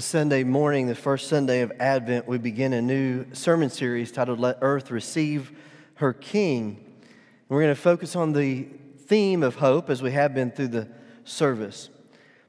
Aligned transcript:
This 0.00 0.06
Sunday 0.06 0.44
morning, 0.44 0.86
the 0.86 0.94
first 0.94 1.28
Sunday 1.28 1.60
of 1.60 1.72
Advent, 1.78 2.26
we 2.26 2.38
begin 2.38 2.72
a 2.72 2.80
new 2.80 3.26
sermon 3.34 3.68
series 3.68 4.10
titled 4.10 4.40
Let 4.40 4.56
Earth 4.62 4.90
Receive 4.90 5.52
Her 5.96 6.14
King. 6.14 6.82
And 7.02 7.50
we're 7.50 7.60
going 7.60 7.74
to 7.74 7.78
focus 7.78 8.16
on 8.16 8.32
the 8.32 8.62
theme 9.08 9.42
of 9.42 9.56
hope 9.56 9.90
as 9.90 10.00
we 10.00 10.12
have 10.12 10.32
been 10.32 10.52
through 10.52 10.68
the 10.68 10.88
service. 11.24 11.90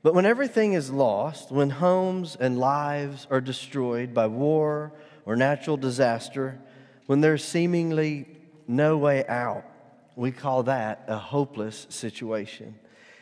But 0.02 0.14
when 0.14 0.26
everything 0.26 0.72
is 0.72 0.92
lost, 0.92 1.52
when 1.52 1.72
homes 1.72 2.38
and 2.40 2.58
lives 2.58 3.28
are 3.30 3.42
destroyed 3.42 4.14
by 4.14 4.28
war 4.28 4.94
or 5.26 5.36
natural 5.36 5.76
disaster, 5.76 6.58
when 7.08 7.20
there's 7.20 7.44
seemingly 7.44 8.28
no 8.66 8.98
way 8.98 9.28
out, 9.28 9.66
we 10.16 10.32
call 10.32 10.64
that 10.64 11.04
a 11.10 11.18
hopeless 11.18 11.86
situation. 11.90 12.76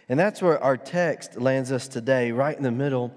And 0.07 0.19
that's 0.19 0.39
where 0.39 0.63
our 0.63 0.77
text 0.77 1.41
lands 1.41 1.71
us 1.71 1.87
today, 1.87 2.31
right 2.31 2.55
in 2.55 2.61
the 2.61 2.69
middle 2.69 3.11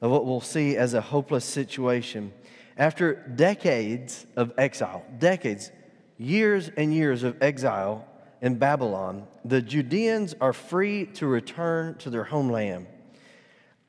of 0.00 0.10
what 0.10 0.24
we'll 0.24 0.40
see 0.40 0.76
as 0.76 0.94
a 0.94 1.00
hopeless 1.00 1.44
situation. 1.44 2.32
After 2.76 3.14
decades 3.14 4.26
of 4.36 4.52
exile, 4.56 5.04
decades, 5.18 5.72
years 6.18 6.70
and 6.76 6.94
years 6.94 7.22
of 7.24 7.42
exile 7.42 8.06
in 8.40 8.56
Babylon, 8.56 9.26
the 9.44 9.60
Judeans 9.60 10.34
are 10.40 10.52
free 10.52 11.06
to 11.14 11.26
return 11.26 11.96
to 11.98 12.10
their 12.10 12.24
homeland, 12.24 12.86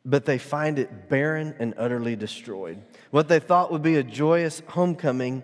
but 0.03 0.25
they 0.25 0.39
find 0.39 0.79
it 0.79 1.09
barren 1.09 1.55
and 1.59 1.75
utterly 1.77 2.15
destroyed. 2.15 2.81
What 3.11 3.27
they 3.27 3.39
thought 3.39 3.71
would 3.71 3.83
be 3.83 3.97
a 3.97 4.03
joyous 4.03 4.61
homecoming 4.67 5.43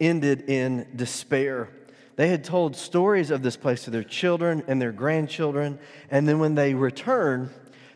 ended 0.00 0.48
in 0.48 0.86
despair. 0.94 1.68
They 2.16 2.28
had 2.28 2.44
told 2.44 2.76
stories 2.76 3.32
of 3.32 3.42
this 3.42 3.56
place 3.56 3.84
to 3.84 3.90
their 3.90 4.04
children 4.04 4.62
and 4.68 4.80
their 4.80 4.92
grandchildren, 4.92 5.80
and 6.10 6.28
then 6.28 6.38
when 6.38 6.54
they 6.54 6.74
returned, 6.74 7.50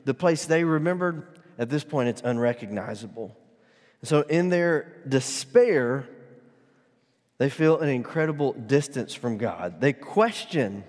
the 0.04 0.14
place 0.14 0.44
they 0.44 0.64
remembered 0.64 1.37
at 1.58 1.68
this 1.68 1.84
point, 1.84 2.08
it's 2.08 2.22
unrecognizable. 2.24 3.36
So, 4.04 4.20
in 4.22 4.48
their 4.48 5.02
despair, 5.08 6.08
they 7.38 7.50
feel 7.50 7.78
an 7.78 7.88
incredible 7.88 8.52
distance 8.52 9.12
from 9.12 9.38
God. 9.38 9.80
They 9.80 9.92
question 9.92 10.84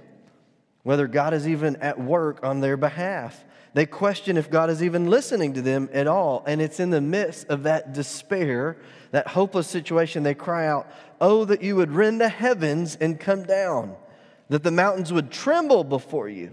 whether 0.83 1.07
God 1.07 1.33
is 1.33 1.47
even 1.47 1.75
at 1.77 1.99
work 1.99 2.43
on 2.43 2.61
their 2.61 2.77
behalf. 2.77 3.45
They 3.73 3.85
question 3.85 4.37
if 4.37 4.49
God 4.49 4.69
is 4.69 4.81
even 4.81 5.09
listening 5.09 5.53
to 5.53 5.61
them 5.61 5.89
at 5.93 6.07
all. 6.07 6.43
And 6.47 6.61
it's 6.61 6.79
in 6.79 6.89
the 6.89 7.01
midst 7.01 7.47
of 7.49 7.63
that 7.63 7.93
despair, 7.93 8.77
that 9.11 9.27
hopeless 9.27 9.67
situation, 9.67 10.23
they 10.23 10.33
cry 10.33 10.67
out, 10.67 10.87
Oh, 11.21 11.45
that 11.45 11.61
you 11.61 11.75
would 11.75 11.91
rend 11.91 12.21
the 12.21 12.29
heavens 12.29 12.95
and 12.99 13.19
come 13.19 13.43
down, 13.43 13.95
that 14.49 14.63
the 14.63 14.71
mountains 14.71 15.13
would 15.13 15.31
tremble 15.31 15.83
before 15.83 16.29
you. 16.29 16.51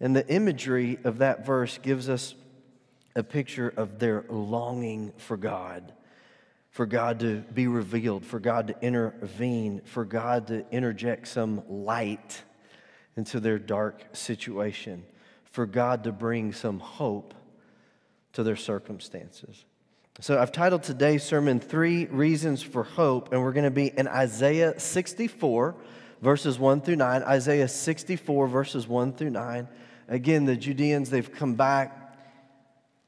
And 0.00 0.14
the 0.14 0.26
imagery 0.28 0.98
of 1.04 1.18
that 1.18 1.44
verse 1.44 1.78
gives 1.78 2.08
us 2.08 2.34
a 3.16 3.22
picture 3.22 3.72
of 3.76 3.98
their 3.98 4.24
longing 4.28 5.12
for 5.16 5.36
God, 5.36 5.92
for 6.70 6.86
God 6.86 7.20
to 7.20 7.40
be 7.54 7.66
revealed, 7.66 8.24
for 8.24 8.40
God 8.40 8.68
to 8.68 8.76
intervene, 8.80 9.80
for 9.84 10.04
God 10.04 10.48
to 10.48 10.64
interject 10.70 11.28
some 11.28 11.62
light 11.68 12.42
into 13.16 13.38
their 13.38 13.58
dark 13.58 14.04
situation, 14.12 15.04
for 15.44 15.66
God 15.66 16.04
to 16.04 16.12
bring 16.12 16.52
some 16.52 16.80
hope 16.80 17.34
to 18.32 18.42
their 18.42 18.56
circumstances. 18.56 19.64
So 20.20 20.38
I've 20.38 20.52
titled 20.52 20.82
today's 20.82 21.22
sermon 21.22 21.60
Three 21.60 22.06
Reasons 22.06 22.62
for 22.62 22.82
Hope, 22.82 23.32
and 23.32 23.42
we're 23.42 23.52
going 23.52 23.64
to 23.64 23.70
be 23.70 23.86
in 23.96 24.08
Isaiah 24.08 24.78
64, 24.78 25.74
verses 26.22 26.58
1 26.58 26.80
through 26.80 26.96
9. 26.96 27.22
Isaiah 27.22 27.68
64, 27.68 28.48
verses 28.48 28.88
1 28.88 29.12
through 29.14 29.30
9. 29.30 29.68
Again, 30.08 30.44
the 30.44 30.56
Judeans, 30.56 31.10
they've 31.10 31.32
come 31.32 31.54
back 31.54 32.03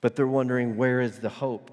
but 0.06 0.14
they're 0.14 0.24
wondering 0.24 0.76
where 0.76 1.00
is 1.00 1.18
the 1.18 1.28
hope? 1.28 1.68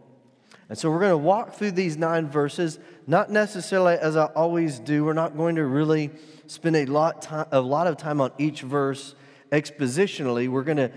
And 0.67 0.75
so 0.75 0.89
we're 0.89 1.01
going 1.01 1.11
to 1.11 1.17
walk 1.17 1.53
through 1.53 1.73
these 1.73 1.97
nine 1.97 2.27
verses, 2.27 2.79
not 3.05 3.29
necessarily 3.29 3.93
as 3.93 4.17
I 4.17 4.25
always 4.25 4.79
do. 4.79 5.05
We're 5.05 5.13
not 5.13 5.37
going 5.37 5.57
to 5.57 5.65
really 5.65 6.09
spend 6.47 6.75
a 6.75 6.85
lot, 6.87 7.21
time, 7.21 7.45
a 7.51 7.61
lot 7.61 7.85
of 7.85 7.95
time 7.95 8.19
on 8.19 8.31
each 8.39 8.61
verse 8.61 9.13
expositionally. 9.51 10.49
We're 10.49 10.63
going 10.63 10.77
to 10.77 10.91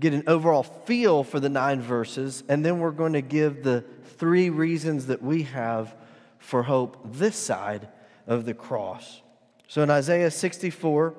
get 0.00 0.12
an 0.12 0.24
overall 0.26 0.64
feel 0.64 1.22
for 1.22 1.38
the 1.38 1.48
nine 1.48 1.80
verses, 1.80 2.42
and 2.48 2.66
then 2.66 2.80
we're 2.80 2.90
going 2.90 3.12
to 3.12 3.22
give 3.22 3.62
the 3.62 3.84
three 4.18 4.50
reasons 4.50 5.06
that 5.06 5.22
we 5.22 5.44
have 5.44 5.94
for 6.40 6.64
hope 6.64 6.98
this 7.12 7.36
side 7.36 7.86
of 8.26 8.44
the 8.44 8.54
cross. 8.54 9.22
So 9.68 9.84
in 9.84 9.90
Isaiah 9.90 10.32
64, 10.32 11.14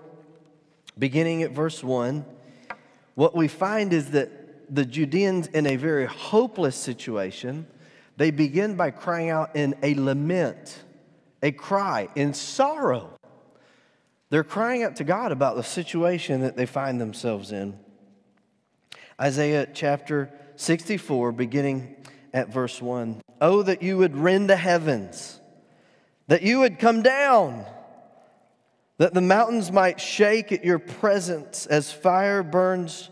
beginning 0.99 1.41
at 1.41 1.51
verse 1.51 1.81
1, 1.81 2.25
what 3.15 3.33
we 3.33 3.47
find 3.47 3.93
is 3.93 4.11
that 4.11 4.42
the 4.69 4.85
Judeans 4.85 5.47
in 5.47 5.65
a 5.65 5.75
very 5.75 6.05
hopeless 6.05 6.75
situation, 6.75 7.67
they 8.17 8.31
begin 8.31 8.75
by 8.75 8.91
crying 8.91 9.29
out 9.29 9.55
in 9.55 9.75
a 9.81 9.95
lament, 9.95 10.83
a 11.41 11.51
cry 11.51 12.09
in 12.15 12.33
sorrow. 12.33 13.17
They're 14.29 14.43
crying 14.43 14.83
out 14.83 14.95
to 14.97 15.03
God 15.03 15.31
about 15.31 15.55
the 15.55 15.63
situation 15.63 16.41
that 16.41 16.57
they 16.57 16.65
find 16.65 16.99
themselves 16.99 17.51
in. 17.51 17.77
Isaiah 19.21 19.67
chapter 19.71 20.31
64, 20.55 21.31
beginning 21.31 21.95
at 22.33 22.49
verse 22.49 22.81
1. 22.81 23.21
Oh, 23.41 23.61
that 23.63 23.81
you 23.83 23.97
would 23.97 24.15
rend 24.15 24.49
the 24.49 24.55
heavens, 24.55 25.39
that 26.27 26.41
you 26.41 26.59
would 26.59 26.79
come 26.79 27.03
down, 27.03 27.65
that 28.97 29.13
the 29.13 29.21
mountains 29.21 29.71
might 29.71 29.99
shake 29.99 30.51
at 30.51 30.63
your 30.63 30.79
presence 30.79 31.65
as 31.65 31.91
fire 31.91 32.41
burns 32.41 33.09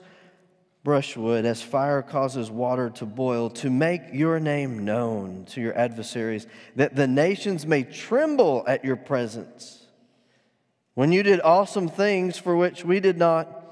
brushwood 0.83 1.45
as 1.45 1.61
fire 1.61 2.01
causes 2.01 2.49
water 2.49 2.89
to 2.89 3.05
boil, 3.05 3.49
to 3.49 3.69
make 3.69 4.01
your 4.11 4.39
name 4.39 4.83
known 4.83 5.45
to 5.45 5.61
your 5.61 5.77
adversaries, 5.77 6.47
that 6.75 6.95
the 6.95 7.07
nations 7.07 7.65
may 7.65 7.83
tremble 7.83 8.63
at 8.67 8.83
your 8.83 8.95
presence. 8.95 9.85
When 10.95 11.11
you 11.11 11.23
did 11.23 11.39
awesome 11.41 11.87
things 11.87 12.37
for 12.37 12.55
which 12.55 12.83
we 12.83 12.99
did 12.99 13.17
not 13.17 13.63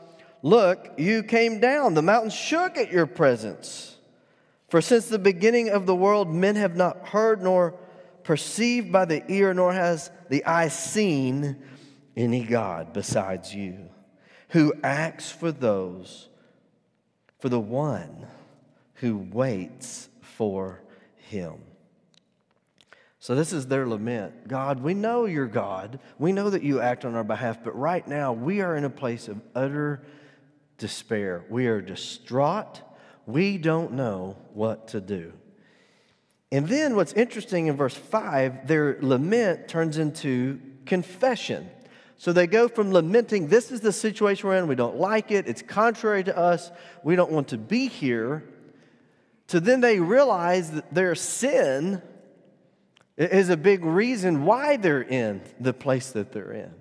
look, 0.42 0.94
you 0.98 1.24
came 1.24 1.60
down. 1.60 1.96
The 1.96 2.02
mountains 2.02 2.34
shook 2.34 2.78
at 2.78 2.92
your 2.92 3.08
presence. 3.08 3.98
For 4.70 4.82
since 4.82 5.08
the 5.08 5.20
beginning 5.20 5.70
of 5.70 5.86
the 5.86 5.96
world, 5.96 6.32
men 6.32 6.56
have 6.56 6.76
not 6.76 7.10
heard 7.10 7.42
nor 7.42 7.76
perceived 8.24 8.92
by 8.92 9.06
the 9.06 9.24
ear, 9.32 9.54
nor 9.54 9.74
has 9.74 10.12
the 10.30 10.46
eye 10.46 10.68
seen 10.68 11.58
any 12.16 12.44
God 12.44 12.94
besides 12.94 13.54
you, 13.54 13.90
who 14.50 14.74
acts 14.84 15.32
for 15.32 15.52
those 15.52 16.29
for 17.40 17.50
the 17.50 17.60
one 17.60 18.28
who 18.96 19.18
waits 19.18 20.10
for 20.22 20.82
him. 21.16 21.56
So, 23.22 23.36
this 23.36 23.52
is 23.52 23.68
their 23.68 23.86
lament. 23.86 24.48
God, 24.48 24.82
we 24.82 24.94
know 24.94 25.26
you're 25.26 25.46
God. 25.46 26.00
We 26.18 26.32
know 26.32 26.50
that 26.50 26.64
you 26.64 26.80
act 26.80 27.04
on 27.04 27.16
our 27.16 27.24
behalf, 27.24 27.64
but 27.64 27.78
right 27.78 28.08
now 28.08 28.32
we 28.32 28.62
are 28.62 28.78
in 28.78 28.86
a 28.86 28.90
place 28.90 29.28
of 29.28 29.42
utter 29.54 30.02
despair. 30.78 31.44
We 31.50 31.68
are 31.68 31.82
distraught. 31.82 32.82
We 33.26 33.58
don't 33.58 33.94
know 33.94 34.38
what 34.54 34.90
to 34.90 35.02
do. 35.02 35.34
And 36.52 36.68
then, 36.68 36.96
what's 36.96 37.14
interesting 37.14 37.68
in 37.68 37.76
verse 37.76 37.94
5, 37.94 38.68
their 38.68 38.98
lament 39.02 39.68
turns 39.68 39.98
into 39.98 40.60
confession. 40.86 41.70
So 42.20 42.34
they 42.34 42.48
go 42.48 42.68
from 42.68 42.92
lamenting, 42.92 43.48
this 43.48 43.72
is 43.72 43.80
the 43.80 43.94
situation 43.94 44.50
we're 44.50 44.58
in, 44.58 44.68
we 44.68 44.76
don't 44.76 44.98
like 44.98 45.32
it, 45.32 45.48
it's 45.48 45.62
contrary 45.62 46.22
to 46.26 46.38
us, 46.38 46.70
we 47.02 47.16
don't 47.16 47.32
want 47.32 47.48
to 47.48 47.58
be 47.58 47.88
here, 47.88 48.44
to 49.48 49.62
then 49.62 49.80
they 49.80 50.02
realize 50.02 50.72
that 50.72 50.94
their 50.94 51.16
sin 51.16 52.02
is 53.16 53.48
a 53.48 53.56
big 53.56 53.86
reason 53.86 54.44
why 54.44 54.76
they're 54.76 55.02
in 55.02 55.42
the 55.62 55.72
place 55.72 56.12
that 56.12 56.34
they're 56.34 56.52
in. 56.52 56.74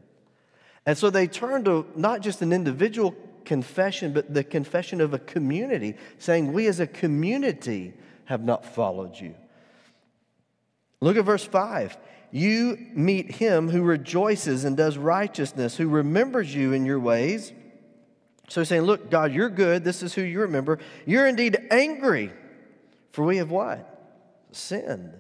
And 0.84 0.98
so 0.98 1.08
they 1.08 1.28
turn 1.28 1.62
to 1.66 1.86
not 1.94 2.20
just 2.20 2.42
an 2.42 2.52
individual 2.52 3.14
confession, 3.44 4.12
but 4.12 4.34
the 4.34 4.42
confession 4.42 5.00
of 5.00 5.14
a 5.14 5.20
community, 5.20 5.94
saying, 6.18 6.52
We 6.52 6.66
as 6.66 6.80
a 6.80 6.86
community 6.88 7.94
have 8.24 8.42
not 8.42 8.66
followed 8.66 9.14
you. 9.20 9.36
Look 11.00 11.16
at 11.16 11.24
verse 11.24 11.44
5 11.44 11.96
you 12.30 12.78
meet 12.94 13.30
him 13.32 13.68
who 13.70 13.82
rejoices 13.82 14.64
and 14.64 14.76
does 14.76 14.98
righteousness, 14.98 15.76
who 15.76 15.88
remembers 15.88 16.54
you 16.54 16.72
in 16.72 16.84
your 16.84 17.00
ways. 17.00 17.52
So 18.48 18.60
he's 18.60 18.68
saying, 18.68 18.82
Look, 18.82 19.10
God, 19.10 19.32
you're 19.32 19.50
good. 19.50 19.84
This 19.84 20.02
is 20.02 20.14
who 20.14 20.22
you 20.22 20.40
remember. 20.40 20.78
You're 21.06 21.26
indeed 21.26 21.58
angry, 21.70 22.32
for 23.12 23.24
we 23.24 23.38
have 23.38 23.50
what? 23.50 23.84
Sinned. 24.52 25.14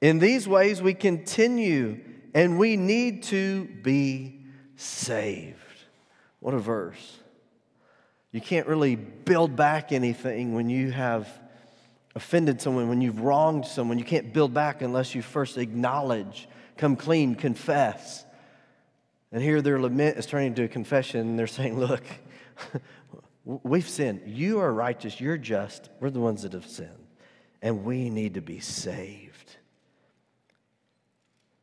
In 0.00 0.18
these 0.18 0.46
ways, 0.46 0.82
we 0.82 0.94
continue, 0.94 2.00
and 2.34 2.58
we 2.58 2.76
need 2.76 3.22
to 3.24 3.64
be 3.82 4.40
saved. 4.76 5.58
What 6.40 6.54
a 6.54 6.58
verse. 6.58 7.18
You 8.32 8.40
can't 8.40 8.66
really 8.66 8.96
build 8.96 9.56
back 9.56 9.92
anything 9.92 10.54
when 10.54 10.68
you 10.68 10.90
have 10.90 11.28
offended 12.14 12.60
someone, 12.60 12.88
when 12.88 13.00
you've 13.00 13.20
wronged 13.20 13.66
someone, 13.66 13.98
you 13.98 14.04
can't 14.04 14.32
build 14.32 14.54
back 14.54 14.82
unless 14.82 15.14
you 15.14 15.22
first 15.22 15.58
acknowledge, 15.58 16.48
come 16.76 16.96
clean, 16.96 17.34
confess. 17.34 18.24
And 19.32 19.42
here 19.42 19.60
their 19.60 19.80
lament 19.80 20.16
is 20.16 20.26
turning 20.26 20.48
into 20.48 20.62
a 20.62 20.68
confession. 20.68 21.36
They're 21.36 21.46
saying, 21.46 21.78
Look, 21.78 22.04
we've 23.44 23.88
sinned. 23.88 24.22
You 24.26 24.60
are 24.60 24.72
righteous. 24.72 25.20
You're 25.20 25.38
just. 25.38 25.90
We're 26.00 26.10
the 26.10 26.20
ones 26.20 26.42
that 26.42 26.52
have 26.52 26.66
sinned. 26.66 26.90
and 27.60 27.84
we 27.84 28.10
need 28.10 28.34
to 28.34 28.42
be 28.42 28.60
saved. 28.60 29.56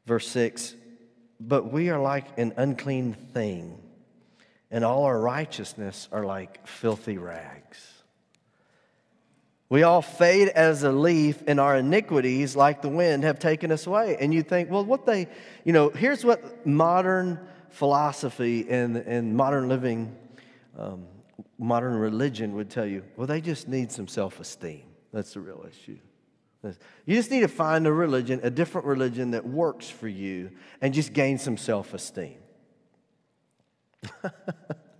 Verse 0.05 0.27
6 0.27 0.75
But 1.39 1.71
we 1.71 1.89
are 1.89 2.01
like 2.01 2.37
an 2.37 2.53
unclean 2.57 3.13
thing, 3.13 3.81
and 4.69 4.83
all 4.83 5.05
our 5.05 5.19
righteousness 5.19 6.09
are 6.11 6.25
like 6.25 6.67
filthy 6.67 7.17
rags. 7.17 7.90
We 9.71 9.83
all 9.83 10.01
fade 10.01 10.49
as 10.49 10.83
a 10.83 10.91
leaf, 10.91 11.41
and 11.47 11.57
our 11.57 11.77
iniquities, 11.77 12.57
like 12.57 12.81
the 12.81 12.89
wind, 12.89 13.23
have 13.23 13.39
taken 13.39 13.71
us 13.71 13.87
away. 13.87 14.17
And 14.19 14.33
you 14.33 14.43
think, 14.43 14.69
well, 14.69 14.83
what 14.83 15.05
they, 15.05 15.29
you 15.63 15.71
know, 15.71 15.87
here's 15.87 16.25
what 16.25 16.67
modern 16.67 17.39
philosophy 17.69 18.69
and, 18.69 18.97
and 18.97 19.33
modern 19.33 19.69
living, 19.69 20.13
um, 20.77 21.05
modern 21.57 21.95
religion 21.95 22.53
would 22.55 22.69
tell 22.69 22.85
you. 22.85 23.05
Well, 23.15 23.27
they 23.27 23.39
just 23.39 23.69
need 23.69 23.93
some 23.93 24.09
self 24.09 24.41
esteem. 24.41 24.83
That's 25.13 25.35
the 25.35 25.39
real 25.39 25.65
issue. 25.65 25.99
You 27.05 27.15
just 27.15 27.31
need 27.31 27.39
to 27.39 27.47
find 27.47 27.87
a 27.87 27.93
religion, 27.93 28.41
a 28.43 28.49
different 28.49 28.85
religion 28.85 29.31
that 29.31 29.47
works 29.47 29.89
for 29.89 30.09
you, 30.09 30.51
and 30.81 30.93
just 30.93 31.13
gain 31.13 31.37
some 31.37 31.55
self 31.55 31.93
esteem. 31.93 32.35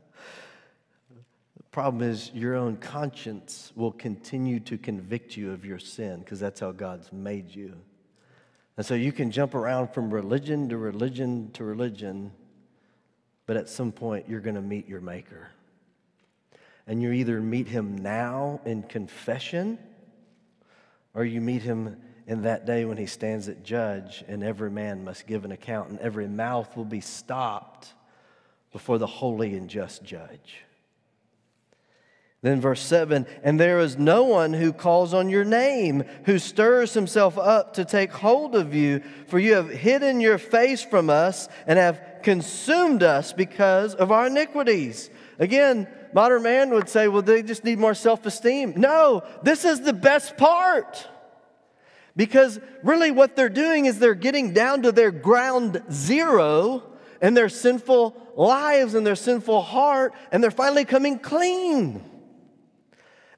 Problem 1.71 2.07
is, 2.07 2.31
your 2.33 2.55
own 2.55 2.75
conscience 2.75 3.71
will 3.75 3.93
continue 3.93 4.59
to 4.61 4.77
convict 4.77 5.37
you 5.37 5.53
of 5.53 5.65
your 5.65 5.79
sin 5.79 6.19
because 6.19 6.39
that's 6.39 6.59
how 6.59 6.73
God's 6.73 7.11
made 7.13 7.55
you. 7.55 7.77
And 8.75 8.85
so 8.85 8.93
you 8.93 9.13
can 9.13 9.31
jump 9.31 9.55
around 9.55 9.93
from 9.93 10.13
religion 10.13 10.67
to 10.69 10.77
religion 10.77 11.49
to 11.53 11.63
religion, 11.63 12.33
but 13.45 13.55
at 13.55 13.69
some 13.69 13.93
point 13.93 14.27
you're 14.27 14.41
going 14.41 14.55
to 14.55 14.61
meet 14.61 14.89
your 14.89 14.99
Maker. 14.99 15.49
And 16.87 17.01
you 17.01 17.11
either 17.13 17.39
meet 17.39 17.67
him 17.67 17.97
now 17.97 18.59
in 18.65 18.83
confession, 18.83 19.79
or 21.13 21.23
you 21.23 21.39
meet 21.39 21.61
him 21.61 21.95
in 22.27 22.41
that 22.41 22.65
day 22.65 22.83
when 22.83 22.97
he 22.97 23.05
stands 23.05 23.47
at 23.47 23.63
judge, 23.63 24.25
and 24.27 24.43
every 24.43 24.71
man 24.71 25.05
must 25.05 25.25
give 25.25 25.45
an 25.45 25.53
account, 25.53 25.89
and 25.89 25.99
every 25.99 26.27
mouth 26.27 26.75
will 26.75 26.83
be 26.83 27.01
stopped 27.01 27.93
before 28.73 28.97
the 28.97 29.07
holy 29.07 29.55
and 29.55 29.69
just 29.69 30.03
judge. 30.03 30.63
Then, 32.43 32.59
verse 32.59 32.81
7 32.81 33.27
And 33.43 33.59
there 33.59 33.79
is 33.79 33.97
no 33.97 34.23
one 34.23 34.53
who 34.53 34.73
calls 34.73 35.13
on 35.13 35.29
your 35.29 35.45
name, 35.45 36.03
who 36.25 36.39
stirs 36.39 36.93
himself 36.93 37.37
up 37.37 37.75
to 37.75 37.85
take 37.85 38.11
hold 38.11 38.55
of 38.55 38.73
you, 38.73 39.03
for 39.27 39.37
you 39.37 39.53
have 39.53 39.69
hidden 39.69 40.19
your 40.19 40.39
face 40.39 40.83
from 40.83 41.09
us 41.09 41.47
and 41.67 41.77
have 41.77 42.01
consumed 42.23 43.03
us 43.03 43.31
because 43.31 43.93
of 43.93 44.11
our 44.11 44.27
iniquities. 44.27 45.11
Again, 45.37 45.87
modern 46.13 46.41
man 46.41 46.71
would 46.71 46.89
say, 46.89 47.07
well, 47.07 47.21
they 47.21 47.43
just 47.43 47.63
need 47.63 47.77
more 47.77 47.93
self 47.93 48.25
esteem. 48.25 48.73
No, 48.75 49.23
this 49.43 49.63
is 49.63 49.81
the 49.81 49.93
best 49.93 50.35
part. 50.37 51.07
Because 52.15 52.59
really, 52.83 53.11
what 53.11 53.35
they're 53.35 53.49
doing 53.49 53.85
is 53.85 53.99
they're 53.99 54.15
getting 54.15 54.51
down 54.51 54.81
to 54.81 54.91
their 54.91 55.11
ground 55.11 55.81
zero 55.91 56.83
and 57.21 57.37
their 57.37 57.49
sinful 57.49 58.33
lives 58.35 58.95
and 58.95 59.05
their 59.05 59.15
sinful 59.15 59.61
heart, 59.61 60.13
and 60.31 60.43
they're 60.43 60.51
finally 60.51 60.85
coming 60.85 61.19
clean. 61.19 62.03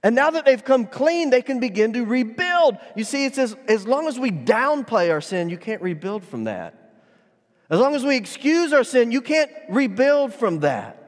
And 0.04 0.16
now 0.16 0.32
that 0.32 0.46
they've 0.46 0.64
come 0.64 0.86
clean, 0.86 1.30
they 1.30 1.42
can 1.42 1.60
begin 1.60 1.94
to 1.94 2.06
rebuild. 2.06 2.78
You 2.96 3.06
see, 3.06 3.26
it 3.26 3.36
says, 3.36 3.56
as 3.68 3.88
long 3.88 4.08
as 4.08 4.20
we 4.20 4.32
downplay 4.32 5.10
our 5.10 5.22
sin, 5.22 5.50
you 5.50 5.58
can't 5.58 5.82
rebuild 5.82 6.26
from 6.26 6.44
that. 6.44 6.76
As 7.70 7.80
long 7.80 7.96
as 7.96 8.04
we 8.04 8.18
excuse 8.18 8.74
our 8.74 8.84
sin, 8.84 9.12
you 9.12 9.22
can't 9.22 9.50
rebuild 9.70 10.34
from 10.34 10.60
that. 10.60 11.00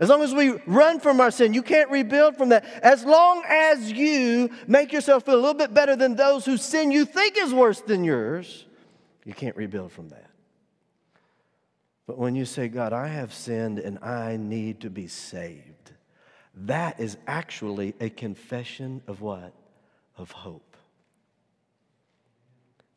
As 0.00 0.08
long 0.08 0.22
as 0.22 0.34
we 0.34 0.50
run 0.66 0.98
from 0.98 1.20
our 1.20 1.30
sin, 1.30 1.54
you 1.54 1.62
can't 1.62 1.90
rebuild 1.90 2.36
from 2.36 2.48
that. 2.48 2.64
As 2.82 3.04
long 3.04 3.44
as 3.46 3.92
you 3.92 4.50
make 4.66 4.92
yourself 4.92 5.26
feel 5.26 5.34
a 5.34 5.36
little 5.36 5.54
bit 5.54 5.72
better 5.72 5.94
than 5.94 6.16
those 6.16 6.44
whose 6.44 6.62
sin 6.62 6.90
you 6.90 7.04
think 7.04 7.36
is 7.36 7.54
worse 7.54 7.82
than 7.82 8.02
yours, 8.02 8.66
you 9.24 9.34
can't 9.34 9.56
rebuild 9.56 9.92
from 9.92 10.08
that. 10.08 10.30
But 12.06 12.18
when 12.18 12.34
you 12.34 12.46
say, 12.46 12.68
God, 12.68 12.92
I 12.92 13.06
have 13.06 13.32
sinned 13.32 13.78
and 13.78 13.98
I 14.00 14.36
need 14.36 14.80
to 14.80 14.90
be 14.90 15.06
saved, 15.06 15.69
that 16.66 17.00
is 17.00 17.16
actually 17.26 17.94
a 18.00 18.10
confession 18.10 19.02
of 19.06 19.20
what? 19.20 19.54
Of 20.16 20.30
hope. 20.30 20.76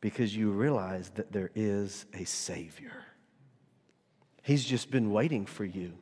Because 0.00 0.36
you 0.36 0.50
realize 0.50 1.10
that 1.10 1.32
there 1.32 1.50
is 1.54 2.04
a 2.12 2.24
Savior. 2.24 2.92
He's 4.42 4.64
just 4.64 4.90
been 4.90 5.10
waiting 5.10 5.46
for 5.46 5.64
you. 5.64 5.94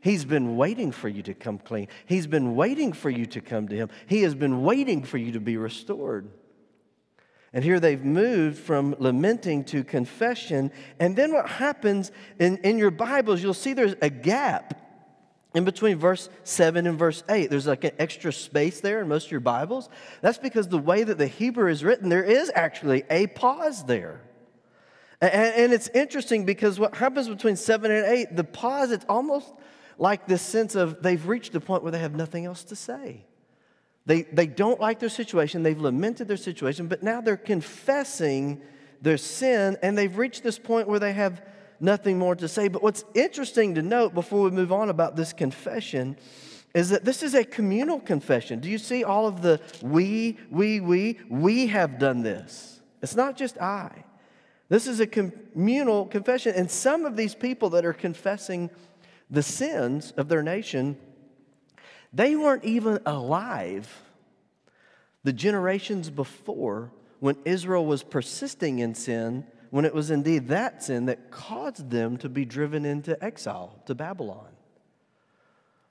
He's 0.00 0.24
been 0.24 0.56
waiting 0.56 0.92
for 0.92 1.08
you 1.08 1.22
to 1.24 1.34
come 1.34 1.58
clean. 1.58 1.88
He's 2.06 2.26
been 2.26 2.56
waiting 2.56 2.94
for 2.94 3.10
you 3.10 3.26
to 3.26 3.42
come 3.42 3.68
to 3.68 3.76
Him. 3.76 3.90
He 4.06 4.22
has 4.22 4.34
been 4.34 4.62
waiting 4.62 5.02
for 5.02 5.18
you 5.18 5.32
to 5.32 5.40
be 5.40 5.58
restored. 5.58 6.30
And 7.52 7.62
here 7.62 7.80
they've 7.80 8.02
moved 8.02 8.58
from 8.58 8.94
lamenting 8.98 9.64
to 9.64 9.84
confession. 9.84 10.70
And 10.98 11.16
then 11.16 11.32
what 11.34 11.48
happens 11.48 12.12
in, 12.38 12.58
in 12.58 12.78
your 12.78 12.90
Bibles, 12.92 13.42
you'll 13.42 13.52
see 13.52 13.74
there's 13.74 13.96
a 14.00 14.08
gap 14.08 14.79
in 15.54 15.64
between 15.64 15.98
verse 15.98 16.28
7 16.44 16.86
and 16.86 16.98
verse 16.98 17.24
8. 17.28 17.50
There's 17.50 17.66
like 17.66 17.84
an 17.84 17.92
extra 17.98 18.32
space 18.32 18.80
there 18.80 19.00
in 19.00 19.08
most 19.08 19.26
of 19.26 19.30
your 19.32 19.40
Bibles. 19.40 19.88
That's 20.20 20.38
because 20.38 20.68
the 20.68 20.78
way 20.78 21.02
that 21.02 21.18
the 21.18 21.26
Hebrew 21.26 21.70
is 21.70 21.82
written, 21.82 22.08
there 22.08 22.24
is 22.24 22.52
actually 22.54 23.04
a 23.10 23.26
pause 23.28 23.84
there. 23.84 24.20
And, 25.20 25.32
and 25.32 25.72
it's 25.72 25.88
interesting 25.88 26.44
because 26.44 26.78
what 26.78 26.94
happens 26.94 27.28
between 27.28 27.56
7 27.56 27.90
and 27.90 28.06
8, 28.06 28.36
the 28.36 28.44
pause, 28.44 28.90
it's 28.90 29.04
almost 29.08 29.52
like 29.98 30.26
this 30.26 30.42
sense 30.42 30.74
of 30.74 31.02
they've 31.02 31.26
reached 31.26 31.52
the 31.52 31.60
point 31.60 31.82
where 31.82 31.92
they 31.92 31.98
have 31.98 32.14
nothing 32.14 32.46
else 32.46 32.64
to 32.64 32.76
say. 32.76 33.26
They, 34.06 34.22
they 34.22 34.46
don't 34.46 34.80
like 34.80 34.98
their 34.98 35.10
situation, 35.10 35.62
they've 35.62 35.80
lamented 35.80 36.26
their 36.26 36.38
situation, 36.38 36.88
but 36.88 37.02
now 37.02 37.20
they're 37.20 37.36
confessing 37.36 38.62
their 39.02 39.18
sin, 39.18 39.76
and 39.82 39.96
they've 39.96 40.16
reached 40.16 40.42
this 40.42 40.58
point 40.58 40.88
where 40.88 40.98
they 40.98 41.12
have 41.12 41.42
nothing 41.80 42.18
more 42.18 42.34
to 42.36 42.48
say. 42.48 42.68
But 42.68 42.82
what's 42.82 43.04
interesting 43.14 43.74
to 43.74 43.82
note 43.82 44.14
before 44.14 44.42
we 44.42 44.50
move 44.50 44.72
on 44.72 44.90
about 44.90 45.16
this 45.16 45.32
confession 45.32 46.16
is 46.74 46.90
that 46.90 47.04
this 47.04 47.22
is 47.22 47.34
a 47.34 47.44
communal 47.44 47.98
confession. 47.98 48.60
Do 48.60 48.70
you 48.70 48.78
see 48.78 49.02
all 49.02 49.26
of 49.26 49.42
the 49.42 49.60
we, 49.82 50.38
we, 50.50 50.80
we? 50.80 51.18
We 51.28 51.66
have 51.68 51.98
done 51.98 52.22
this. 52.22 52.80
It's 53.02 53.16
not 53.16 53.36
just 53.36 53.58
I. 53.58 54.04
This 54.68 54.86
is 54.86 55.00
a 55.00 55.06
communal 55.06 56.06
confession. 56.06 56.54
And 56.54 56.70
some 56.70 57.04
of 57.04 57.16
these 57.16 57.34
people 57.34 57.70
that 57.70 57.84
are 57.84 57.92
confessing 57.92 58.70
the 59.28 59.42
sins 59.42 60.12
of 60.16 60.28
their 60.28 60.42
nation, 60.42 60.96
they 62.12 62.36
weren't 62.36 62.64
even 62.64 63.00
alive 63.04 64.02
the 65.24 65.32
generations 65.32 66.08
before 66.08 66.92
when 67.18 67.36
Israel 67.44 67.84
was 67.84 68.02
persisting 68.02 68.78
in 68.78 68.94
sin 68.94 69.46
when 69.70 69.84
it 69.84 69.94
was 69.94 70.10
indeed 70.10 70.48
that 70.48 70.82
sin 70.82 71.06
that 71.06 71.30
caused 71.30 71.90
them 71.90 72.16
to 72.18 72.28
be 72.28 72.44
driven 72.44 72.84
into 72.84 73.22
exile 73.22 73.80
to 73.86 73.94
Babylon. 73.94 74.48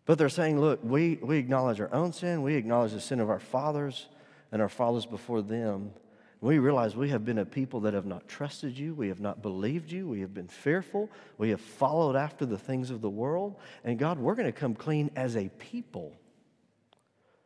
But 0.06 0.18
they're 0.18 0.30
saying, 0.30 0.60
look, 0.60 0.80
we, 0.84 1.20
we 1.22 1.38
acknowledge 1.38 1.80
our 1.80 1.94
own 1.94 2.14
sin, 2.14 2.42
we 2.42 2.56
acknowledge 2.56 2.94
the 2.94 3.02
sin 3.02 3.20
of 3.20 3.30
our 3.30 3.40
fathers 3.40 4.08
and 4.52 4.62
our 4.62 4.70
fathers 4.70 5.06
before 5.06 5.42
them. 5.42 5.92
We 6.42 6.58
realize 6.58 6.96
we 6.96 7.10
have 7.10 7.26
been 7.26 7.38
a 7.38 7.46
people 7.46 7.82
that 7.82 7.94
have 7.94 8.06
not 8.06 8.28
trusted 8.28 8.78
you, 8.78 8.94
we 8.96 9.10
have 9.10 9.20
not 9.20 9.42
believed 9.42 9.92
you, 9.92 10.08
we 10.08 10.22
have 10.22 10.34
been 10.34 10.48
fearful, 10.48 11.10
we 11.38 11.50
have 11.50 11.62
followed 11.62 12.16
after 12.16 12.46
the 12.46 12.58
things 12.58 12.90
of 12.90 13.02
the 13.02 13.10
world. 13.10 13.58
And 13.84 14.00
God, 14.00 14.20
we're 14.20 14.36
going 14.36 14.46
to 14.46 14.52
come 14.52 14.74
clean 14.74 15.12
as 15.16 15.36
a 15.36 15.50
people 15.50 16.16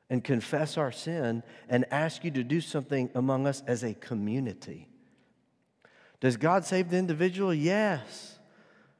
and 0.09 0.23
confess 0.23 0.77
our 0.77 0.91
sin 0.91 1.43
and 1.67 1.85
ask 1.91 2.23
you 2.23 2.31
to 2.31 2.43
do 2.43 2.61
something 2.61 3.09
among 3.15 3.47
us 3.47 3.63
as 3.65 3.83
a 3.83 3.93
community. 3.95 4.87
Does 6.23 6.37
God 6.37 6.63
save 6.63 6.89
the 6.89 6.95
individual? 6.95 7.53
Yes. 7.53 8.39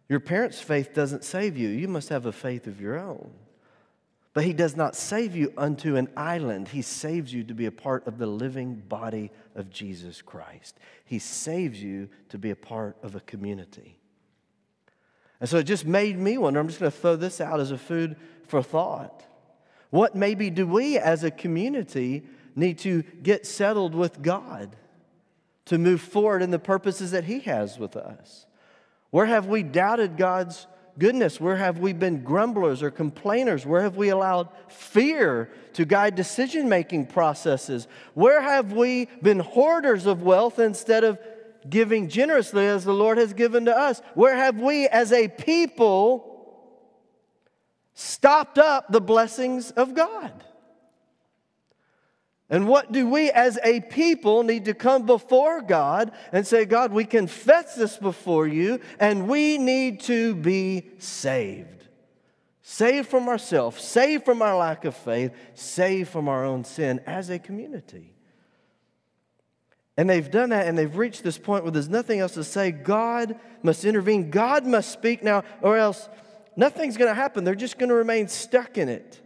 Your 0.10 0.20
parents' 0.20 0.60
faith 0.60 0.94
doesn't 0.94 1.24
save 1.24 1.56
you. 1.56 1.70
You 1.70 1.88
must 1.88 2.10
have 2.10 2.26
a 2.26 2.34
faith 2.34 2.68
of 2.68 2.82
your 2.82 3.00
own. 3.00 3.32
But 4.34 4.44
He 4.44 4.52
does 4.52 4.76
not 4.76 4.94
save 4.94 5.34
you 5.34 5.54
unto 5.58 5.96
an 5.96 6.10
island. 6.18 6.68
He 6.68 6.82
saves 6.82 7.34
you 7.34 7.46
to 7.46 7.54
be 7.54 7.66
a 7.66 7.72
part 7.72 8.06
of 8.08 8.18
the 8.18 8.26
living 8.26 8.76
body 8.90 9.32
of 9.56 9.70
Jesus 9.70 10.22
Christ. 10.22 10.78
He 11.06 11.18
saves 11.18 11.82
you 11.82 12.10
to 12.28 12.38
be 12.38 12.50
a 12.50 12.58
part 12.58 12.98
of 13.02 13.16
a 13.16 13.22
community. 13.22 13.98
And 15.40 15.50
so 15.50 15.60
it 15.60 15.64
just 15.64 15.86
made 15.86 16.20
me 16.20 16.38
wonder. 16.38 16.60
I'm 16.60 16.68
just 16.68 16.82
going 16.82 16.92
to 16.92 16.98
throw 16.98 17.16
this 17.16 17.40
out 17.40 17.62
as 17.62 17.72
a 17.72 17.78
food 17.78 18.18
for 18.50 18.62
thought. 18.62 19.24
What 19.92 20.14
maybe 20.14 20.50
do 20.50 20.68
we 20.68 20.98
as 20.98 21.24
a 21.24 21.32
community 21.32 22.24
need 22.54 22.80
to 22.80 23.04
get 23.24 23.48
settled 23.48 23.96
with 23.96 24.22
God? 24.22 24.76
To 25.66 25.78
move 25.78 26.02
forward 26.02 26.42
in 26.42 26.52
the 26.52 26.60
purposes 26.60 27.12
that 27.12 27.26
He 27.26 27.40
has 27.42 27.80
with 27.80 27.96
us? 27.96 28.46
Where 29.12 29.26
have 29.26 29.48
we 29.48 29.64
doubted 29.64 30.18
God's 30.18 30.68
goodness? 30.98 31.40
Where 31.40 31.56
have 31.56 31.80
we 31.80 31.94
been 31.94 32.24
grumblers 32.24 32.84
or 32.84 32.92
complainers? 32.92 33.66
Where 33.66 33.82
have 33.82 33.96
we 33.96 34.10
allowed 34.10 34.50
fear 34.68 35.50
to 35.74 35.86
guide 35.86 36.16
decision 36.16 36.70
making 36.70 37.08
processes? 37.08 37.88
Where 38.14 38.42
have 38.42 38.74
we 38.74 39.08
been 39.22 39.40
hoarders 39.40 40.06
of 40.06 40.24
wealth 40.24 40.60
instead 40.60 41.04
of 41.04 41.20
giving 41.70 42.10
generously 42.10 42.66
as 42.66 42.84
the 42.84 42.94
Lord 42.94 43.18
has 43.18 43.34
given 43.34 43.66
to 43.66 43.78
us? 43.78 44.02
Where 44.14 44.36
have 44.36 44.60
we 44.60 44.88
as 44.88 45.12
a 45.12 45.28
people 45.28 46.30
stopped 47.94 48.58
up 48.58 48.92
the 48.92 49.02
blessings 49.02 49.72
of 49.72 49.94
God? 49.94 50.44
And 52.54 52.68
what 52.68 52.92
do 52.92 53.10
we 53.10 53.32
as 53.32 53.58
a 53.64 53.80
people 53.80 54.44
need 54.44 54.66
to 54.66 54.76
come 54.76 55.08
before 55.08 55.64
God 55.64 56.12
and 56.32 56.46
say, 56.46 56.66
God, 56.66 56.94
we 56.94 57.04
confess 57.04 57.74
this 57.74 57.98
before 57.98 58.46
you, 58.46 58.80
and 59.00 59.28
we 59.28 59.58
need 59.58 60.02
to 60.02 60.36
be 60.36 60.84
saved. 61.00 61.88
Saved 62.62 63.08
from 63.08 63.28
ourselves, 63.28 63.84
saved 63.84 64.24
from 64.24 64.44
our 64.44 64.56
lack 64.56 64.86
of 64.86 64.96
faith, 64.96 65.32
saved 65.56 66.12
from 66.12 66.30
our 66.30 66.46
own 66.46 66.64
sin 66.64 67.02
as 67.08 67.32
a 67.32 67.40
community. 67.40 68.14
And 69.98 70.08
they've 70.08 70.30
done 70.30 70.52
that 70.52 70.68
and 70.68 70.78
they've 70.78 70.96
reached 70.96 71.24
this 71.24 71.40
point 71.40 71.64
where 71.64 71.72
there's 71.72 71.90
nothing 71.90 72.20
else 72.20 72.36
to 72.36 72.44
say. 72.44 72.70
God 72.70 73.36
must 73.64 73.84
intervene. 73.84 74.30
God 74.30 74.68
must 74.68 74.92
speak 74.92 75.24
now, 75.24 75.44
or 75.64 75.76
else 75.76 76.08
nothing's 76.56 76.98
going 76.98 77.10
to 77.10 77.16
happen. 77.16 77.46
They're 77.46 77.56
just 77.56 77.80
going 77.80 77.90
to 77.90 77.96
remain 77.96 78.28
stuck 78.28 78.78
in 78.78 78.90
it. 78.90 79.20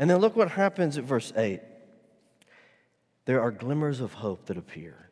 And 0.00 0.10
then 0.10 0.18
look 0.18 0.34
what 0.34 0.50
happens 0.50 0.98
at 0.98 1.04
verse 1.04 1.32
8 1.36 1.60
there 3.26 3.42
are 3.42 3.50
glimmers 3.50 4.00
of 4.00 4.14
hope 4.14 4.46
that 4.46 4.56
appear. 4.56 5.10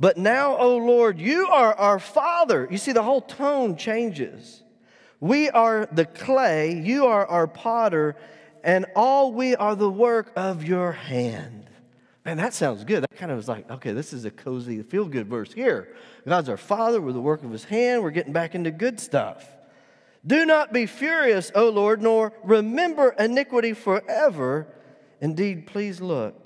But 0.00 0.16
now, 0.16 0.56
O 0.56 0.78
Lord, 0.78 1.20
you 1.20 1.46
are 1.46 1.74
our 1.74 1.98
Father. 1.98 2.66
You 2.70 2.78
see, 2.78 2.92
the 2.92 3.02
whole 3.02 3.20
tone 3.20 3.76
changes. 3.76 4.62
We 5.20 5.50
are 5.50 5.86
the 5.92 6.06
clay, 6.06 6.80
you 6.80 7.06
are 7.06 7.26
our 7.26 7.46
potter, 7.46 8.16
and 8.64 8.86
all 8.96 9.32
we 9.32 9.54
are 9.54 9.76
the 9.76 9.90
work 9.90 10.32
of 10.34 10.64
your 10.64 10.92
hand. 10.92 11.68
Man, 12.24 12.38
that 12.38 12.54
sounds 12.54 12.84
good. 12.84 13.02
That 13.02 13.16
kind 13.16 13.30
of 13.30 13.36
was 13.36 13.48
like, 13.48 13.70
okay, 13.70 13.92
this 13.92 14.14
is 14.14 14.24
a 14.24 14.30
cozy, 14.30 14.82
feel 14.82 15.04
good 15.04 15.26
verse 15.26 15.52
here. 15.52 15.94
God's 16.26 16.48
our 16.48 16.56
Father, 16.56 17.02
we're 17.02 17.12
the 17.12 17.20
work 17.20 17.44
of 17.44 17.50
His 17.50 17.64
hand, 17.64 18.02
we're 18.02 18.10
getting 18.10 18.32
back 18.32 18.54
into 18.54 18.70
good 18.70 18.98
stuff. 18.98 19.46
Do 20.26 20.46
not 20.46 20.72
be 20.72 20.86
furious, 20.86 21.52
O 21.54 21.68
Lord, 21.68 22.00
nor 22.00 22.32
remember 22.42 23.14
iniquity 23.18 23.74
forever. 23.74 24.66
Indeed, 25.20 25.66
please 25.66 26.00
look 26.00 26.39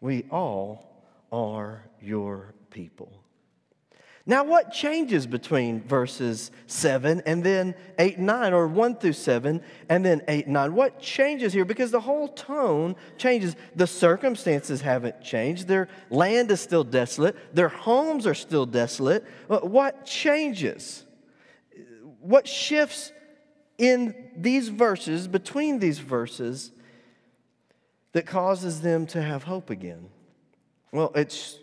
we 0.00 0.24
all 0.30 1.04
are 1.30 1.84
your 2.00 2.54
people. 2.70 3.12
Now, 4.26 4.44
what 4.44 4.70
changes 4.70 5.26
between 5.26 5.82
verses 5.82 6.50
7 6.66 7.22
and 7.26 7.42
then 7.42 7.74
8 7.98 8.18
and 8.18 8.26
9, 8.26 8.52
or 8.52 8.68
1 8.68 8.96
through 8.96 9.14
7 9.14 9.62
and 9.88 10.04
then 10.04 10.22
8 10.28 10.44
and 10.44 10.54
9? 10.54 10.74
What 10.74 11.00
changes 11.00 11.52
here? 11.52 11.64
Because 11.64 11.90
the 11.90 12.00
whole 12.00 12.28
tone 12.28 12.96
changes. 13.16 13.56
The 13.74 13.86
circumstances 13.86 14.82
haven't 14.82 15.22
changed. 15.22 15.66
Their 15.66 15.88
land 16.10 16.50
is 16.50 16.60
still 16.60 16.84
desolate, 16.84 17.34
their 17.54 17.70
homes 17.70 18.26
are 18.26 18.34
still 18.34 18.66
desolate. 18.66 19.24
What 19.48 20.04
changes? 20.04 21.04
What 22.20 22.46
shifts 22.46 23.12
in 23.78 24.14
these 24.36 24.68
verses, 24.68 25.26
between 25.26 25.78
these 25.78 25.98
verses, 25.98 26.70
that 28.12 28.26
causes 28.26 28.80
them 28.80 29.06
to 29.06 29.22
have 29.22 29.44
hope 29.44 29.70
again? 29.70 30.08
Well, 30.92 31.12
it's 31.14 31.58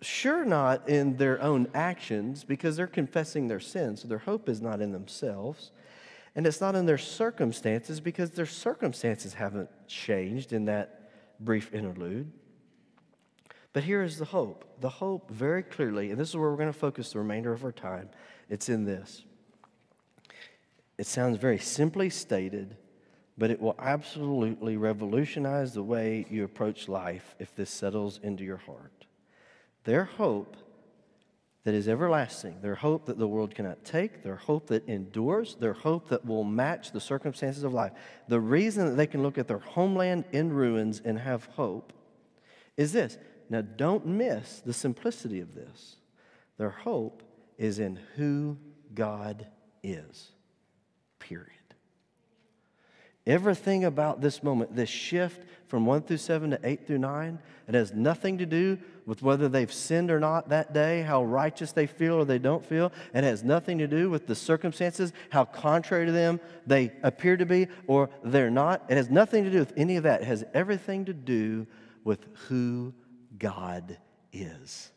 sure 0.00 0.44
not 0.44 0.88
in 0.88 1.16
their 1.16 1.40
own 1.42 1.68
actions 1.74 2.44
because 2.44 2.76
they're 2.76 2.86
confessing 2.86 3.48
their 3.48 3.60
sins. 3.60 4.02
So 4.02 4.08
their 4.08 4.18
hope 4.18 4.48
is 4.48 4.60
not 4.60 4.80
in 4.80 4.92
themselves. 4.92 5.72
And 6.34 6.46
it's 6.46 6.60
not 6.60 6.74
in 6.74 6.86
their 6.86 6.98
circumstances 6.98 8.00
because 8.00 8.30
their 8.30 8.46
circumstances 8.46 9.34
haven't 9.34 9.68
changed 9.88 10.52
in 10.52 10.66
that 10.66 11.10
brief 11.40 11.74
interlude. 11.74 12.30
But 13.72 13.84
here 13.84 14.02
is 14.02 14.18
the 14.18 14.24
hope. 14.24 14.64
The 14.80 14.88
hope, 14.88 15.30
very 15.30 15.62
clearly, 15.62 16.10
and 16.10 16.18
this 16.18 16.30
is 16.30 16.36
where 16.36 16.50
we're 16.50 16.56
going 16.56 16.72
to 16.72 16.78
focus 16.78 17.12
the 17.12 17.18
remainder 17.18 17.52
of 17.52 17.64
our 17.64 17.72
time, 17.72 18.08
it's 18.48 18.68
in 18.68 18.84
this. 18.84 19.24
It 20.98 21.06
sounds 21.06 21.38
very 21.38 21.58
simply 21.58 22.10
stated, 22.10 22.76
but 23.40 23.50
it 23.50 23.58
will 23.58 23.74
absolutely 23.78 24.76
revolutionize 24.76 25.72
the 25.72 25.82
way 25.82 26.26
you 26.28 26.44
approach 26.44 26.88
life 26.88 27.34
if 27.38 27.54
this 27.54 27.70
settles 27.70 28.20
into 28.22 28.44
your 28.44 28.58
heart. 28.58 29.06
Their 29.84 30.04
hope 30.04 30.58
that 31.64 31.72
is 31.72 31.88
everlasting, 31.88 32.60
their 32.60 32.74
hope 32.74 33.06
that 33.06 33.18
the 33.18 33.26
world 33.26 33.54
cannot 33.54 33.82
take, 33.82 34.22
their 34.22 34.36
hope 34.36 34.66
that 34.66 34.86
endures, 34.86 35.54
their 35.54 35.72
hope 35.72 36.10
that 36.10 36.26
will 36.26 36.44
match 36.44 36.92
the 36.92 37.00
circumstances 37.00 37.64
of 37.64 37.72
life. 37.72 37.92
The 38.28 38.38
reason 38.38 38.84
that 38.84 38.96
they 38.96 39.06
can 39.06 39.22
look 39.22 39.38
at 39.38 39.48
their 39.48 39.58
homeland 39.58 40.26
in 40.32 40.52
ruins 40.52 41.00
and 41.02 41.18
have 41.18 41.46
hope 41.46 41.94
is 42.76 42.92
this. 42.92 43.16
Now, 43.48 43.62
don't 43.62 44.04
miss 44.04 44.60
the 44.60 44.74
simplicity 44.74 45.40
of 45.40 45.54
this. 45.54 45.96
Their 46.58 46.68
hope 46.68 47.22
is 47.56 47.78
in 47.78 47.98
who 48.16 48.58
God 48.92 49.46
is, 49.82 50.32
period. 51.18 51.59
Everything 53.30 53.84
about 53.84 54.20
this 54.20 54.42
moment, 54.42 54.74
this 54.74 54.88
shift 54.88 55.46
from 55.68 55.86
1 55.86 56.02
through 56.02 56.16
7 56.16 56.50
to 56.50 56.58
8 56.64 56.84
through 56.84 56.98
9, 56.98 57.38
it 57.68 57.74
has 57.74 57.94
nothing 57.94 58.38
to 58.38 58.44
do 58.44 58.76
with 59.06 59.22
whether 59.22 59.48
they've 59.48 59.72
sinned 59.72 60.10
or 60.10 60.18
not 60.18 60.48
that 60.48 60.74
day, 60.74 61.02
how 61.02 61.22
righteous 61.22 61.70
they 61.70 61.86
feel 61.86 62.14
or 62.14 62.24
they 62.24 62.40
don't 62.40 62.64
feel. 62.64 62.90
It 63.14 63.22
has 63.22 63.44
nothing 63.44 63.78
to 63.78 63.86
do 63.86 64.10
with 64.10 64.26
the 64.26 64.34
circumstances, 64.34 65.12
how 65.28 65.44
contrary 65.44 66.06
to 66.06 66.12
them 66.12 66.40
they 66.66 66.90
appear 67.04 67.36
to 67.36 67.46
be 67.46 67.68
or 67.86 68.10
they're 68.24 68.50
not. 68.50 68.82
It 68.88 68.96
has 68.96 69.10
nothing 69.10 69.44
to 69.44 69.50
do 69.50 69.60
with 69.60 69.74
any 69.76 69.94
of 69.94 70.02
that. 70.02 70.22
It 70.22 70.26
has 70.26 70.42
everything 70.52 71.04
to 71.04 71.14
do 71.14 71.68
with 72.02 72.26
who 72.48 72.92
God 73.38 73.96
is. 74.32 74.90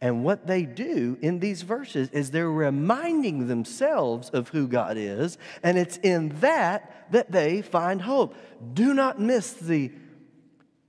And 0.00 0.24
what 0.24 0.46
they 0.46 0.64
do 0.64 1.18
in 1.20 1.40
these 1.40 1.62
verses 1.62 2.08
is 2.10 2.30
they're 2.30 2.50
reminding 2.50 3.48
themselves 3.48 4.30
of 4.30 4.48
who 4.48 4.66
God 4.66 4.96
is, 4.96 5.36
and 5.62 5.76
it's 5.76 5.98
in 5.98 6.30
that 6.40 7.08
that 7.12 7.30
they 7.30 7.60
find 7.60 8.00
hope. 8.00 8.34
Do 8.72 8.94
not 8.94 9.20
miss 9.20 9.52
the 9.52 9.92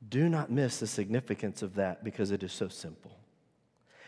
do 0.07 0.29
not 0.29 0.51
miss 0.51 0.79
the 0.79 0.87
significance 0.87 1.61
of 1.61 1.75
that 1.75 2.03
because 2.03 2.31
it 2.31 2.43
is 2.43 2.51
so 2.51 2.67
simple. 2.67 3.20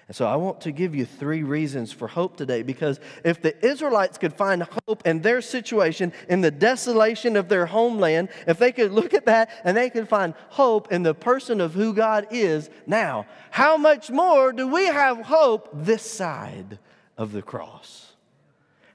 And 0.08 0.16
so 0.16 0.28
I 0.28 0.36
want 0.36 0.62
to 0.62 0.72
give 0.72 0.94
you 0.94 1.06
three 1.06 1.44
reasons 1.44 1.94
for 1.94 2.10
hope 2.10 2.36
today 2.36 2.62
because 2.62 3.00
if 3.24 3.42
the 3.42 3.66
Israelites 3.66 4.18
could 4.18 4.34
find 4.34 4.68
hope 4.86 5.08
in 5.08 5.22
their 5.22 5.42
situation, 5.42 6.12
in 6.28 6.42
the 6.42 6.52
desolation 6.52 7.38
of 7.38 7.48
their 7.48 7.66
homeland, 7.66 8.30
if 8.46 8.60
they 8.60 8.74
could 8.74 8.92
look 8.92 9.14
at 9.14 9.26
that 9.28 9.50
and 9.64 9.78
they 9.78 9.90
could 9.90 10.10
find 10.10 10.34
hope 10.50 10.92
in 10.92 11.04
the 11.04 11.14
person 11.14 11.62
of 11.62 11.74
who 11.74 11.94
God 11.94 12.28
is 12.32 12.70
now, 12.86 13.26
how 13.50 13.78
much 13.78 14.10
more 14.10 14.52
do 14.52 14.68
we 14.68 14.88
have 14.88 15.20
hope 15.20 15.70
this 15.74 16.04
side 16.04 16.80
of 17.18 17.32
the 17.32 17.42
cross? 17.42 18.14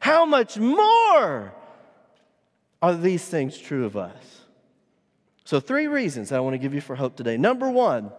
How 0.00 0.27
much 0.27 0.59
more 0.59 1.55
are 2.83 2.95
these 2.95 3.25
things 3.25 3.57
true 3.57 3.87
of 3.87 3.97
us? 3.97 4.43
So, 5.45 5.59
three 5.61 5.87
reasons 5.87 6.31
I 6.31 6.41
want 6.41 6.53
to 6.55 6.59
give 6.59 6.75
you 6.75 6.83
for 6.83 6.95
hope 6.95 7.17
today. 7.17 7.38
Number 7.38 7.71
one, 7.71 8.12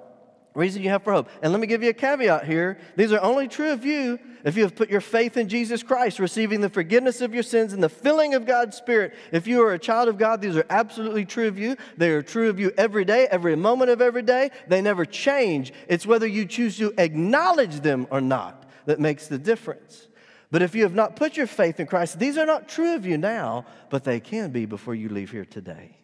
reason 0.60 0.84
you 0.84 0.90
have 0.90 1.04
for 1.04 1.14
hope. 1.14 1.30
And 1.42 1.52
let 1.52 1.60
me 1.60 1.68
give 1.68 1.82
you 1.82 1.90
a 1.90 1.94
caveat 1.94 2.46
here. 2.46 2.78
These 2.96 3.12
are 3.12 3.22
only 3.22 3.48
true 3.48 3.72
of 3.72 3.86
you 3.86 4.20
if 4.44 4.56
you 4.56 4.64
have 4.64 4.76
put 4.76 4.90
your 4.90 5.02
faith 5.02 5.38
in 5.38 5.50
Jesus 5.50 5.84
Christ, 5.84 6.20
receiving 6.20 6.62
the 6.62 6.70
forgiveness 6.70 7.22
of 7.22 7.34
your 7.34 7.44
sins 7.44 7.74
and 7.74 7.84
the 7.84 7.90
filling 7.90 8.34
of 8.34 8.46
God's 8.46 8.78
Spirit. 8.78 9.14
If 9.32 9.48
you 9.48 9.62
are 9.64 9.74
a 9.74 9.80
child 9.80 10.10
of 10.10 10.18
God, 10.18 10.42
these 10.42 10.56
are 10.56 10.66
absolutely 10.70 11.26
true 11.26 11.48
of 11.48 11.58
you. 11.58 11.76
They 11.98 12.12
are 12.12 12.22
true 12.22 12.50
of 12.50 12.60
you 12.60 12.72
every 12.78 13.06
day, 13.06 13.28
every 13.30 13.56
moment 13.56 13.92
of 13.92 14.02
every 14.02 14.22
day. 14.22 14.52
They 14.68 14.82
never 14.82 15.06
change. 15.06 15.74
It's 15.88 16.06
whether 16.06 16.28
you 16.28 16.46
choose 16.46 16.78
to 16.78 16.94
acknowledge 16.98 17.82
them 17.82 18.08
or 18.12 18.22
not 18.22 18.70
that 18.86 19.00
makes 19.00 19.28
the 19.28 19.38
difference. 19.38 20.08
But 20.52 20.62
if 20.62 20.74
you 20.74 20.84
have 20.84 20.96
not 20.96 21.16
put 21.16 21.38
your 21.38 21.48
faith 21.48 21.80
in 21.80 21.86
Christ, 21.86 22.18
these 22.18 22.38
are 22.38 22.46
not 22.46 22.68
true 22.68 22.96
of 22.96 23.06
you 23.06 23.18
now, 23.18 23.66
but 23.90 24.04
they 24.04 24.20
can 24.20 24.52
be 24.52 24.66
before 24.66 24.96
you 24.96 25.10
leave 25.10 25.32
here 25.32 25.46
today. 25.46 25.99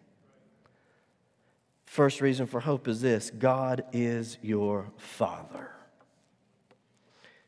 First 1.96 2.20
reason 2.20 2.46
for 2.46 2.60
hope 2.60 2.90
is 2.90 3.00
this 3.00 3.30
God 3.30 3.86
is 3.94 4.38
your 4.42 4.92
Father. 4.98 5.72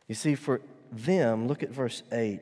You 0.08 0.16
see, 0.16 0.36
for 0.36 0.62
them, 0.90 1.50
look 1.50 1.64
at 1.64 1.70
verse 1.70 2.02
8. 2.14 2.40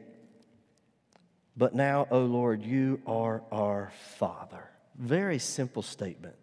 But 1.58 1.74
now, 1.74 2.06
O 2.12 2.20
Lord, 2.20 2.62
you 2.62 3.02
are 3.08 3.42
our 3.52 3.92
Father. 4.20 4.70
Very 5.00 5.40
simple 5.40 5.82
statement. 5.82 6.36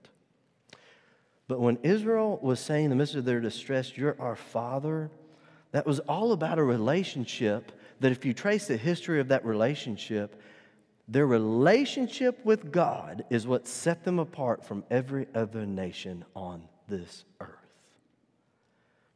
But 1.47 1.61
when 1.61 1.79
Israel 1.85 2.41
was 2.43 2.59
saying 2.59 2.87
in 2.87 2.91
the 2.91 2.97
midst 2.97 3.15
of 3.15 3.25
their 3.25 3.39
distress, 3.39 3.97
You're 3.97 4.17
our 4.19 4.35
Father, 4.35 5.13
that 5.71 5.87
was 5.87 6.01
all 6.01 6.33
about 6.33 6.59
a 6.59 6.65
relationship 6.65 7.71
that, 8.01 8.11
if 8.11 8.25
you 8.25 8.35
trace 8.35 8.67
the 8.67 8.77
history 8.77 9.21
of 9.21 9.29
that 9.29 9.45
relationship, 9.45 10.43
their 11.13 11.27
relationship 11.27 12.43
with 12.43 12.73
God 12.73 13.25
is 13.29 13.47
what 13.47 13.69
set 13.69 14.03
them 14.03 14.19
apart 14.19 14.65
from 14.65 14.83
every 14.91 15.27
other 15.35 15.67
nation 15.67 16.25
on 16.35 16.63
this 16.89 17.25
earth. 17.39 17.51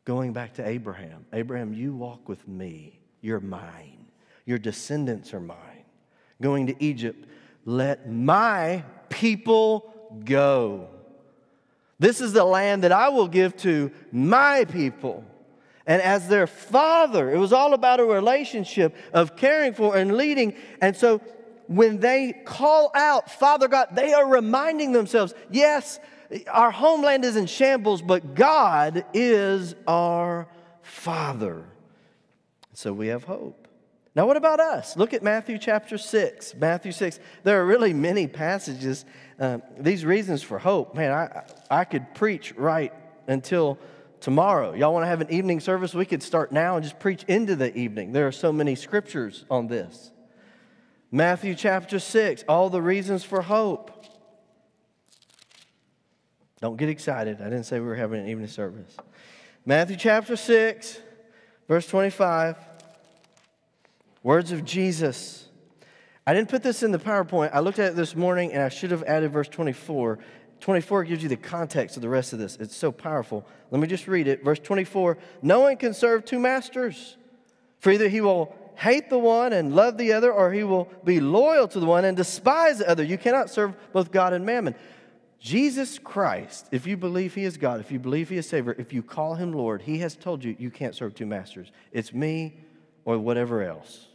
Going 0.04 0.34
back 0.34 0.54
to 0.54 0.68
Abraham 0.68 1.24
Abraham, 1.32 1.72
you 1.72 1.94
walk 1.94 2.28
with 2.28 2.46
me. 2.46 3.00
You're 3.22 3.40
mine. 3.40 4.06
Your 4.44 4.58
descendants 4.58 5.32
are 5.32 5.40
mine. 5.40 5.84
Going 6.42 6.66
to 6.66 6.84
Egypt, 6.84 7.26
let 7.64 8.12
my 8.12 8.84
people 9.08 9.92
go. 10.24 10.88
This 11.98 12.20
is 12.20 12.34
the 12.34 12.44
land 12.44 12.84
that 12.84 12.92
I 12.92 13.08
will 13.08 13.26
give 13.26 13.56
to 13.58 13.90
my 14.12 14.66
people. 14.66 15.24
And 15.86 16.02
as 16.02 16.28
their 16.28 16.46
father, 16.46 17.30
it 17.32 17.38
was 17.38 17.54
all 17.54 17.72
about 17.72 18.00
a 18.00 18.04
relationship 18.04 18.94
of 19.14 19.34
caring 19.34 19.72
for 19.72 19.96
and 19.96 20.14
leading. 20.16 20.54
And 20.82 20.94
so 20.94 21.22
when 21.66 22.00
they 22.00 22.32
call 22.44 22.90
out, 22.94 23.30
Father 23.30 23.68
God, 23.68 23.88
they 23.92 24.12
are 24.12 24.26
reminding 24.26 24.92
themselves, 24.92 25.34
yes, 25.50 25.98
Our 26.50 26.70
homeland 26.70 27.24
is 27.24 27.36
in 27.36 27.46
shambles, 27.46 28.02
but 28.02 28.34
God 28.34 29.04
is 29.14 29.74
our 29.86 30.48
Father. 30.82 31.64
So 32.72 32.92
we 32.92 33.08
have 33.08 33.24
hope. 33.24 33.68
Now, 34.14 34.26
what 34.26 34.36
about 34.36 34.60
us? 34.60 34.96
Look 34.96 35.12
at 35.12 35.22
Matthew 35.22 35.58
chapter 35.58 35.98
6. 35.98 36.54
Matthew 36.54 36.92
6. 36.92 37.20
There 37.42 37.60
are 37.60 37.66
really 37.66 37.92
many 37.92 38.26
passages, 38.26 39.04
um, 39.38 39.62
these 39.78 40.04
reasons 40.04 40.42
for 40.42 40.58
hope. 40.58 40.94
Man, 40.94 41.12
I, 41.12 41.44
I 41.70 41.84
could 41.84 42.14
preach 42.14 42.54
right 42.56 42.92
until 43.26 43.78
tomorrow. 44.20 44.72
Y'all 44.72 44.94
want 44.94 45.02
to 45.02 45.08
have 45.08 45.20
an 45.20 45.30
evening 45.30 45.60
service? 45.60 45.94
We 45.94 46.06
could 46.06 46.22
start 46.22 46.50
now 46.50 46.76
and 46.76 46.82
just 46.82 46.98
preach 46.98 47.24
into 47.24 47.56
the 47.56 47.76
evening. 47.76 48.12
There 48.12 48.26
are 48.26 48.32
so 48.32 48.52
many 48.52 48.74
scriptures 48.74 49.44
on 49.50 49.66
this. 49.66 50.12
Matthew 51.16 51.54
chapter 51.54 51.98
6, 51.98 52.44
all 52.46 52.68
the 52.68 52.82
reasons 52.82 53.24
for 53.24 53.40
hope. 53.40 53.90
Don't 56.60 56.76
get 56.76 56.90
excited. 56.90 57.40
I 57.40 57.44
didn't 57.44 57.64
say 57.64 57.80
we 57.80 57.86
were 57.86 57.94
having 57.94 58.20
an 58.20 58.28
evening 58.28 58.48
service. 58.48 58.94
Matthew 59.64 59.96
chapter 59.96 60.36
6, 60.36 61.00
verse 61.68 61.86
25. 61.86 62.58
Words 64.22 64.52
of 64.52 64.66
Jesus. 64.66 65.48
I 66.26 66.34
didn't 66.34 66.50
put 66.50 66.62
this 66.62 66.82
in 66.82 66.92
the 66.92 66.98
PowerPoint. 66.98 67.48
I 67.54 67.60
looked 67.60 67.78
at 67.78 67.92
it 67.92 67.96
this 67.96 68.14
morning 68.14 68.52
and 68.52 68.62
I 68.62 68.68
should 68.68 68.90
have 68.90 69.02
added 69.04 69.32
verse 69.32 69.48
24. 69.48 70.18
24 70.60 71.04
gives 71.04 71.22
you 71.22 71.30
the 71.30 71.36
context 71.38 71.96
of 71.96 72.02
the 72.02 72.10
rest 72.10 72.34
of 72.34 72.38
this. 72.38 72.56
It's 72.56 72.76
so 72.76 72.92
powerful. 72.92 73.46
Let 73.70 73.80
me 73.80 73.88
just 73.88 74.06
read 74.06 74.28
it. 74.28 74.44
Verse 74.44 74.58
24 74.58 75.16
No 75.40 75.60
one 75.60 75.78
can 75.78 75.94
serve 75.94 76.26
two 76.26 76.38
masters, 76.38 77.16
for 77.78 77.90
either 77.90 78.10
he 78.10 78.20
will 78.20 78.54
hate 78.76 79.10
the 79.10 79.18
one 79.18 79.52
and 79.52 79.74
love 79.74 79.98
the 79.98 80.12
other, 80.12 80.32
or 80.32 80.52
he 80.52 80.62
will 80.62 80.88
be 81.04 81.20
loyal 81.20 81.66
to 81.68 81.80
the 81.80 81.86
one 81.86 82.04
and 82.04 82.16
despise 82.16 82.78
the 82.78 82.88
other. 82.88 83.02
You 83.02 83.18
cannot 83.18 83.50
serve 83.50 83.74
both 83.92 84.12
God 84.12 84.32
and 84.32 84.46
mammon. 84.46 84.74
Jesus 85.40 85.98
Christ, 85.98 86.68
if 86.72 86.86
you 86.86 86.96
believe 86.96 87.34
he 87.34 87.44
is 87.44 87.56
God, 87.56 87.80
if 87.80 87.92
you 87.92 87.98
believe 87.98 88.28
he 88.28 88.36
is 88.36 88.48
Savior, 88.48 88.74
if 88.78 88.92
you 88.92 89.02
call 89.02 89.34
him 89.34 89.52
Lord, 89.52 89.82
he 89.82 89.98
has 89.98 90.16
told 90.16 90.42
you 90.42 90.56
you 90.58 90.70
can't 90.70 90.94
serve 90.94 91.14
two 91.14 91.26
masters. 91.26 91.70
It's 91.92 92.12
me 92.12 92.58
or 93.04 93.18
whatever 93.18 93.62
else. 93.62 94.06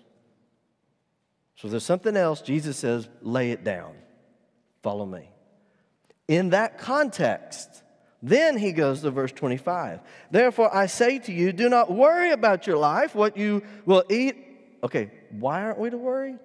So 1.56 1.68
there's 1.68 1.86
something 1.86 2.18
else, 2.18 2.42
Jesus 2.42 2.78
says, 2.78 3.08
lay 3.22 3.52
it 3.52 3.64
down. 3.64 3.94
Follow 4.82 5.06
me. 5.06 5.30
In 6.28 6.50
that 6.50 6.80
context, 6.80 7.84
then 8.24 8.58
he 8.58 8.72
goes 8.72 9.02
to 9.02 9.12
verse 9.12 9.32
25. 9.32 10.00
Therefore, 10.32 10.74
I 10.76 10.88
say 10.88 11.20
to 11.20 11.32
you, 11.32 11.54
do 11.54 11.70
not 11.70 11.92
worry 11.92 12.32
about 12.32 12.68
your 12.68 12.78
life, 12.78 13.16
what 13.16 13.38
you 13.38 13.64
will 13.86 14.04
eat. 14.10 14.51
Okay, 14.84 15.12
why 15.30 15.64
aren't 15.64 15.80
we 15.80 15.90
to 15.90 15.98
worry? 15.98 16.36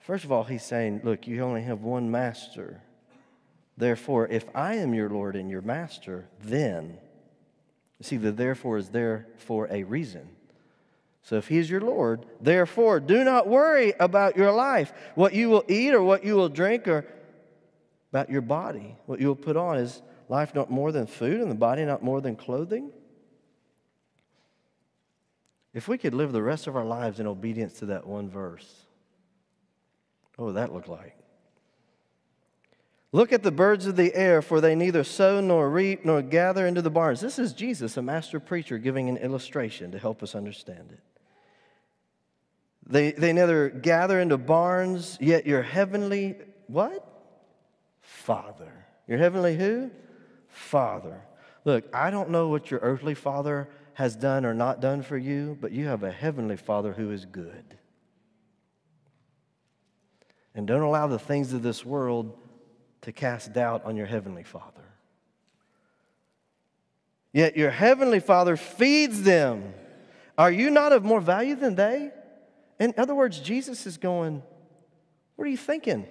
First 0.00 0.24
of 0.24 0.32
all, 0.32 0.44
he's 0.44 0.62
saying, 0.62 1.00
look, 1.04 1.26
you 1.26 1.42
only 1.42 1.62
have 1.62 1.82
one 1.82 2.10
master. 2.10 2.82
Therefore, 3.76 4.26
if 4.28 4.44
I 4.54 4.74
am 4.74 4.94
your 4.94 5.10
Lord 5.10 5.36
and 5.36 5.50
your 5.50 5.62
master, 5.62 6.28
then, 6.42 6.98
see, 8.00 8.16
the 8.16 8.32
therefore 8.32 8.78
is 8.78 8.88
there 8.88 9.26
for 9.36 9.68
a 9.70 9.82
reason. 9.82 10.28
So 11.22 11.36
if 11.36 11.48
he 11.48 11.58
is 11.58 11.68
your 11.68 11.80
Lord, 11.80 12.24
therefore, 12.40 13.00
do 13.00 13.22
not 13.22 13.48
worry 13.48 13.92
about 14.00 14.36
your 14.36 14.50
life, 14.50 14.92
what 15.14 15.34
you 15.34 15.50
will 15.50 15.64
eat 15.68 15.92
or 15.92 16.02
what 16.02 16.24
you 16.24 16.36
will 16.36 16.48
drink, 16.48 16.88
or 16.88 17.04
about 18.12 18.30
your 18.30 18.40
body, 18.40 18.96
what 19.06 19.20
you 19.20 19.26
will 19.26 19.36
put 19.36 19.56
on. 19.56 19.76
Is 19.76 20.00
life 20.28 20.54
not 20.54 20.70
more 20.70 20.90
than 20.90 21.06
food 21.06 21.40
and 21.40 21.50
the 21.50 21.56
body 21.56 21.84
not 21.84 22.02
more 22.02 22.20
than 22.20 22.34
clothing? 22.34 22.90
If 25.74 25.88
we 25.88 25.98
could 25.98 26.14
live 26.14 26.32
the 26.32 26.42
rest 26.42 26.66
of 26.66 26.76
our 26.76 26.84
lives 26.84 27.20
in 27.20 27.26
obedience 27.26 27.74
to 27.74 27.86
that 27.86 28.06
one 28.06 28.30
verse, 28.30 28.86
what 30.36 30.46
would 30.46 30.56
that 30.56 30.72
look 30.72 30.88
like? 30.88 31.16
Look 33.10 33.32
at 33.32 33.42
the 33.42 33.50
birds 33.50 33.86
of 33.86 33.96
the 33.96 34.14
air, 34.14 34.42
for 34.42 34.60
they 34.60 34.74
neither 34.74 35.02
sow 35.02 35.40
nor 35.40 35.70
reap 35.70 36.04
nor 36.04 36.20
gather 36.20 36.66
into 36.66 36.82
the 36.82 36.90
barns. 36.90 37.20
This 37.20 37.38
is 37.38 37.54
Jesus, 37.54 37.96
a 37.96 38.02
master 38.02 38.38
preacher, 38.38 38.76
giving 38.76 39.08
an 39.08 39.16
illustration 39.16 39.92
to 39.92 39.98
help 39.98 40.22
us 40.22 40.34
understand 40.34 40.92
it. 40.92 41.00
They, 42.86 43.12
they 43.12 43.32
neither 43.32 43.70
gather 43.70 44.20
into 44.20 44.38
barns, 44.38 45.18
yet 45.20 45.46
your 45.46 45.62
heavenly, 45.62 46.36
what? 46.66 47.04
Father. 48.00 48.72
Your 49.06 49.18
heavenly 49.18 49.56
who? 49.56 49.90
Father. 50.48 51.22
Look, 51.64 51.84
I 51.94 52.10
don't 52.10 52.30
know 52.30 52.48
what 52.48 52.70
your 52.70 52.80
earthly 52.80 53.14
father 53.14 53.68
has 53.98 54.14
done 54.14 54.46
or 54.46 54.54
not 54.54 54.80
done 54.80 55.02
for 55.02 55.18
you, 55.18 55.58
but 55.60 55.72
you 55.72 55.86
have 55.86 56.04
a 56.04 56.12
heavenly 56.12 56.56
father 56.56 56.92
who 56.92 57.10
is 57.10 57.24
good. 57.24 57.64
And 60.54 60.68
don't 60.68 60.82
allow 60.82 61.08
the 61.08 61.18
things 61.18 61.52
of 61.52 61.64
this 61.64 61.84
world 61.84 62.38
to 63.00 63.10
cast 63.10 63.52
doubt 63.52 63.84
on 63.84 63.96
your 63.96 64.06
heavenly 64.06 64.44
Father. 64.44 64.84
Yet 67.32 67.56
your 67.56 67.72
heavenly 67.72 68.20
Father 68.20 68.56
feeds 68.56 69.24
them. 69.24 69.74
Are 70.36 70.52
you 70.52 70.70
not 70.70 70.92
of 70.92 71.04
more 71.04 71.20
value 71.20 71.56
than 71.56 71.74
they? 71.74 72.12
In 72.78 72.94
other 72.96 73.16
words, 73.16 73.40
Jesus 73.40 73.84
is 73.84 73.96
going, 73.96 74.44
What 75.34 75.48
are 75.48 75.50
you 75.50 75.56
thinking? 75.56 76.06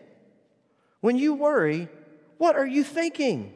When 1.00 1.18
you 1.18 1.36
worry, 1.36 1.88
what 2.38 2.58
are 2.58 2.68
you 2.68 2.84
thinking? 2.84 3.54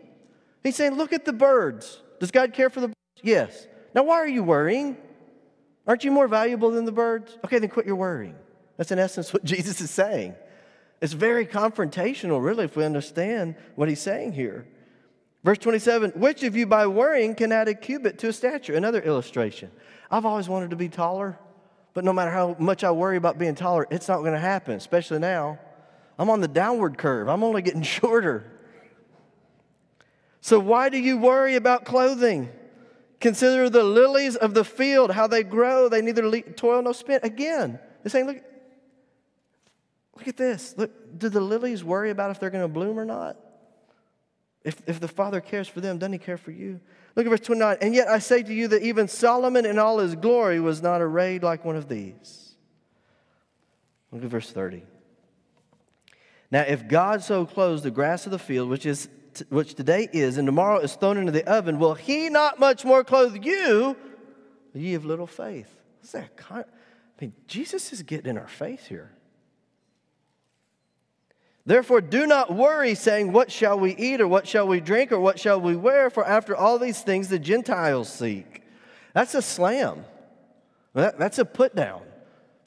He's 0.64 0.78
saying, 0.78 0.96
Look 0.96 1.12
at 1.12 1.26
the 1.26 1.34
birds. 1.34 2.02
Does 2.22 2.32
God 2.32 2.54
care 2.54 2.70
for 2.70 2.80
the 2.80 2.88
birds? 2.88 2.98
Yes. 3.22 3.68
Now, 3.94 4.04
why 4.04 4.16
are 4.16 4.28
you 4.28 4.44
worrying? 4.44 4.98
Aren't 5.88 6.04
you 6.04 6.12
more 6.12 6.28
valuable 6.28 6.72
than 6.72 6.86
the 6.86 6.92
birds? 6.92 7.38
Okay, 7.44 7.60
then 7.60 7.70
quit 7.70 7.86
your 7.86 7.96
worrying. 7.96 8.36
That's 8.78 8.92
in 8.92 9.00
essence 9.00 9.34
what 9.34 9.44
Jesus 9.54 9.82
is 9.82 9.92
saying. 9.92 10.36
It's 11.02 11.14
very 11.14 11.46
confrontational, 11.46 12.44
really, 12.44 12.66
if 12.66 12.76
we 12.76 12.86
understand 12.86 13.56
what 13.76 13.90
he's 13.90 14.00
saying 14.00 14.34
here. 14.34 14.68
Verse 15.44 15.58
27 15.58 16.12
Which 16.12 16.44
of 16.44 16.56
you 16.56 16.68
by 16.68 16.88
worrying 16.88 17.36
can 17.36 17.52
add 17.52 17.68
a 17.68 17.74
cubit 17.74 18.20
to 18.20 18.28
a 18.30 18.34
stature? 18.34 18.76
Another 18.76 19.02
illustration. 19.02 19.72
I've 20.10 20.26
always 20.26 20.48
wanted 20.48 20.70
to 20.70 20.76
be 20.76 20.90
taller, 20.90 21.40
but 21.94 22.04
no 22.04 22.14
matter 22.14 22.32
how 22.32 22.56
much 22.60 22.84
I 22.84 22.92
worry 22.92 23.18
about 23.18 23.40
being 23.40 23.56
taller, 23.56 23.88
it's 23.90 24.08
not 24.08 24.20
going 24.20 24.34
to 24.34 24.40
happen, 24.40 24.76
especially 24.76 25.20
now. 25.20 25.58
I'm 26.20 26.30
on 26.30 26.42
the 26.42 26.48
downward 26.48 26.98
curve, 26.98 27.28
I'm 27.28 27.44
only 27.44 27.62
getting 27.64 27.82
shorter. 28.00 28.52
So, 30.42 30.60
why 30.60 30.90
do 30.90 30.98
you 30.98 31.18
worry 31.18 31.56
about 31.56 31.86
clothing? 31.86 32.50
Consider 33.22 33.70
the 33.70 33.84
lilies 33.84 34.36
of 34.36 34.54
the 34.54 34.66
field, 34.66 35.12
how 35.12 35.28
they 35.28 35.44
grow. 35.44 35.88
They 35.88 36.02
neither 36.02 36.42
toil 36.42 36.82
nor 36.82 36.94
spin. 36.94 37.20
Again, 37.24 37.80
it's 38.04 38.12
saying, 38.12 38.26
look, 38.26 38.44
Look 40.22 40.28
at 40.28 40.38
this. 40.38 40.76
Look, 40.78 41.18
do 41.18 41.30
the 41.30 41.42
lilies 41.42 41.84
worry 41.84 42.12
about 42.12 42.30
if 42.30 42.40
they're 42.40 42.52
going 42.52 42.64
to 42.64 42.68
bloom 42.68 43.00
or 43.00 43.06
not? 43.06 43.38
If, 44.64 44.80
if 44.86 45.00
the 45.00 45.08
Father 45.08 45.42
cares 45.42 45.68
for 45.68 45.82
them, 45.82 45.98
doesn't 45.98 46.14
He 46.14 46.20
care 46.20 46.38
for 46.38 46.52
you? 46.52 46.80
Look 47.16 47.26
at 47.26 47.30
verse 47.30 47.40
29. 47.40 47.78
And 47.82 47.96
yet 47.96 48.08
I 48.08 48.20
say 48.20 48.44
to 48.44 48.54
you 48.54 48.68
that 48.68 48.84
even 48.84 49.08
Solomon 49.08 49.66
in 49.66 49.80
all 49.80 49.98
his 49.98 50.16
glory 50.16 50.60
was 50.60 50.80
not 50.80 51.02
arrayed 51.02 51.42
like 51.42 51.66
one 51.66 51.76
of 51.76 51.90
these. 51.90 52.54
Look 54.12 54.24
at 54.24 54.30
verse 54.30 54.52
30. 54.52 54.84
Now, 56.52 56.62
if 56.62 56.88
God 56.88 57.24
so 57.24 57.48
clothes 57.48 57.82
the 57.82 57.90
grass 57.90 58.26
of 58.26 58.32
the 58.32 58.38
field, 58.38 58.70
which 58.70 58.86
is 58.86 59.10
which 59.50 59.76
today 59.76 60.10
is, 60.12 60.38
and 60.38 60.46
tomorrow 60.46 60.80
is 60.80 60.96
thrown 60.96 61.18
into 61.18 61.32
the 61.32 61.50
oven, 61.50 61.80
will 61.80 61.94
He 61.94 62.30
not 62.30 62.60
much 62.60 62.86
more 62.86 63.04
clothe 63.04 63.44
you, 63.44 63.96
ye 64.74 64.94
of 64.94 65.06
little 65.06 65.28
faith? 65.28 65.70
What's 66.00 66.12
that? 66.14 66.32
I 66.50 66.64
mean, 67.20 67.34
Jesus 67.48 67.94
is 67.94 68.02
getting 68.04 68.32
in 68.32 68.38
our 68.38 68.48
face 68.48 68.86
here. 68.86 69.12
Therefore, 71.66 72.02
do 72.02 72.26
not 72.26 72.54
worry, 72.54 72.96
saying, 72.96 73.32
What 73.32 73.52
shall 73.52 73.80
we 73.80 73.96
eat, 73.96 74.20
or 74.20 74.28
what 74.28 74.48
shall 74.48 74.68
we 74.68 74.80
drink, 74.80 75.12
or 75.12 75.20
what 75.20 75.40
shall 75.40 75.62
we 75.62 75.76
wear? 75.76 76.10
For 76.10 76.26
after 76.26 76.56
all 76.56 76.80
these 76.80 77.02
things 77.02 77.28
the 77.28 77.40
Gentiles 77.40 78.12
seek. 78.12 78.64
That's 79.14 79.36
a 79.36 79.42
slam. 79.42 80.06
that's 80.94 81.38
a 81.38 81.46
put 81.46 81.76
down. 81.76 82.02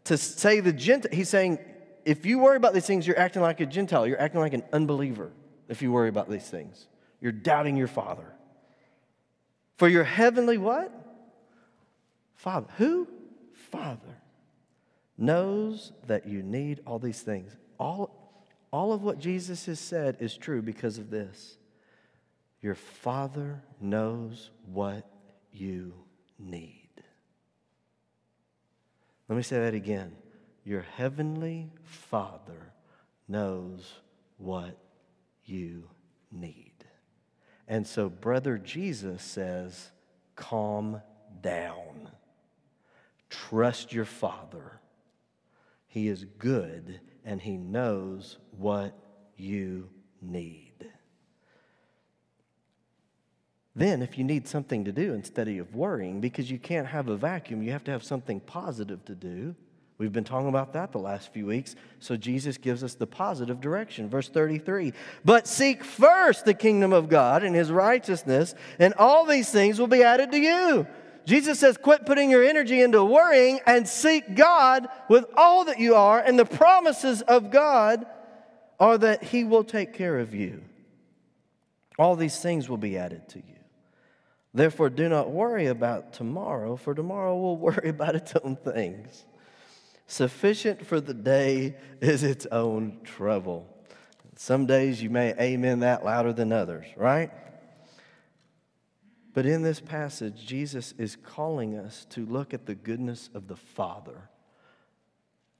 To 0.04 0.16
say 0.16 0.60
the 0.60 0.72
Gentile, 0.72 1.10
he's 1.12 1.28
saying, 1.28 1.58
if 2.04 2.26
you 2.26 2.38
worry 2.38 2.56
about 2.56 2.74
these 2.74 2.86
things, 2.86 3.06
you're 3.06 3.18
acting 3.18 3.42
like 3.42 3.60
a 3.60 3.66
Gentile. 3.66 4.06
You're 4.06 4.20
acting 4.20 4.40
like 4.40 4.52
an 4.52 4.62
unbeliever 4.72 5.32
if 5.68 5.82
you 5.82 5.92
worry 5.92 6.08
about 6.08 6.30
these 6.30 6.48
things. 6.48 6.86
You're 7.20 7.32
doubting 7.32 7.76
your 7.76 7.88
Father. 7.88 8.26
For 9.76 9.88
your 9.88 10.04
heavenly 10.04 10.58
what? 10.58 10.92
Father. 12.36 12.66
Who? 12.78 13.08
Father. 13.70 14.20
Knows 15.16 15.92
that 16.06 16.26
you 16.26 16.42
need 16.42 16.80
all 16.86 16.98
these 16.98 17.22
things. 17.22 17.56
All 17.78 18.24
all 18.74 18.92
of 18.92 19.04
what 19.04 19.20
Jesus 19.20 19.66
has 19.66 19.78
said 19.78 20.16
is 20.18 20.36
true 20.36 20.60
because 20.60 20.98
of 20.98 21.08
this. 21.08 21.58
Your 22.60 22.74
Father 22.74 23.62
knows 23.80 24.50
what 24.66 25.08
you 25.52 25.94
need. 26.40 26.88
Let 29.28 29.36
me 29.36 29.44
say 29.44 29.60
that 29.60 29.74
again. 29.74 30.16
Your 30.64 30.80
Heavenly 30.80 31.70
Father 31.84 32.72
knows 33.28 33.92
what 34.38 34.76
you 35.46 35.88
need. 36.30 36.72
And 37.66 37.86
so, 37.86 38.08
Brother 38.08 38.58
Jesus 38.58 39.22
says, 39.22 39.90
calm 40.36 41.00
down. 41.40 42.10
Trust 43.30 43.92
your 43.92 44.04
Father. 44.04 44.80
He 45.86 46.08
is 46.08 46.24
good 46.38 47.00
and 47.24 47.40
He 47.40 47.56
knows 47.56 48.38
what 48.56 48.98
you 49.36 49.88
need. 50.20 50.72
Then, 53.76 54.02
if 54.02 54.16
you 54.18 54.24
need 54.24 54.46
something 54.46 54.84
to 54.84 54.92
do 54.92 55.14
instead 55.14 55.48
of 55.48 55.74
worrying, 55.74 56.20
because 56.20 56.50
you 56.50 56.58
can't 56.58 56.86
have 56.86 57.08
a 57.08 57.16
vacuum, 57.16 57.62
you 57.62 57.72
have 57.72 57.82
to 57.84 57.90
have 57.90 58.04
something 58.04 58.38
positive 58.38 59.04
to 59.06 59.14
do. 59.14 59.56
We've 59.96 60.12
been 60.12 60.24
talking 60.24 60.48
about 60.48 60.72
that 60.72 60.90
the 60.90 60.98
last 60.98 61.32
few 61.32 61.46
weeks. 61.46 61.76
So 62.00 62.16
Jesus 62.16 62.58
gives 62.58 62.82
us 62.82 62.94
the 62.94 63.06
positive 63.06 63.60
direction. 63.60 64.08
Verse 64.08 64.28
33 64.28 64.92
But 65.24 65.46
seek 65.46 65.84
first 65.84 66.44
the 66.44 66.54
kingdom 66.54 66.92
of 66.92 67.08
God 67.08 67.44
and 67.44 67.54
his 67.54 67.70
righteousness, 67.70 68.54
and 68.78 68.94
all 68.94 69.24
these 69.24 69.50
things 69.50 69.78
will 69.78 69.86
be 69.86 70.02
added 70.02 70.32
to 70.32 70.38
you. 70.38 70.86
Jesus 71.26 71.58
says, 71.58 71.78
quit 71.78 72.04
putting 72.04 72.30
your 72.30 72.44
energy 72.44 72.82
into 72.82 73.02
worrying 73.02 73.60
and 73.66 73.88
seek 73.88 74.34
God 74.34 74.88
with 75.08 75.24
all 75.36 75.64
that 75.66 75.78
you 75.78 75.94
are. 75.94 76.20
And 76.20 76.38
the 76.38 76.44
promises 76.44 77.22
of 77.22 77.50
God 77.50 78.04
are 78.78 78.98
that 78.98 79.22
he 79.22 79.44
will 79.44 79.64
take 79.64 79.94
care 79.94 80.18
of 80.18 80.34
you. 80.34 80.62
All 81.98 82.16
these 82.16 82.38
things 82.38 82.68
will 82.68 82.76
be 82.76 82.98
added 82.98 83.28
to 83.30 83.38
you. 83.38 83.44
Therefore, 84.52 84.90
do 84.90 85.08
not 85.08 85.30
worry 85.30 85.66
about 85.66 86.12
tomorrow, 86.12 86.76
for 86.76 86.94
tomorrow 86.94 87.36
will 87.36 87.56
worry 87.58 87.88
about 87.88 88.16
its 88.16 88.34
own 88.42 88.56
things. 88.56 89.24
Sufficient 90.06 90.86
for 90.86 91.00
the 91.00 91.14
day 91.14 91.76
is 92.00 92.22
its 92.22 92.46
own 92.46 93.00
trouble. 93.04 93.68
Some 94.36 94.66
days 94.66 95.02
you 95.02 95.10
may 95.10 95.34
amen 95.40 95.80
that 95.80 96.04
louder 96.04 96.32
than 96.32 96.52
others, 96.52 96.86
right? 96.96 97.30
But 99.32 99.46
in 99.46 99.62
this 99.62 99.80
passage, 99.80 100.44
Jesus 100.46 100.94
is 100.98 101.16
calling 101.16 101.76
us 101.76 102.06
to 102.10 102.24
look 102.26 102.54
at 102.54 102.66
the 102.66 102.74
goodness 102.74 103.30
of 103.34 103.48
the 103.48 103.56
Father 103.56 104.28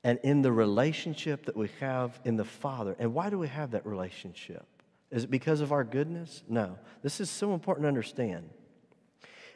and 0.04 0.18
in 0.22 0.42
the 0.42 0.52
relationship 0.52 1.46
that 1.46 1.56
we 1.56 1.70
have 1.80 2.20
in 2.24 2.36
the 2.36 2.44
Father. 2.44 2.94
And 2.98 3.14
why 3.14 3.30
do 3.30 3.38
we 3.38 3.48
have 3.48 3.72
that 3.72 3.86
relationship? 3.86 4.66
Is 5.10 5.24
it 5.24 5.30
because 5.30 5.60
of 5.60 5.72
our 5.72 5.82
goodness? 5.82 6.42
No. 6.48 6.78
This 7.02 7.20
is 7.20 7.30
so 7.30 7.54
important 7.54 7.84
to 7.84 7.88
understand. 7.88 8.50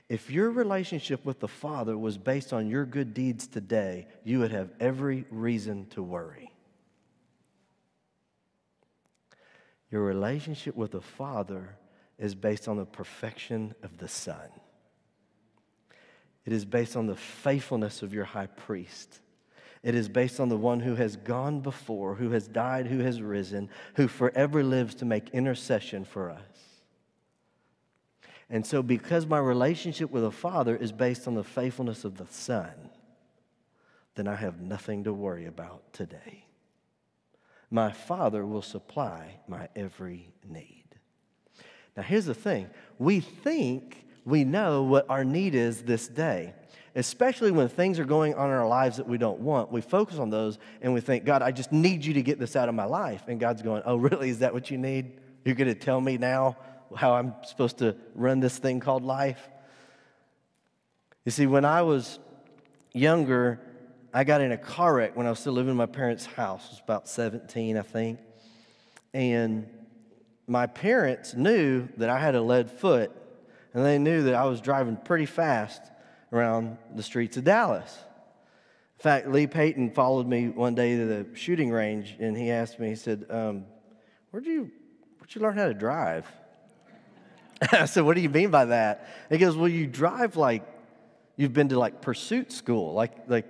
If 0.09 0.31
your 0.31 0.51
relationship 0.51 1.25
with 1.25 1.41
the 1.41 1.49
Father 1.49 1.97
was 1.97 2.17
based 2.17 2.53
on 2.53 2.69
your 2.69 2.87
good 2.87 3.13
deeds 3.13 3.47
today, 3.47 4.07
you 4.25 4.39
would 4.39 4.53
have 4.53 4.71
every 4.81 5.27
reason 5.31 5.87
to 5.91 6.03
worry. 6.03 6.51
Your 9.91 10.03
relationship 10.03 10.75
with 10.77 10.93
the 10.93 11.03
Father 11.03 11.77
is 12.19 12.35
based 12.35 12.69
on 12.69 12.79
the 12.79 12.87
perfection 12.87 13.75
of 13.83 13.99
the 13.99 14.09
Son. 14.09 14.51
It 16.47 16.53
is 16.53 16.65
based 16.65 16.97
on 16.97 17.07
the 17.07 17.17
faithfulness 17.17 18.03
of 18.03 18.15
your 18.15 18.25
high 18.25 18.47
priest. 18.47 19.21
It 19.83 19.95
is 19.95 20.09
based 20.09 20.41
on 20.41 20.49
the 20.49 20.57
one 20.57 20.81
who 20.81 20.95
has 20.95 21.17
gone 21.17 21.61
before, 21.61 22.15
who 22.15 22.31
has 22.31 22.49
died, 22.49 22.87
who 22.87 23.01
has 23.01 23.21
risen, 23.21 23.69
who 23.95 24.09
forever 24.09 24.65
lives 24.65 24.95
to 24.97 25.05
make 25.05 25.29
intercession 25.31 26.05
for 26.05 26.31
us. 26.31 26.68
And 28.51 28.67
so, 28.67 28.83
because 28.83 29.27
my 29.27 29.39
relationship 29.39 30.11
with 30.11 30.23
the 30.23 30.31
Father 30.31 30.75
is 30.75 30.91
based 30.91 31.29
on 31.29 31.35
the 31.35 31.45
faithfulness 31.45 32.05
of 32.05 32.17
the 32.17 32.27
Son, 32.27 32.91
then 34.15 34.27
I 34.27 34.35
have 34.35 34.61
nothing 34.61 35.05
to 35.05 35.13
worry 35.13 35.47
about 35.47 35.93
today. 35.93 36.45
My 37.71 37.93
Father 37.93 38.47
will 38.47 38.63
supply 38.63 39.41
my 39.47 39.69
every 39.77 40.33
need. 40.49 40.85
Now, 41.97 42.03
here's 42.03 42.25
the 42.27 42.35
thing 42.35 42.71
we 42.99 43.21
think 43.21 44.07
we 44.25 44.45
know 44.45 44.83
what 44.83 45.09
our 45.11 45.25
need 45.25 45.55
is 45.55 45.83
this 45.83 46.09
day, 46.09 46.55
especially 46.95 47.51
when 47.51 47.69
things 47.69 47.99
are 47.99 48.05
going 48.05 48.35
on 48.35 48.51
in 48.51 48.57
our 48.57 48.69
lives 48.69 48.97
that 48.97 49.09
we 49.09 49.19
don't 49.19 49.41
want. 49.41 49.71
We 49.71 49.81
focus 49.83 50.19
on 50.19 50.31
those 50.31 50.59
and 50.81 50.95
we 50.95 51.01
think, 51.01 51.25
God, 51.25 51.43
I 51.43 51.51
just 51.51 51.71
need 51.71 52.05
you 52.05 52.15
to 52.15 52.23
get 52.23 52.39
this 52.39 52.57
out 52.57 52.69
of 52.69 52.75
my 52.75 52.85
life. 52.85 53.25
And 53.29 53.39
God's 53.39 53.63
going, 53.63 53.83
Oh, 53.85 53.97
really? 53.97 54.31
Is 54.31 54.39
that 54.39 54.55
what 54.55 54.71
you 54.71 54.79
need? 54.79 55.21
You're 55.45 55.55
going 55.55 55.69
to 55.69 55.75
tell 55.75 56.01
me 56.01 56.19
now 56.19 56.57
how 56.97 57.15
I'm 57.15 57.35
supposed 57.45 57.79
to 57.79 57.97
run 58.15 58.41
this 58.41 58.59
thing 58.59 58.81
called 58.81 59.03
life. 59.05 59.49
You 61.25 61.33
see, 61.33 61.47
when 61.47 61.65
I 61.65 61.83
was 61.83 62.19
younger, 62.93 63.61
I 64.13 64.25
got 64.25 64.41
in 64.41 64.53
a 64.53 64.57
car 64.57 64.95
wreck 64.95 65.17
when 65.17 65.27
I 65.27 65.31
was 65.31 65.39
still 65.39 65.53
living 65.53 65.73
in 65.73 65.77
my 65.77 65.87
parents' 65.87 66.27
house. 66.27 66.65
I 66.67 66.71
was 66.71 66.81
about 66.83 67.09
17, 67.09 67.77
I 67.77 67.83
think. 67.83 68.19
And 69.13 69.69
my 70.47 70.67
parents 70.67 71.35
knew 71.35 71.89
that 71.99 72.09
I 72.09 72.19
had 72.19 72.35
a 72.35 72.41
lead 72.41 72.71
foot, 72.71 73.13
and 73.75 73.85
they 73.85 73.99
knew 73.99 74.23
that 74.25 74.35
I 74.35 74.45
was 74.45 74.61
driving 74.61 74.97
pretty 74.97 75.27
fast 75.27 75.83
around 76.33 76.79
the 76.95 77.03
streets 77.03 77.37
of 77.37 77.45
Dallas. 77.45 77.99
In 78.99 79.03
fact, 79.03 79.29
Lee 79.29 79.47
Payton 79.47 79.91
followed 79.91 80.27
me 80.27 80.49
one 80.49 80.75
day 80.75 80.97
to 80.97 81.05
the 81.05 81.27
shooting 81.35 81.71
range, 81.71 82.17
and 82.19 82.37
he 82.37 82.51
asked 82.51 82.81
me, 82.81 82.89
he 82.89 82.97
said, 82.97 83.27
um, 83.31 83.67
Where'd 84.31 84.47
you, 84.47 84.71
where'd 85.19 85.35
you 85.35 85.41
learn 85.41 85.57
how 85.57 85.69
to 85.69 85.75
drive? 85.75 86.27
I 87.73 87.87
said, 87.87 88.05
What 88.05 88.15
do 88.17 88.23
you 88.23 88.29
mean 88.29 88.51
by 88.51 88.67
that? 88.67 89.09
He 89.31 89.39
goes, 89.39 89.57
Well, 89.57 89.69
you 89.69 89.87
drive 89.87 90.37
like 90.37 90.63
you've 91.37 91.53
been 91.53 91.69
to 91.71 91.79
like 91.79 92.01
pursuit 92.01 92.53
school, 92.53 92.93
like, 92.95 93.13
like 93.29 93.47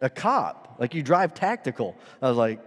a 0.00 0.10
cop, 0.10 0.76
like 0.78 0.94
you 0.94 1.02
drive 1.02 1.34
tactical. 1.34 1.96
I 2.22 2.28
was 2.28 2.36
like, 2.36 2.60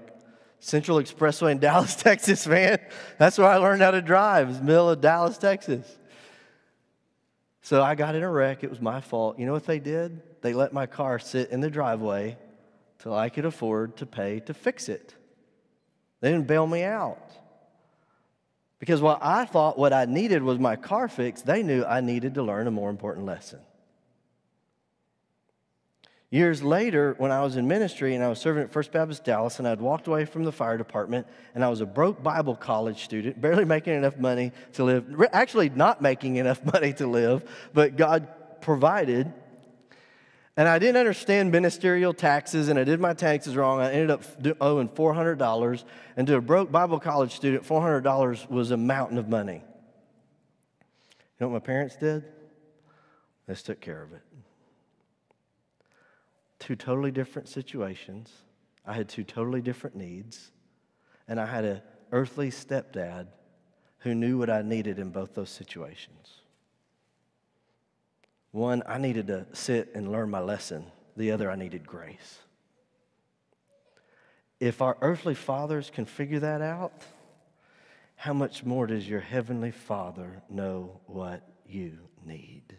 Central 0.59 0.97
Expressway 0.97 1.51
in 1.51 1.59
Dallas, 1.59 1.95
Texas, 1.95 2.47
man. 2.47 2.79
That's 3.17 3.37
where 3.37 3.47
I 3.47 3.57
learned 3.57 3.81
how 3.81 3.91
to 3.91 4.01
drive, 4.01 4.49
was 4.49 4.61
middle 4.61 4.89
of 4.89 4.99
Dallas, 5.01 5.37
Texas. 5.37 5.97
So 7.61 7.83
I 7.83 7.95
got 7.95 8.15
in 8.15 8.23
a 8.23 8.31
wreck. 8.31 8.63
It 8.63 8.69
was 8.69 8.81
my 8.81 9.01
fault. 9.01 9.37
You 9.37 9.45
know 9.45 9.51
what 9.51 9.65
they 9.65 9.79
did? 9.79 10.21
They 10.41 10.53
let 10.53 10.73
my 10.73 10.85
car 10.85 11.19
sit 11.19 11.51
in 11.51 11.59
the 11.59 11.69
driveway 11.69 12.37
till 12.99 13.13
I 13.13 13.29
could 13.29 13.45
afford 13.45 13.97
to 13.97 14.05
pay 14.05 14.39
to 14.41 14.53
fix 14.53 14.89
it. 14.89 15.13
They 16.21 16.31
didn't 16.31 16.47
bail 16.47 16.65
me 16.65 16.83
out. 16.83 17.31
Because 18.79 19.01
while 19.01 19.17
I 19.21 19.45
thought 19.45 19.77
what 19.77 19.93
I 19.93 20.05
needed 20.05 20.43
was 20.43 20.59
my 20.59 20.75
car 20.75 21.07
fixed, 21.07 21.45
they 21.45 21.63
knew 21.63 21.83
I 21.83 22.01
needed 22.01 22.35
to 22.35 22.43
learn 22.43 22.67
a 22.67 22.71
more 22.71 22.89
important 22.89 23.25
lesson. 23.25 23.59
Years 26.29 26.61
later, 26.61 27.15
when 27.17 27.31
I 27.31 27.41
was 27.41 27.55
in 27.55 27.69
ministry 27.69 28.13
and 28.13 28.21
I 28.21 28.27
was 28.27 28.39
serving 28.39 28.63
at 28.63 28.71
First 28.73 28.91
Baptist 28.91 29.23
Dallas, 29.23 29.59
and 29.59 29.67
I'd 29.67 29.79
walked 29.79 30.07
away 30.07 30.25
from 30.25 30.43
the 30.43 30.51
fire 30.51 30.77
department, 30.77 31.25
and 31.55 31.63
I 31.63 31.69
was 31.69 31.79
a 31.79 31.85
broke 31.85 32.21
Bible 32.21 32.53
college 32.53 33.05
student, 33.05 33.39
barely 33.39 33.63
making 33.63 33.93
enough 33.93 34.17
money 34.17 34.51
to 34.73 34.83
live, 34.83 35.05
actually, 35.31 35.69
not 35.69 36.01
making 36.01 36.35
enough 36.35 36.63
money 36.73 36.91
to 36.93 37.07
live, 37.07 37.49
but 37.73 37.95
God 37.95 38.27
provided. 38.59 39.31
And 40.57 40.67
I 40.67 40.79
didn't 40.79 40.97
understand 40.97 41.51
ministerial 41.51 42.15
taxes, 42.15 42.67
and 42.67 42.79
I 42.79 42.83
did 42.83 42.99
my 42.99 43.13
taxes 43.13 43.55
wrong. 43.55 43.79
I 43.79 43.91
ended 43.91 44.09
up 44.09 44.23
owing 44.59 44.89
$400. 44.89 45.83
And 46.17 46.25
to 46.25 46.37
a 46.37 46.41
broke 46.41 46.71
Bible 46.71 46.99
college 46.99 47.35
student, 47.35 47.63
$400 47.63 48.49
was 48.49 48.71
a 48.71 48.77
mountain 48.77 49.19
of 49.19 49.29
money. 49.29 49.61
You 49.61 51.45
know 51.45 51.49
what 51.49 51.61
my 51.61 51.65
parents 51.65 51.95
did? 51.95 52.25
They 53.45 53.53
took 53.53 53.79
care 53.79 54.01
of 54.01 54.11
it. 54.13 54.23
Two 56.57 56.75
totally 56.75 57.11
different 57.11 57.47
situations. 57.47 58.31
I 58.83 58.93
had 58.93 59.07
two 59.07 59.23
totally 59.23 59.61
different 59.61 59.95
needs. 59.95 60.51
And 61.27 61.39
I 61.39 61.45
had 61.45 61.65
an 61.65 61.81
earthly 62.11 62.49
stepdad 62.49 63.27
who 63.99 64.15
knew 64.15 64.39
what 64.39 64.49
I 64.49 64.63
needed 64.63 64.97
in 64.97 65.11
both 65.11 65.35
those 65.35 65.51
situations. 65.51 66.36
One, 68.57 68.81
I 68.87 68.97
needed 68.97 69.27
to 69.27 69.45
sit 69.53 69.91
and 69.93 70.11
learn 70.11 70.31
my 70.31 70.39
lesson. 70.39 70.87
The 71.15 71.29
other, 71.29 71.51
I 71.51 71.55
needed 71.55 71.85
grace. 71.85 72.39
If 74.59 74.81
our 74.81 74.97
earthly 74.99 75.35
fathers 75.35 75.91
can 75.93 76.05
figure 76.05 76.39
that 76.39 76.63
out, 76.63 76.91
how 78.15 78.33
much 78.33 78.63
more 78.63 78.87
does 78.87 79.07
your 79.07 79.19
heavenly 79.19 79.69
Father 79.69 80.41
know 80.49 81.01
what 81.05 81.47
you 81.67 81.99
need? 82.25 82.75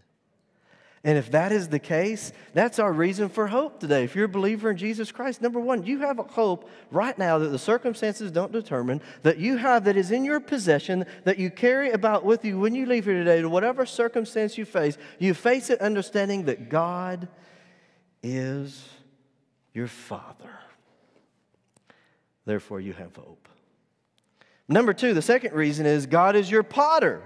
And 1.09 1.17
if 1.17 1.31
that 1.31 1.53
is 1.53 1.69
the 1.69 1.79
case, 1.79 2.33
that's 2.53 2.79
our 2.79 2.93
reason 2.93 3.31
for 3.31 3.47
hope 3.47 3.81
today. 3.81 4.05
If 4.05 4.15
you're 4.15 4.27
a 4.27 4.29
believer 4.29 4.73
in 4.73 4.77
Jesus 4.77 5.11
Christ, 5.11 5.41
number 5.41 5.59
one, 5.59 5.87
you 5.87 6.01
have 6.01 6.19
a 6.19 6.25
hope 6.25 6.69
right 6.91 7.17
now 7.19 7.39
that 7.39 7.49
the 7.49 7.59
circumstances 7.59 8.31
don't 8.31 8.53
determine, 8.53 9.01
that 9.23 9.39
you 9.39 9.57
have 9.57 9.85
that 9.85 9.97
is 9.97 10.11
in 10.11 10.23
your 10.23 10.39
possession, 10.39 11.07
that 11.25 11.39
you 11.39 11.49
carry 11.49 11.93
about 11.93 12.27
with 12.27 12.45
you 12.45 12.59
when 12.59 12.75
you 12.75 12.85
leave 12.85 13.07
here 13.07 13.15
today 13.15 13.41
to 13.41 13.49
whatever 13.49 13.87
circumstance 13.87 14.59
you 14.59 14.67
face. 14.67 14.99
You 15.19 15.33
face 15.33 15.71
it 15.71 15.81
understanding 15.81 16.45
that 16.45 16.69
God 16.69 17.27
is 18.23 18.87
your 19.73 19.87
Father. 19.87 20.59
Therefore, 22.45 22.81
you 22.81 22.93
have 22.93 23.17
hope. 23.17 23.49
Number 24.69 24.93
two, 24.93 25.15
the 25.15 25.23
second 25.23 25.55
reason 25.55 25.87
is 25.87 26.05
God 26.05 26.37
is 26.37 26.51
your 26.51 26.63
potter. 26.63 27.23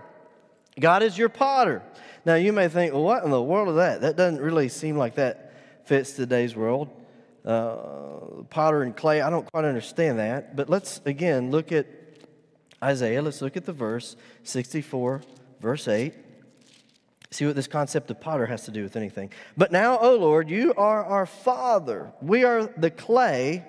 God 0.79 1.03
is 1.03 1.19
your 1.19 1.29
potter. 1.29 1.83
Now, 2.25 2.37
you 2.37 2.53
may 2.53 2.69
think, 2.69 2.93
well, 2.93 3.03
what 3.03 3.25
in 3.25 3.31
the 3.31 3.43
world 3.43 3.69
is 3.71 3.77
that? 3.77 4.01
That 4.01 4.17
doesn't 4.17 4.41
really 4.41 4.69
seem 4.69 4.97
like 4.97 5.17
that 5.17 5.53
fits 5.85 6.13
today's 6.13 6.55
world. 6.55 6.89
Uh, 7.45 8.45
potter 8.49 8.83
and 8.83 8.97
clay, 8.97 9.21
I 9.21 9.29
don't 9.29 9.51
quite 9.53 9.65
understand 9.65 10.19
that. 10.19 10.55
But 10.55 10.71
let's 10.71 11.01
again 11.05 11.51
look 11.51 11.73
at 11.73 11.87
Isaiah. 12.83 13.21
Let's 13.21 13.43
look 13.43 13.57
at 13.57 13.65
the 13.65 13.73
verse 13.73 14.17
64, 14.45 15.23
verse 15.61 15.89
8. 15.89 16.15
See 17.31 17.47
what 17.47 17.57
this 17.57 17.67
concept 17.67 18.11
of 18.11 18.21
potter 18.21 18.47
has 18.47 18.65
to 18.67 18.71
do 18.71 18.83
with 18.83 18.95
anything. 18.95 19.33
But 19.57 19.73
now, 19.73 19.99
O 19.99 20.17
Lord, 20.17 20.51
you 20.51 20.75
are 20.75 21.05
our 21.05 21.27
Father. 21.27 22.13
We 22.21 22.45
are 22.45 22.65
the 22.65 22.91
clay, 22.91 23.65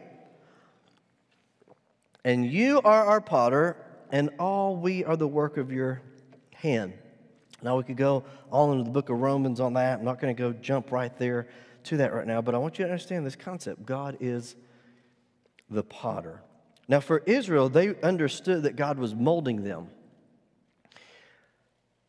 and 2.26 2.46
you 2.46 2.82
are 2.84 3.06
our 3.06 3.22
potter, 3.22 3.78
and 4.12 4.30
all 4.38 4.76
we 4.76 5.06
are 5.06 5.16
the 5.16 5.28
work 5.28 5.58
of 5.58 5.72
your 5.72 6.02
hand. 6.64 6.94
Now, 7.62 7.78
we 7.78 7.84
could 7.84 7.98
go 7.98 8.24
all 8.52 8.72
into 8.72 8.84
the 8.84 8.90
book 8.90 9.10
of 9.10 9.20
Romans 9.20 9.60
on 9.60 9.74
that. 9.74 10.00
I'm 10.00 10.06
not 10.06 10.20
going 10.20 10.36
to 10.36 10.42
go 10.42 10.52
jump 10.54 10.92
right 10.92 11.16
there 11.20 11.48
to 11.84 11.98
that 11.98 12.14
right 12.14 12.26
now, 12.26 12.42
but 12.42 12.56
I 12.56 12.58
want 12.58 12.80
you 12.80 12.86
to 12.86 12.92
understand 12.92 13.26
this 13.26 13.36
concept 13.36 13.86
God 13.86 14.18
is 14.20 14.56
the 15.70 15.84
potter. 15.84 16.42
Now, 16.88 17.00
for 17.00 17.20
Israel, 17.26 17.70
they 17.70 17.96
understood 18.02 18.64
that 18.64 18.76
God 18.76 18.98
was 18.98 19.14
molding 19.14 19.64
them. 19.64 19.88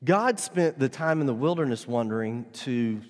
God 0.05 0.39
spent 0.39 0.79
the 0.79 0.89
time 0.89 1.21
in 1.21 1.27
the 1.27 1.35
wilderness 1.35 1.87
wandering 1.87 2.47
to 2.53 3.01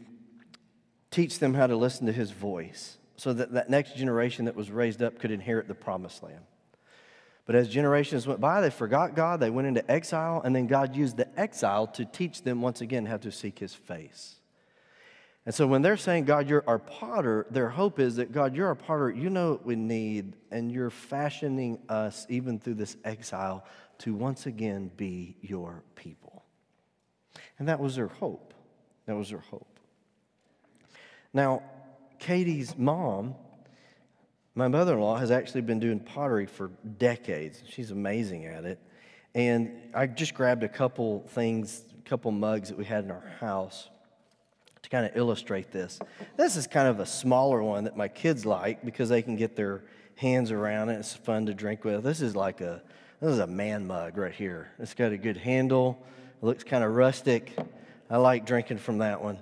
teach 1.11 1.39
them 1.39 1.55
how 1.55 1.67
to 1.67 1.77
listen 1.77 2.07
to 2.07 2.13
his 2.13 2.31
voice 2.31 2.99
so 3.17 3.33
that 3.33 3.53
that 3.53 3.71
next 3.71 3.97
generation 3.97 4.47
that 4.47 4.57
was 4.57 4.71
raised 4.71 5.03
up 5.03 5.19
could 5.19 5.31
inherit 5.31 5.69
the 5.69 5.75
promised 5.75 6.23
land. 6.23 6.45
But 7.47 7.55
as 7.57 7.69
generations 7.69 8.27
went 8.27 8.41
by, 8.41 8.61
they 8.61 8.71
forgot 8.71 9.15
God, 9.15 9.39
they 9.41 9.51
went 9.51 9.69
into 9.69 9.89
exile, 9.91 10.41
and 10.45 10.57
then 10.57 10.67
God 10.67 10.97
used 10.97 11.17
the 11.17 11.29
exile 11.39 11.87
to 11.89 12.05
teach 12.05 12.43
them 12.43 12.63
once 12.63 12.81
again 12.81 13.05
how 13.05 13.19
to 13.19 13.31
seek 13.31 13.59
his 13.59 13.75
face. 13.75 14.37
And 15.47 15.55
so 15.55 15.67
when 15.67 15.83
they're 15.83 15.99
saying, 15.99 16.25
God, 16.25 16.49
you're 16.49 16.65
our 16.67 16.79
potter, 16.79 17.47
their 17.51 17.69
hope 17.69 17.99
is 17.99 18.17
that, 18.17 18.33
God, 18.33 18.57
you're 18.57 18.69
our 18.69 18.75
potter, 18.75 19.11
you 19.11 19.29
know 19.29 19.53
what 19.53 19.67
we 19.67 19.77
need, 19.77 20.37
and 20.51 20.73
you're 20.73 20.89
fashioning 20.89 21.81
us, 21.91 22.27
even 22.31 22.59
through 22.59 22.75
this 22.75 22.97
exile, 23.05 23.67
to 23.99 24.15
once 24.15 24.47
again 24.47 24.91
be 24.97 25.37
your 25.43 25.83
people. 25.97 26.45
And 27.59 27.69
that 27.69 27.79
was 27.79 27.97
their 27.97 28.09
hope. 28.09 28.55
That 29.05 29.17
was 29.17 29.29
their 29.29 29.45
hope. 29.51 29.79
Now, 31.35 31.63
Katie's 32.19 32.79
mom, 32.79 33.35
my 34.55 34.69
mother 34.69 34.95
in 34.95 35.01
law, 35.01 35.17
has 35.17 35.31
actually 35.31 35.63
been 35.63 35.81
doing 35.81 35.99
pottery 35.99 36.47
for 36.47 36.71
decades. 36.99 37.63
She's 37.69 37.91
amazing 37.91 38.47
at 38.47 38.65
it. 38.65 38.79
And 39.35 39.73
I 39.93 40.07
just 40.07 40.35
grabbed 40.35 40.63
a 40.63 40.69
couple 40.69 41.21
things, 41.31 41.83
a 41.99 42.09
couple 42.09 42.31
mugs 42.31 42.69
that 42.69 42.79
we 42.79 42.85
had 42.85 43.05
in 43.05 43.11
our 43.11 43.35
house 43.41 43.89
to 44.83 44.89
kind 44.89 45.07
of 45.07 45.17
illustrate 45.17 45.73
this. 45.73 45.99
This 46.37 46.57
is 46.57 46.67
kind 46.69 46.87
of 46.87 47.01
a 47.01 47.07
smaller 47.07 47.63
one 47.63 47.85
that 47.85 47.97
my 47.97 48.07
kids 48.07 48.47
like 48.47 48.85
because 48.85 49.09
they 49.09 49.23
can 49.23 49.35
get 49.35 49.57
their 49.57 49.83
hands 50.17 50.53
around 50.53 50.91
it. 50.91 50.99
It's 51.01 51.15
fun 51.15 51.47
to 51.47 51.55
drink 51.55 51.85
with. 51.85 52.05
This 52.05 52.21
is 52.21 52.37
like 52.37 52.61
a 52.61 52.83
this 53.21 53.33
is 53.33 53.39
a 53.39 53.47
man 53.47 53.87
mug 53.87 54.19
right 54.19 54.35
here. 54.35 54.69
It's 54.79 54.93
got 54.93 55.11
a 55.11 55.17
good 55.17 55.39
handle. 55.39 56.05
It 56.43 56.45
looks 56.45 56.63
kind 56.63 56.85
of 56.85 56.95
rustic. 56.95 57.57
I 58.11 58.19
like 58.19 58.45
drinking 58.45 58.79
from 58.79 58.99
that 58.99 59.23
one 59.23 59.39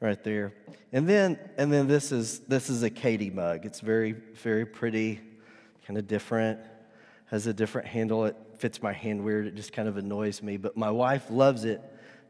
right 0.00 0.22
there. 0.22 0.54
And 0.92 1.08
then 1.08 1.38
and 1.56 1.72
then 1.72 1.88
this 1.88 2.12
is 2.12 2.40
this 2.40 2.70
is 2.70 2.82
a 2.82 2.90
Katie 2.90 3.30
mug. 3.30 3.64
It's 3.66 3.80
very 3.80 4.12
very 4.12 4.66
pretty, 4.66 5.20
kind 5.86 5.98
of 5.98 6.06
different. 6.06 6.60
Has 7.26 7.46
a 7.46 7.52
different 7.52 7.88
handle. 7.88 8.24
It 8.24 8.36
fits 8.56 8.82
my 8.82 8.92
hand 8.92 9.22
weird. 9.22 9.46
It 9.46 9.54
just 9.54 9.72
kind 9.72 9.88
of 9.88 9.96
annoys 9.96 10.42
me, 10.42 10.56
but 10.56 10.76
my 10.76 10.90
wife 10.90 11.30
loves 11.30 11.64
it 11.64 11.82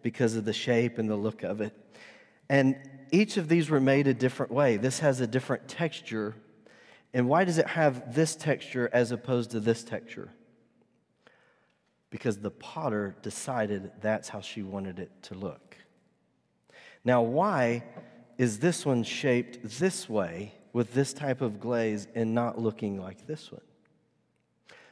because 0.02 0.36
of 0.36 0.44
the 0.44 0.52
shape 0.52 0.98
and 0.98 1.08
the 1.08 1.16
look 1.16 1.42
of 1.42 1.60
it. 1.60 1.72
And 2.48 2.76
each 3.10 3.36
of 3.36 3.48
these 3.48 3.70
were 3.70 3.80
made 3.80 4.06
a 4.06 4.14
different 4.14 4.52
way. 4.52 4.76
This 4.76 5.00
has 5.00 5.20
a 5.20 5.26
different 5.26 5.68
texture. 5.68 6.34
And 7.14 7.28
why 7.28 7.44
does 7.44 7.58
it 7.58 7.66
have 7.66 8.14
this 8.14 8.36
texture 8.36 8.90
as 8.92 9.12
opposed 9.12 9.50
to 9.52 9.60
this 9.60 9.82
texture? 9.82 10.30
Because 12.10 12.38
the 12.38 12.50
potter 12.50 13.16
decided 13.22 13.90
that's 14.00 14.28
how 14.28 14.40
she 14.40 14.62
wanted 14.62 14.98
it 14.98 15.10
to 15.24 15.34
look. 15.34 15.76
Now, 17.04 17.22
why 17.22 17.84
is 18.36 18.58
this 18.58 18.86
one 18.86 19.02
shaped 19.02 19.58
this 19.78 20.08
way 20.08 20.54
with 20.72 20.94
this 20.94 21.12
type 21.12 21.40
of 21.40 21.60
glaze 21.60 22.06
and 22.14 22.34
not 22.34 22.58
looking 22.58 23.00
like 23.00 23.26
this 23.26 23.50
one? 23.50 23.60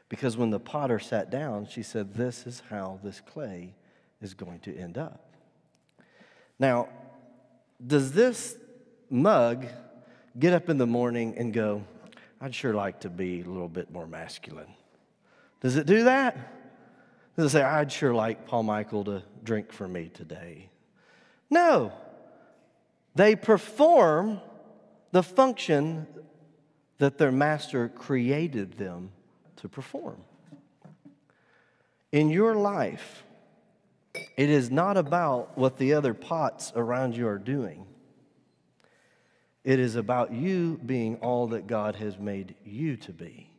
Because 0.08 0.36
when 0.36 0.50
the 0.50 0.60
potter 0.60 0.98
sat 0.98 1.30
down, 1.30 1.66
she 1.66 1.82
said, 1.82 2.14
This 2.14 2.46
is 2.46 2.62
how 2.70 3.00
this 3.02 3.20
clay 3.20 3.74
is 4.20 4.34
going 4.34 4.60
to 4.60 4.76
end 4.76 4.98
up. 4.98 5.34
Now, 6.58 6.88
does 7.84 8.12
this 8.12 8.56
mug 9.10 9.66
get 10.38 10.52
up 10.52 10.68
in 10.68 10.78
the 10.78 10.86
morning 10.86 11.34
and 11.36 11.52
go, 11.52 11.82
I'd 12.40 12.54
sure 12.54 12.74
like 12.74 13.00
to 13.00 13.10
be 13.10 13.40
a 13.40 13.44
little 13.44 13.68
bit 13.68 13.90
more 13.90 14.06
masculine? 14.06 14.74
Does 15.60 15.76
it 15.76 15.86
do 15.86 16.04
that? 16.04 16.36
Does 17.36 17.46
it 17.46 17.50
say, 17.50 17.62
I'd 17.62 17.92
sure 17.92 18.14
like 18.14 18.46
Paul 18.46 18.62
Michael 18.62 19.04
to 19.04 19.22
drink 19.42 19.72
for 19.72 19.86
me 19.86 20.10
today? 20.12 20.70
No. 21.50 21.92
They 23.14 23.37
perform 23.37 24.40
the 25.12 25.22
function 25.22 26.06
that 26.98 27.18
their 27.18 27.32
master 27.32 27.88
created 27.88 28.78
them 28.78 29.11
to 29.56 29.68
perform. 29.68 30.18
In 32.12 32.30
your 32.30 32.54
life, 32.54 33.24
it 34.37 34.50
is 34.50 34.70
not 34.70 34.96
about 34.96 35.56
what 35.56 35.76
the 35.76 35.94
other 35.94 36.14
pots 36.14 36.72
around 36.74 37.16
you 37.16 37.26
are 37.26 37.38
doing. 37.38 37.87
It 39.64 39.80
is 39.80 39.96
about 39.96 40.32
you 40.32 40.80
being 40.87 41.16
all 41.16 41.48
that 41.48 41.66
God 41.66 41.96
has 41.96 42.18
made 42.18 42.54
you 42.64 42.96
to 42.98 43.12
be, 43.12 43.50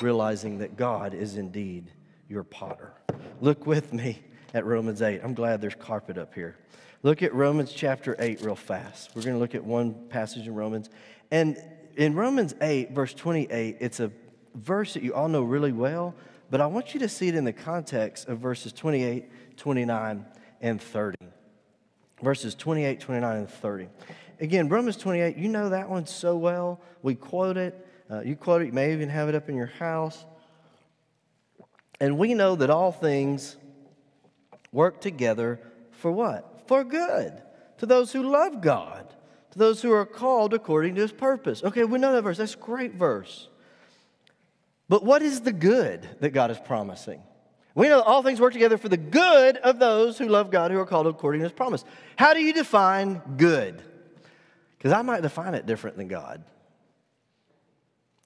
realizing 0.00 0.58
that 0.58 0.76
God 0.76 1.12
is 1.12 1.36
indeed 1.36 1.90
your 2.28 2.42
potter. 2.42 2.92
Look 3.40 3.66
with 3.66 3.92
me 3.92 4.22
at 4.54 4.64
Romans 4.64 5.02
8. 5.02 5.20
I'm 5.22 5.34
glad 5.34 5.60
there's 5.60 5.74
carpet 5.74 6.16
up 6.16 6.34
here. 6.34 6.56
Look 7.04 7.24
at 7.24 7.34
Romans 7.34 7.72
chapter 7.72 8.14
8 8.16 8.42
real 8.42 8.54
fast. 8.54 9.10
We're 9.16 9.22
going 9.22 9.34
to 9.34 9.40
look 9.40 9.56
at 9.56 9.64
one 9.64 9.94
passage 10.08 10.46
in 10.46 10.54
Romans. 10.54 10.88
And 11.32 11.56
in 11.96 12.14
Romans 12.14 12.54
8, 12.60 12.92
verse 12.92 13.12
28, 13.12 13.78
it's 13.80 13.98
a 13.98 14.12
verse 14.54 14.94
that 14.94 15.02
you 15.02 15.12
all 15.12 15.28
know 15.28 15.42
really 15.42 15.72
well, 15.72 16.14
but 16.48 16.60
I 16.60 16.66
want 16.66 16.94
you 16.94 17.00
to 17.00 17.08
see 17.08 17.26
it 17.26 17.34
in 17.34 17.44
the 17.44 17.52
context 17.52 18.28
of 18.28 18.38
verses 18.38 18.72
28 18.72 19.56
29, 19.56 20.26
and 20.60 20.80
30. 20.80 21.16
Verses 22.22 22.54
28, 22.54 23.00
29, 23.00 23.36
and 23.36 23.48
30. 23.48 23.88
Again, 24.40 24.68
Romans 24.68 24.96
28, 24.96 25.36
you 25.36 25.48
know 25.48 25.70
that 25.70 25.90
one 25.90 26.06
so 26.06 26.36
well. 26.36 26.80
We 27.02 27.16
quote 27.16 27.56
it. 27.56 27.86
Uh, 28.08 28.20
you 28.20 28.36
quote 28.36 28.62
it, 28.62 28.66
you 28.66 28.72
may 28.72 28.92
even 28.92 29.08
have 29.08 29.28
it 29.28 29.34
up 29.34 29.48
in 29.48 29.56
your 29.56 29.66
house. 29.66 30.24
And 32.00 32.16
we 32.16 32.34
know 32.34 32.54
that 32.56 32.70
all 32.70 32.92
things 32.92 33.56
work 34.72 35.00
together 35.00 35.60
for 35.90 36.12
what? 36.12 36.51
For 36.66 36.84
good. 36.84 37.40
To 37.78 37.86
those 37.86 38.12
who 38.12 38.22
love 38.22 38.60
God, 38.60 39.08
to 39.52 39.58
those 39.58 39.82
who 39.82 39.92
are 39.92 40.06
called 40.06 40.54
according 40.54 40.94
to 40.94 41.00
his 41.00 41.12
purpose. 41.12 41.62
Okay, 41.64 41.84
we 41.84 41.98
know 41.98 42.12
that 42.12 42.22
verse. 42.22 42.38
That's 42.38 42.54
a 42.54 42.58
great 42.58 42.94
verse. 42.94 43.48
But 44.88 45.04
what 45.04 45.22
is 45.22 45.40
the 45.40 45.52
good 45.52 46.08
that 46.20 46.30
God 46.30 46.50
is 46.50 46.58
promising? 46.58 47.22
We 47.74 47.88
know 47.88 47.98
that 47.98 48.04
all 48.04 48.22
things 48.22 48.40
work 48.40 48.52
together 48.52 48.76
for 48.76 48.88
the 48.88 48.96
good 48.96 49.56
of 49.56 49.78
those 49.78 50.18
who 50.18 50.28
love 50.28 50.50
God, 50.50 50.70
who 50.70 50.78
are 50.78 50.86
called 50.86 51.06
according 51.06 51.40
to 51.40 51.44
his 51.44 51.52
promise. 51.52 51.84
How 52.16 52.34
do 52.34 52.40
you 52.40 52.52
define 52.52 53.22
good? 53.36 53.82
Because 54.76 54.92
I 54.92 55.02
might 55.02 55.22
define 55.22 55.54
it 55.54 55.64
different 55.64 55.96
than 55.96 56.08
God. 56.08 56.44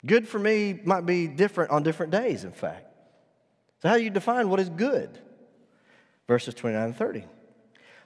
Good 0.04 0.26
for 0.26 0.38
me 0.38 0.80
might 0.84 1.06
be 1.06 1.26
different 1.26 1.70
on 1.70 1.82
different 1.82 2.12
days, 2.12 2.44
in 2.44 2.52
fact. 2.52 2.86
So, 3.82 3.88
how 3.88 3.96
do 3.96 4.02
you 4.02 4.10
define 4.10 4.48
what 4.48 4.60
is 4.60 4.68
good? 4.68 5.18
Verses 6.26 6.54
29 6.54 6.82
and 6.82 6.96
30. 6.96 7.24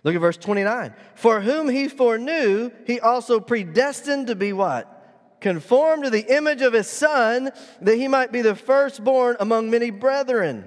Look 0.03 0.15
at 0.15 0.21
verse 0.21 0.37
29. 0.37 0.95
For 1.15 1.41
whom 1.41 1.69
he 1.69 1.89
foreknew, 1.89 2.71
he 2.87 3.01
also 3.01 3.41
predestined 3.41 4.29
to 4.29 4.35
be 4.35 4.53
what? 4.53 4.97
Conformed 5.41 6.05
to 6.05 6.11
the 6.11 6.35
image 6.37 6.63
of 6.63 6.73
his 6.73 6.89
son, 6.89 7.51
that 7.81 7.97
he 7.97 8.09
might 8.09 8.33
be 8.33 8.43
the 8.43 8.55
firstborn 8.55 9.37
among 9.41 9.71
many 9.71 9.91
brethren. 9.91 10.65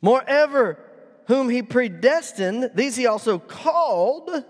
Moreover, 0.00 0.78
whom 1.26 1.48
he 1.48 1.62
predestined, 1.62 2.70
these 2.74 2.96
he 2.96 3.06
also 3.06 3.38
called. 3.38 4.44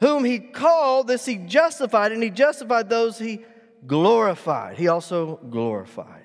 Whom 0.00 0.24
he 0.24 0.38
called, 0.38 1.08
this 1.08 1.24
he 1.24 1.36
justified, 1.36 2.12
and 2.12 2.22
he 2.22 2.30
justified 2.30 2.88
those 2.88 3.18
he 3.18 3.44
glorified. 3.86 4.76
He 4.76 4.88
also 4.88 5.36
glorified. 5.48 6.22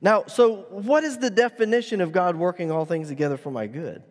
Now, 0.00 0.24
so 0.26 0.66
what 0.70 1.02
is 1.02 1.18
the 1.18 1.30
definition 1.30 2.00
of 2.00 2.12
God 2.12 2.36
working 2.36 2.70
all 2.70 2.84
things 2.84 3.08
together 3.08 3.36
for 3.36 3.50
my 3.50 3.66
good? 3.66 4.02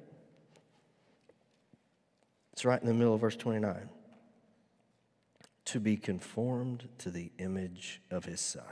It's 2.53 2.65
right 2.65 2.79
in 2.79 2.87
the 2.87 2.93
middle 2.93 3.15
of 3.15 3.21
verse 3.21 3.35
29. 3.35 3.89
To 5.65 5.79
be 5.79 5.97
conformed 5.97 6.87
to 6.99 7.09
the 7.09 7.31
image 7.39 8.01
of 8.11 8.25
his 8.25 8.39
son. 8.39 8.63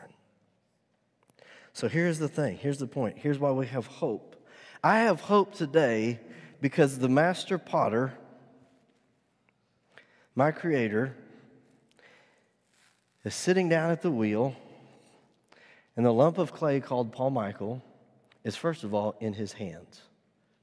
So 1.73 1.87
here's 1.87 2.19
the 2.19 2.27
thing. 2.27 2.57
Here's 2.57 2.77
the 2.77 2.87
point. 2.87 3.17
Here's 3.17 3.39
why 3.39 3.51
we 3.51 3.65
have 3.67 3.87
hope. 3.87 4.35
I 4.83 4.99
have 4.99 5.21
hope 5.21 5.53
today 5.53 6.19
because 6.59 6.99
the 6.99 7.09
master 7.09 7.57
potter, 7.57 8.13
my 10.35 10.51
creator, 10.51 11.15
is 13.23 13.33
sitting 13.33 13.69
down 13.69 13.91
at 13.91 14.01
the 14.01 14.11
wheel, 14.11 14.55
and 15.95 16.05
the 16.05 16.13
lump 16.13 16.37
of 16.37 16.53
clay 16.53 16.79
called 16.79 17.11
Paul 17.11 17.29
Michael 17.29 17.83
is, 18.43 18.55
first 18.55 18.83
of 18.83 18.93
all, 18.93 19.15
in 19.19 19.33
his 19.33 19.53
hands, 19.53 20.01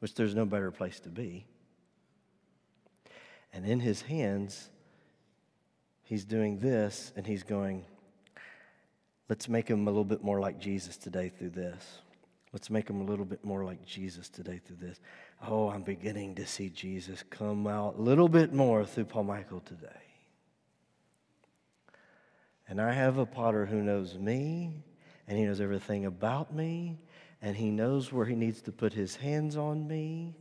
which 0.00 0.14
there's 0.14 0.34
no 0.34 0.44
better 0.44 0.70
place 0.70 1.00
to 1.00 1.08
be. 1.08 1.46
And 3.52 3.64
in 3.64 3.80
his 3.80 4.02
hands, 4.02 4.70
he's 6.02 6.24
doing 6.24 6.58
this, 6.58 7.12
and 7.16 7.26
he's 7.26 7.42
going, 7.42 7.84
let's 9.28 9.48
make 9.48 9.68
him 9.68 9.86
a 9.86 9.90
little 9.90 10.04
bit 10.04 10.22
more 10.22 10.40
like 10.40 10.58
Jesus 10.58 10.96
today 10.96 11.30
through 11.30 11.50
this. 11.50 12.00
Let's 12.52 12.70
make 12.70 12.88
him 12.88 13.00
a 13.00 13.04
little 13.04 13.26
bit 13.26 13.44
more 13.44 13.64
like 13.64 13.84
Jesus 13.84 14.28
today 14.28 14.60
through 14.64 14.76
this. 14.76 15.00
Oh, 15.46 15.68
I'm 15.68 15.82
beginning 15.82 16.34
to 16.36 16.46
see 16.46 16.70
Jesus 16.70 17.22
come 17.28 17.66
out 17.66 17.96
a 17.98 18.00
little 18.00 18.28
bit 18.28 18.54
more 18.54 18.86
through 18.86 19.04
Paul 19.04 19.24
Michael 19.24 19.60
today. 19.60 19.88
And 22.68 22.80
I 22.80 22.92
have 22.92 23.18
a 23.18 23.26
potter 23.26 23.66
who 23.66 23.82
knows 23.82 24.16
me, 24.16 24.82
and 25.26 25.36
he 25.36 25.44
knows 25.44 25.60
everything 25.60 26.06
about 26.06 26.54
me, 26.54 26.98
and 27.42 27.56
he 27.56 27.70
knows 27.70 28.12
where 28.12 28.26
he 28.26 28.34
needs 28.34 28.62
to 28.62 28.72
put 28.72 28.92
his 28.94 29.16
hands 29.16 29.56
on 29.56 29.86
me, 29.86 30.34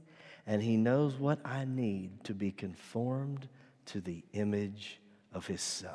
and 0.47 0.63
he 0.63 0.77
knows 0.77 1.15
what 1.17 1.39
I 1.45 1.65
need 1.65 2.23
to 2.23 2.33
be 2.33 2.51
conformed 2.51 3.47
to 3.87 3.99
the 3.99 4.23
image 4.33 4.99
of 5.33 5.45
his 5.45 5.61
son. 5.61 5.91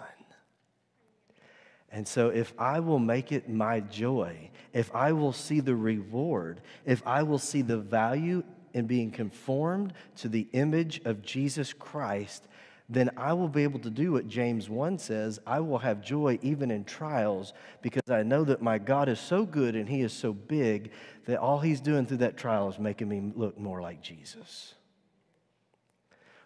And 1.91 2.07
so, 2.07 2.29
if 2.29 2.55
I 2.59 2.81
will 2.81 2.99
make 2.99 3.33
it 3.33 3.51
my 3.51 3.81
joy, 3.81 4.51
if 4.73 4.95
I 4.95 5.13
will 5.13 5.33
see 5.33 5.61
the 5.61 5.77
reward, 5.77 6.61
if 6.87 7.03
I 7.07 7.23
will 7.23 7.39
see 7.39 7.61
the 7.61 7.77
value 7.77 8.43
in 8.73 8.87
being 8.87 9.11
conformed 9.11 9.93
to 10.17 10.29
the 10.29 10.49
image 10.53 11.03
of 11.05 11.23
Jesus 11.23 11.75
Christ, 11.75 12.47
then 12.89 13.11
I 13.17 13.33
will 13.33 13.49
be 13.49 13.63
able 13.63 13.79
to 13.81 13.91
do 13.91 14.13
what 14.13 14.29
James 14.29 14.69
1 14.69 14.99
says 14.99 15.41
I 15.47 15.61
will 15.61 15.79
have 15.79 16.03
joy 16.03 16.39
even 16.43 16.71
in 16.71 16.85
trials 16.85 17.53
because 17.81 18.11
I 18.11 18.23
know 18.23 18.45
that 18.45 18.61
my 18.61 18.79
God 18.79 19.09
is 19.09 19.21
so 19.21 19.47
good 19.47 19.77
and 19.77 19.89
He 19.89 20.03
is 20.03 20.13
so 20.13 20.33
big 20.33 20.91
that 21.27 21.39
all 21.39 21.61
He's 21.61 21.81
doing 21.81 22.07
through 22.07 22.19
that 22.19 22.37
trial 22.37 22.69
is 22.69 22.79
making 22.79 23.09
me 23.09 23.33
look 23.35 23.59
more 23.59 23.81
like 23.81 24.03
Jesus. 24.03 24.75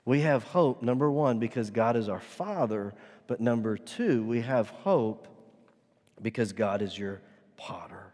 We 0.05 0.21
have 0.21 0.45
hope, 0.45 0.83
number 0.83 1.11
one, 1.11 1.41
because 1.41 1.71
God 1.71 1.97
is 1.97 2.09
our 2.09 2.21
Father, 2.21 2.95
but 3.27 3.41
number 3.41 3.77
two, 3.77 4.23
we 4.23 4.41
have 4.43 4.71
hope 4.71 5.27
because 6.23 6.53
God 6.53 6.81
is 6.81 6.97
your 6.97 7.21
potter. 7.57 8.13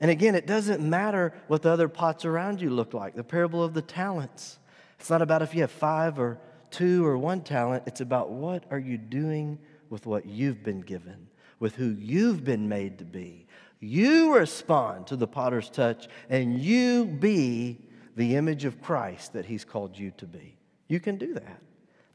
And 0.00 0.10
again, 0.10 0.34
it 0.34 0.46
doesn't 0.46 0.82
matter 0.82 1.32
what 1.46 1.62
the 1.62 1.70
other 1.70 1.88
pots 1.88 2.26
around 2.26 2.60
you 2.60 2.68
look 2.68 2.92
like. 2.92 3.14
The 3.14 3.24
parable 3.24 3.62
of 3.62 3.72
the 3.72 3.80
talents. 3.80 4.58
It's 5.00 5.08
not 5.08 5.22
about 5.22 5.40
if 5.40 5.54
you 5.54 5.62
have 5.62 5.70
five 5.70 6.18
or 6.18 6.38
two 6.74 7.06
or 7.06 7.16
one 7.16 7.40
talent. 7.40 7.84
It's 7.86 8.00
about 8.00 8.30
what 8.30 8.64
are 8.70 8.78
you 8.78 8.98
doing 8.98 9.58
with 9.90 10.06
what 10.06 10.26
you've 10.26 10.64
been 10.64 10.80
given, 10.80 11.28
with 11.60 11.76
who 11.76 11.90
you've 11.90 12.44
been 12.44 12.68
made 12.68 12.98
to 12.98 13.04
be. 13.04 13.46
You 13.78 14.34
respond 14.34 15.06
to 15.08 15.16
the 15.16 15.28
potter's 15.28 15.70
touch 15.70 16.08
and 16.28 16.58
you 16.58 17.04
be 17.04 17.78
the 18.16 18.34
image 18.34 18.64
of 18.64 18.82
Christ 18.82 19.34
that 19.34 19.46
he's 19.46 19.64
called 19.64 19.96
you 19.96 20.10
to 20.16 20.26
be. 20.26 20.56
You 20.88 20.98
can 20.98 21.16
do 21.16 21.34
that. 21.34 21.60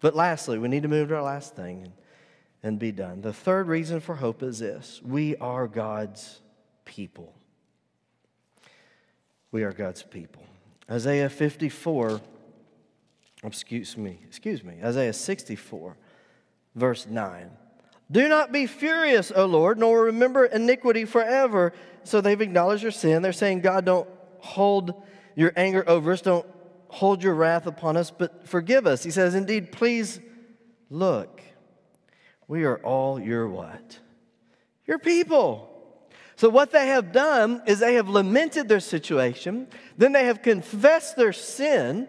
But 0.02 0.16
lastly, 0.16 0.58
we 0.58 0.68
need 0.68 0.84
to 0.84 0.90
move 0.90 1.10
to 1.10 1.16
our 1.16 1.22
last 1.22 1.56
thing 1.56 1.94
and 2.62 2.78
be 2.78 2.92
done. 2.92 3.22
The 3.22 3.34
third 3.34 3.68
reason 3.68 4.00
for 4.00 4.16
hope 4.16 4.44
is 4.44 4.60
this 4.60 5.02
we 5.04 5.38
are 5.38 5.68
God's 5.68 6.42
people. 6.86 7.34
We 9.52 9.64
are 9.64 9.72
God's 9.72 10.04
people. 10.04 10.44
Isaiah 10.90 11.30
54, 11.30 12.20
excuse 13.44 13.98
me, 13.98 14.20
excuse 14.28 14.64
me, 14.64 14.76
Isaiah 14.84 15.14
64, 15.14 15.98
verse 16.76 17.08
9. 17.08 17.50
Do 18.12 18.28
not 18.28 18.52
be 18.52 18.66
furious, 18.66 19.32
O 19.36 19.46
Lord, 19.46 19.78
nor 19.78 20.06
remember 20.06 20.46
iniquity 20.46 21.06
forever. 21.06 21.74
So 22.04 22.22
they've 22.22 22.42
acknowledged 22.42 22.84
their 22.84 22.92
sin. 22.92 23.22
They're 23.22 23.34
saying, 23.34 23.62
God, 23.62 23.86
don't 23.86 24.10
hold 24.40 24.94
your 25.36 25.54
anger 25.56 25.88
over 25.88 26.12
us, 26.12 26.22
don't 26.22 26.46
hold 26.88 27.24
your 27.24 27.36
wrath 27.36 27.68
upon 27.68 27.98
us, 27.98 28.10
but 28.10 28.48
forgive 28.48 28.88
us. 28.88 29.04
He 29.04 29.12
says, 29.12 29.36
Indeed, 29.36 29.72
please 29.72 30.20
look 30.90 31.40
we 32.50 32.64
are 32.64 32.78
all 32.78 33.20
your 33.20 33.48
what? 33.48 34.00
Your 34.88 34.98
people. 34.98 35.68
So, 36.36 36.50
what 36.50 36.72
they 36.72 36.88
have 36.88 37.12
done 37.12 37.62
is 37.68 37.80
they 37.80 37.94
have 37.94 38.10
lamented 38.10 38.68
their 38.68 38.80
situation, 38.80 39.68
then 39.98 40.14
they 40.14 40.26
have 40.26 40.42
confessed 40.42 41.16
their 41.16 41.32
sin, 41.32 42.08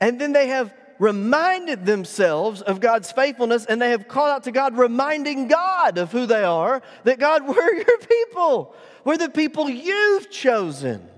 and 0.00 0.20
then 0.20 0.32
they 0.32 0.48
have 0.48 0.72
reminded 0.98 1.86
themselves 1.86 2.62
of 2.62 2.80
God's 2.80 3.10
faithfulness, 3.12 3.66
and 3.66 3.80
they 3.80 3.90
have 3.90 4.08
called 4.08 4.30
out 4.30 4.44
to 4.44 4.52
God, 4.52 4.76
reminding 4.76 5.48
God 5.48 5.98
of 5.98 6.12
who 6.12 6.26
they 6.26 6.44
are 6.44 6.82
that 7.04 7.18
God, 7.18 7.46
we're 7.46 7.74
your 7.74 7.98
people. 7.98 8.74
We're 9.04 9.18
the 9.18 9.30
people 9.30 9.68
you've 9.68 10.30
chosen. 10.30 11.08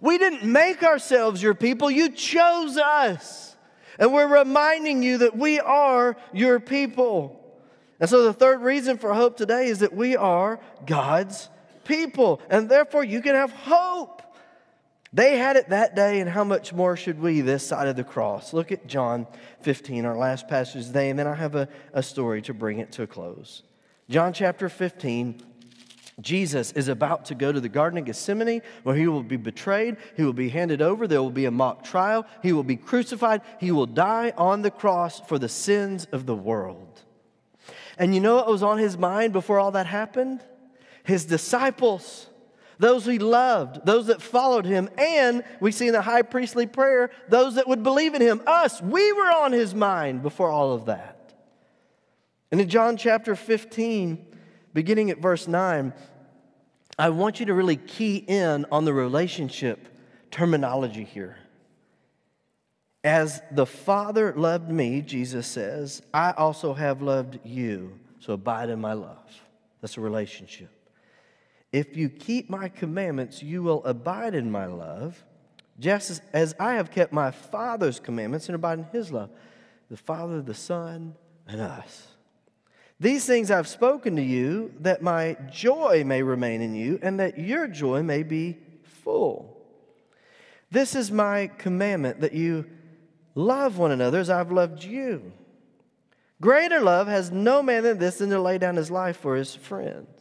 We 0.00 0.18
didn't 0.18 0.44
make 0.44 0.82
ourselves 0.82 1.42
your 1.42 1.54
people, 1.54 1.90
you 1.90 2.10
chose 2.10 2.76
us. 2.76 3.56
And 3.98 4.12
we're 4.12 4.40
reminding 4.40 5.02
you 5.02 5.18
that 5.18 5.36
we 5.36 5.60
are 5.60 6.16
your 6.32 6.58
people. 6.58 7.40
And 8.00 8.10
so, 8.10 8.24
the 8.24 8.32
third 8.32 8.60
reason 8.60 8.98
for 8.98 9.14
hope 9.14 9.36
today 9.36 9.68
is 9.68 9.78
that 9.78 9.94
we 9.94 10.16
are 10.16 10.58
God's 10.84 11.48
people, 11.84 12.40
and 12.50 12.68
therefore 12.68 13.04
you 13.04 13.22
can 13.22 13.34
have 13.34 13.52
hope. 13.52 14.22
They 15.14 15.36
had 15.36 15.54
it 15.54 15.68
that 15.68 15.94
day, 15.94 16.18
and 16.18 16.28
how 16.28 16.42
much 16.42 16.72
more 16.72 16.96
should 16.96 17.20
we 17.20 17.40
this 17.40 17.64
side 17.64 17.86
of 17.86 17.94
the 17.94 18.02
cross? 18.02 18.52
Look 18.52 18.72
at 18.72 18.88
John 18.88 19.28
15, 19.60 20.04
our 20.04 20.16
last 20.16 20.48
passage 20.48 20.88
today, 20.88 21.08
and 21.08 21.16
then 21.16 21.28
I 21.28 21.36
have 21.36 21.54
a, 21.54 21.68
a 21.92 22.02
story 22.02 22.42
to 22.42 22.52
bring 22.52 22.80
it 22.80 22.90
to 22.92 23.04
a 23.04 23.06
close. 23.06 23.62
John 24.10 24.32
chapter 24.32 24.68
15, 24.68 25.40
Jesus 26.20 26.72
is 26.72 26.88
about 26.88 27.26
to 27.26 27.36
go 27.36 27.52
to 27.52 27.60
the 27.60 27.68
Garden 27.68 27.96
of 27.96 28.06
Gethsemane 28.06 28.60
where 28.82 28.96
he 28.96 29.06
will 29.06 29.22
be 29.22 29.36
betrayed, 29.36 29.98
he 30.16 30.24
will 30.24 30.32
be 30.32 30.48
handed 30.48 30.82
over, 30.82 31.06
there 31.06 31.22
will 31.22 31.30
be 31.30 31.44
a 31.44 31.50
mock 31.52 31.84
trial, 31.84 32.26
he 32.42 32.52
will 32.52 32.64
be 32.64 32.74
crucified, 32.76 33.40
he 33.60 33.70
will 33.70 33.86
die 33.86 34.32
on 34.36 34.62
the 34.62 34.70
cross 34.72 35.20
for 35.20 35.38
the 35.38 35.48
sins 35.48 36.08
of 36.10 36.26
the 36.26 36.34
world. 36.34 37.02
And 37.96 38.16
you 38.16 38.20
know 38.20 38.34
what 38.34 38.48
was 38.48 38.64
on 38.64 38.78
his 38.78 38.98
mind 38.98 39.32
before 39.32 39.60
all 39.60 39.70
that 39.70 39.86
happened? 39.86 40.40
His 41.04 41.24
disciples, 41.24 42.26
those 42.78 43.04
he 43.04 43.18
loved, 43.18 43.84
those 43.86 44.06
that 44.06 44.22
followed 44.22 44.64
him, 44.64 44.88
and 44.98 45.44
we 45.60 45.72
see 45.72 45.86
in 45.86 45.92
the 45.92 46.02
high 46.02 46.22
priestly 46.22 46.66
prayer, 46.66 47.10
those 47.28 47.54
that 47.54 47.68
would 47.68 47.82
believe 47.82 48.14
in 48.14 48.22
him, 48.22 48.42
us. 48.46 48.82
We 48.82 49.12
were 49.12 49.30
on 49.30 49.52
his 49.52 49.74
mind 49.74 50.22
before 50.22 50.50
all 50.50 50.72
of 50.72 50.86
that. 50.86 51.34
And 52.50 52.60
in 52.60 52.68
John 52.68 52.96
chapter 52.96 53.34
15, 53.36 54.24
beginning 54.72 55.10
at 55.10 55.18
verse 55.18 55.48
9, 55.48 55.92
I 56.98 57.08
want 57.10 57.40
you 57.40 57.46
to 57.46 57.54
really 57.54 57.76
key 57.76 58.16
in 58.16 58.66
on 58.70 58.84
the 58.84 58.92
relationship 58.92 59.88
terminology 60.30 61.04
here. 61.04 61.36
As 63.02 63.42
the 63.50 63.66
Father 63.66 64.32
loved 64.34 64.70
me, 64.70 65.02
Jesus 65.02 65.46
says, 65.46 66.02
I 66.12 66.32
also 66.32 66.72
have 66.74 67.02
loved 67.02 67.38
you. 67.44 67.98
So 68.20 68.32
abide 68.32 68.70
in 68.70 68.80
my 68.80 68.94
love. 68.94 69.18
That's 69.80 69.98
a 69.98 70.00
relationship. 70.00 70.70
If 71.74 71.96
you 71.96 72.08
keep 72.08 72.48
my 72.48 72.68
commandments, 72.68 73.42
you 73.42 73.62
will 73.62 73.84
abide 73.84 74.34
in 74.34 74.50
my 74.50 74.66
love, 74.66 75.24
just 75.80 76.22
as 76.32 76.54
I 76.60 76.74
have 76.74 76.90
kept 76.90 77.12
my 77.12 77.30
Father's 77.30 77.98
commandments 77.98 78.48
and 78.48 78.54
abide 78.54 78.78
in 78.78 78.84
his 78.92 79.10
love. 79.10 79.30
The 79.90 79.96
Father, 79.96 80.40
the 80.40 80.54
Son, 80.54 81.14
and 81.48 81.60
us. 81.60 82.06
These 83.00 83.26
things 83.26 83.50
I've 83.50 83.66
spoken 83.66 84.16
to 84.16 84.22
you, 84.22 84.72
that 84.80 85.02
my 85.02 85.36
joy 85.50 86.04
may 86.06 86.22
remain 86.22 86.62
in 86.62 86.74
you, 86.74 87.00
and 87.02 87.18
that 87.18 87.38
your 87.38 87.66
joy 87.66 88.02
may 88.02 88.22
be 88.22 88.56
full. 88.82 89.60
This 90.70 90.94
is 90.94 91.10
my 91.10 91.48
commandment 91.58 92.20
that 92.20 92.34
you 92.34 92.66
Love 93.34 93.78
one 93.78 93.90
another 93.90 94.18
as 94.18 94.30
I've 94.30 94.52
loved 94.52 94.84
you. 94.84 95.32
Greater 96.40 96.80
love 96.80 97.08
has 97.08 97.30
no 97.30 97.62
man 97.62 97.82
than 97.82 97.98
this 97.98 98.18
than 98.18 98.30
to 98.30 98.40
lay 98.40 98.58
down 98.58 98.76
his 98.76 98.90
life 98.90 99.16
for 99.16 99.36
his 99.36 99.54
friends. 99.54 100.13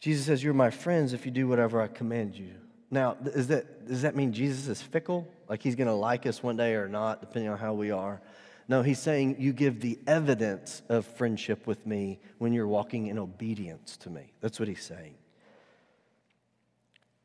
Jesus 0.00 0.26
says, 0.26 0.42
You're 0.42 0.54
my 0.54 0.70
friends 0.70 1.12
if 1.12 1.24
you 1.26 1.32
do 1.32 1.48
whatever 1.48 1.80
I 1.80 1.88
command 1.88 2.36
you. 2.36 2.54
Now, 2.90 3.16
is 3.24 3.48
that, 3.48 3.86
does 3.86 4.02
that 4.02 4.16
mean 4.16 4.32
Jesus 4.32 4.66
is 4.68 4.80
fickle? 4.80 5.28
Like 5.48 5.62
he's 5.62 5.74
going 5.74 5.88
to 5.88 5.94
like 5.94 6.26
us 6.26 6.42
one 6.42 6.56
day 6.56 6.74
or 6.74 6.88
not, 6.88 7.20
depending 7.20 7.50
on 7.50 7.58
how 7.58 7.74
we 7.74 7.90
are? 7.90 8.20
No, 8.66 8.82
he's 8.82 8.98
saying 8.98 9.36
you 9.38 9.52
give 9.52 9.80
the 9.80 9.98
evidence 10.06 10.82
of 10.88 11.06
friendship 11.06 11.66
with 11.66 11.86
me 11.86 12.20
when 12.38 12.52
you're 12.52 12.68
walking 12.68 13.06
in 13.06 13.18
obedience 13.18 13.96
to 13.98 14.10
me. 14.10 14.32
That's 14.40 14.58
what 14.58 14.68
he's 14.68 14.84
saying. 14.84 15.14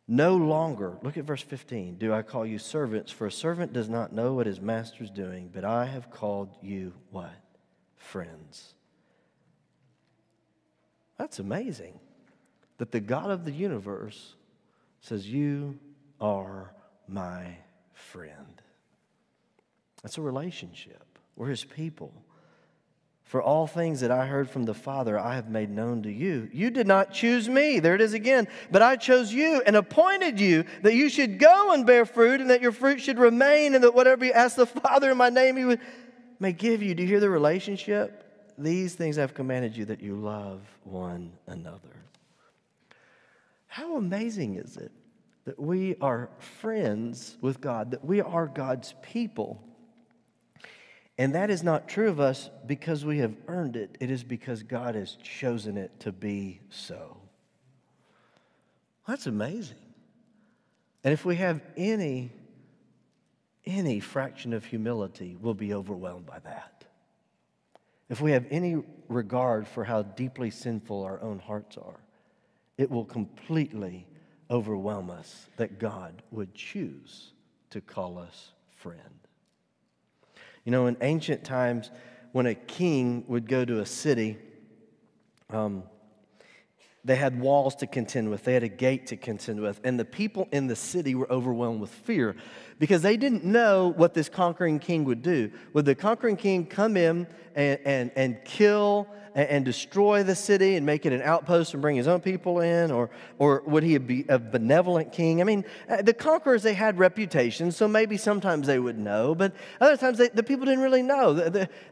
No 0.07 0.35
longer, 0.35 0.97
look 1.01 1.17
at 1.17 1.23
verse 1.23 1.41
15, 1.41 1.95
do 1.95 2.13
I 2.13 2.21
call 2.23 2.45
you 2.45 2.59
servants, 2.59 3.11
for 3.11 3.25
a 3.25 3.31
servant 3.31 3.71
does 3.71 3.87
not 3.87 4.11
know 4.11 4.33
what 4.33 4.47
his 4.47 4.59
master 4.59 5.03
is 5.03 5.09
doing, 5.09 5.49
but 5.53 5.63
I 5.63 5.85
have 5.85 6.11
called 6.11 6.49
you 6.61 6.93
what? 7.09 7.31
Friends. 7.95 8.73
That's 11.17 11.39
amazing 11.39 11.99
that 12.77 12.91
the 12.91 12.99
God 12.99 13.29
of 13.29 13.45
the 13.45 13.51
universe 13.51 14.35
says, 15.01 15.27
You 15.27 15.77
are 16.19 16.73
my 17.07 17.57
friend. 17.93 18.61
That's 20.01 20.17
a 20.17 20.21
relationship. 20.21 21.05
We're 21.35 21.49
his 21.49 21.63
people. 21.63 22.13
For 23.23 23.41
all 23.41 23.65
things 23.65 24.01
that 24.01 24.11
I 24.11 24.27
heard 24.27 24.47
from 24.47 24.65
the 24.65 24.75
Father, 24.75 25.17
I 25.17 25.35
have 25.35 25.49
made 25.49 25.71
known 25.71 26.03
to 26.03 26.11
you. 26.11 26.49
You 26.53 26.69
did 26.69 26.85
not 26.85 27.13
choose 27.13 27.49
me. 27.49 27.79
There 27.79 27.95
it 27.95 28.01
is 28.01 28.13
again. 28.13 28.47
But 28.69 28.83
I 28.83 28.95
chose 28.95 29.33
you 29.33 29.63
and 29.65 29.75
appointed 29.75 30.39
you 30.39 30.65
that 30.83 30.93
you 30.93 31.09
should 31.09 31.39
go 31.39 31.73
and 31.73 31.83
bear 31.83 32.05
fruit 32.05 32.41
and 32.41 32.49
that 32.51 32.61
your 32.61 32.71
fruit 32.71 33.01
should 33.01 33.17
remain 33.17 33.73
and 33.73 33.83
that 33.83 33.95
whatever 33.95 34.23
you 34.23 34.33
ask 34.33 34.55
the 34.55 34.65
Father 34.83 35.09
in 35.09 35.17
my 35.17 35.29
name, 35.29 35.57
he 35.57 35.65
would, 35.65 35.79
may 36.39 36.53
give 36.53 36.83
you. 36.83 36.93
Do 36.93 37.01
you 37.01 37.09
hear 37.09 37.19
the 37.19 37.29
relationship? 37.29 38.19
These 38.57 38.93
things 38.93 39.17
I've 39.17 39.33
commanded 39.33 39.75
you 39.75 39.85
that 39.85 40.01
you 40.01 40.15
love 40.15 40.61
one 40.83 41.31
another. 41.47 41.89
How 43.73 43.95
amazing 43.95 44.57
is 44.57 44.77
it 44.77 44.91
that 45.45 45.59
we 45.59 45.95
are 45.99 46.29
friends 46.37 47.37
with 47.41 47.59
God, 47.59 47.89
that 47.89 48.05
we 48.05 48.21
are 48.21 48.45
God's 48.45 48.93
people? 49.01 49.63
And 51.17 51.33
that 51.33 51.49
is 51.49 51.63
not 51.63 51.89
true 51.89 52.07
of 52.07 52.19
us 52.19 52.51
because 52.67 53.03
we 53.03 53.17
have 53.17 53.35
earned 53.47 53.75
it. 53.75 53.97
It 53.99 54.11
is 54.11 54.23
because 54.23 54.61
God 54.61 54.93
has 54.93 55.17
chosen 55.23 55.75
it 55.75 55.99
to 56.01 56.11
be 56.11 56.61
so. 56.69 57.17
That's 59.07 59.25
amazing. 59.25 59.77
And 61.03 61.11
if 61.11 61.25
we 61.25 61.37
have 61.37 61.59
any 61.75 62.31
any 63.65 63.99
fraction 63.99 64.53
of 64.53 64.63
humility, 64.65 65.35
we'll 65.41 65.55
be 65.55 65.73
overwhelmed 65.73 66.27
by 66.27 66.37
that. 66.43 66.85
If 68.07 68.21
we 68.21 68.33
have 68.33 68.45
any 68.51 68.83
regard 69.09 69.67
for 69.67 69.83
how 69.83 70.03
deeply 70.03 70.51
sinful 70.51 71.01
our 71.01 71.19
own 71.23 71.39
hearts 71.39 71.75
are, 71.75 72.02
it 72.77 72.89
will 72.89 73.05
completely 73.05 74.07
overwhelm 74.49 75.09
us 75.09 75.47
that 75.57 75.79
God 75.79 76.21
would 76.31 76.53
choose 76.53 77.31
to 77.69 77.81
call 77.81 78.17
us 78.17 78.51
friend. 78.75 78.99
You 80.65 80.71
know, 80.71 80.87
in 80.87 80.97
ancient 81.01 81.43
times, 81.43 81.91
when 82.31 82.45
a 82.45 82.55
king 82.55 83.25
would 83.27 83.47
go 83.47 83.65
to 83.65 83.79
a 83.79 83.85
city, 83.85 84.37
um, 85.49 85.83
they 87.05 87.15
had 87.15 87.39
walls 87.39 87.75
to 87.75 87.87
contend 87.87 88.29
with, 88.29 88.45
they 88.45 88.53
had 88.53 88.63
a 88.63 88.69
gate 88.69 89.07
to 89.07 89.17
contend 89.17 89.59
with, 89.59 89.81
and 89.83 89.99
the 89.99 90.05
people 90.05 90.47
in 90.51 90.67
the 90.67 90.75
city 90.75 91.15
were 91.15 91.29
overwhelmed 91.31 91.81
with 91.81 91.89
fear 91.89 92.35
because 92.79 93.01
they 93.01 93.17
didn't 93.17 93.43
know 93.43 93.93
what 93.97 94.13
this 94.13 94.29
conquering 94.29 94.79
king 94.79 95.03
would 95.03 95.21
do. 95.21 95.51
Would 95.73 95.85
the 95.85 95.95
conquering 95.95 96.37
king 96.37 96.65
come 96.65 96.95
in 96.95 97.27
and, 97.55 97.79
and, 97.83 98.11
and 98.15 98.45
kill 98.45 99.07
and, 99.35 99.49
and 99.49 99.65
destroy 99.65 100.23
the 100.23 100.35
city 100.35 100.75
and 100.75 100.85
make 100.85 101.05
it 101.05 101.13
an 101.13 101.21
outpost 101.21 101.73
and 101.73 101.81
bring 101.81 101.95
his 101.95 102.07
own 102.07 102.21
people 102.21 102.59
in? 102.59 102.91
Or, 102.91 103.09
or 103.37 103.63
would 103.65 103.83
he 103.83 103.97
be 103.97 104.25
a 104.29 104.39
benevolent 104.39 105.11
king? 105.11 105.41
I 105.41 105.43
mean, 105.43 105.65
uh, 105.89 106.01
the 106.01 106.13
conquerors, 106.13 106.63
they 106.63 106.73
had 106.73 106.97
reputations, 106.99 107.75
so 107.75 107.87
maybe 107.87 108.17
sometimes 108.17 108.67
they 108.67 108.79
would 108.79 108.97
know, 108.97 109.35
but 109.35 109.53
other 109.81 109.97
times 109.97 110.17
they, 110.17 110.29
the 110.29 110.43
people 110.43 110.65
didn't 110.65 110.83
really 110.83 111.03
know. 111.03 111.33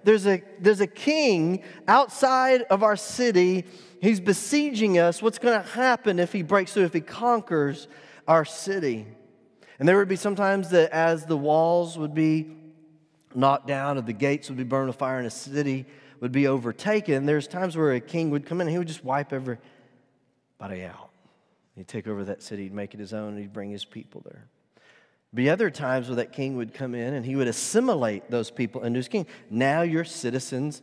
There's 0.04 0.28
a, 0.28 0.44
there's 0.60 0.82
a 0.82 0.88
king 0.88 1.64
outside 1.88 2.64
of 2.64 2.84
our 2.84 2.96
city. 2.96 3.66
He's 4.02 4.20
besieging 4.20 4.98
us. 4.98 5.22
What's 5.22 5.40
going 5.40 5.62
to 5.62 5.68
happen 5.70 6.20
if 6.20 6.32
he 6.32 6.42
breaks 6.44 6.74
through, 6.74 6.86
if 6.86 6.94
he 6.94 7.02
conquers 7.02 7.88
our 8.28 8.46
city? 8.46 9.08
And 9.80 9.88
there 9.88 9.98
would 9.98 10.08
be 10.08 10.16
sometimes 10.16 10.70
that 10.70 10.92
as 10.92 11.26
the 11.26 11.38
walls 11.38 11.98
would 11.98 12.14
be 12.14 12.56
knocked 13.34 13.68
down 13.68 13.98
or 13.98 14.02
the 14.02 14.14
gates 14.14 14.50
would 14.50 14.58
be 14.58 14.64
burned 14.64 14.88
with 14.88 14.98
fire 14.98 15.20
in 15.20 15.26
a 15.26 15.32
city 15.32 15.86
would 16.22 16.32
be 16.32 16.48
overtaken, 16.48 17.26
there's 17.26 17.48
times 17.48 17.76
where 17.76 17.92
a 17.92 18.00
king 18.00 18.30
would 18.30 18.46
come 18.46 18.62
in 18.62 18.68
and 18.68 18.72
he 18.72 18.78
would 18.78 18.88
just 18.88 19.04
wipe 19.04 19.34
everybody 19.34 19.62
out. 20.84 21.10
He'd 21.76 21.88
take 21.88 22.08
over 22.08 22.24
that 22.26 22.42
city, 22.42 22.64
he'd 22.64 22.74
make 22.74 22.94
it 22.94 23.00
his 23.00 23.14
own, 23.14 23.30
and 23.30 23.40
he'd 23.40 23.52
bring 23.52 23.72
his 23.72 23.84
people 23.84 24.22
there. 24.24 24.46
Be 25.34 25.50
other 25.50 25.70
times 25.70 26.08
where 26.08 26.18
that 26.18 26.32
king 26.32 26.58
would 26.58 26.74
come 26.74 26.94
in 26.94 27.14
and 27.14 27.26
he 27.26 27.36
would 27.36 27.48
assimilate 27.48 28.30
those 28.30 28.52
people 28.52 28.84
into 28.84 28.98
his 28.98 29.08
kingdom. 29.08 29.32
Now 29.50 29.82
you're 29.82 30.04
citizens 30.04 30.82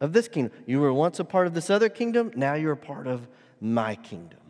of 0.00 0.12
this 0.12 0.28
kingdom. 0.28 0.52
You 0.66 0.80
were 0.80 0.92
once 0.92 1.20
a 1.20 1.24
part 1.24 1.46
of 1.46 1.54
this 1.54 1.70
other 1.70 1.88
kingdom, 1.88 2.32
now 2.34 2.54
you're 2.54 2.72
a 2.72 2.76
part 2.76 3.06
of 3.06 3.28
my 3.60 3.94
kingdom. 3.94 4.40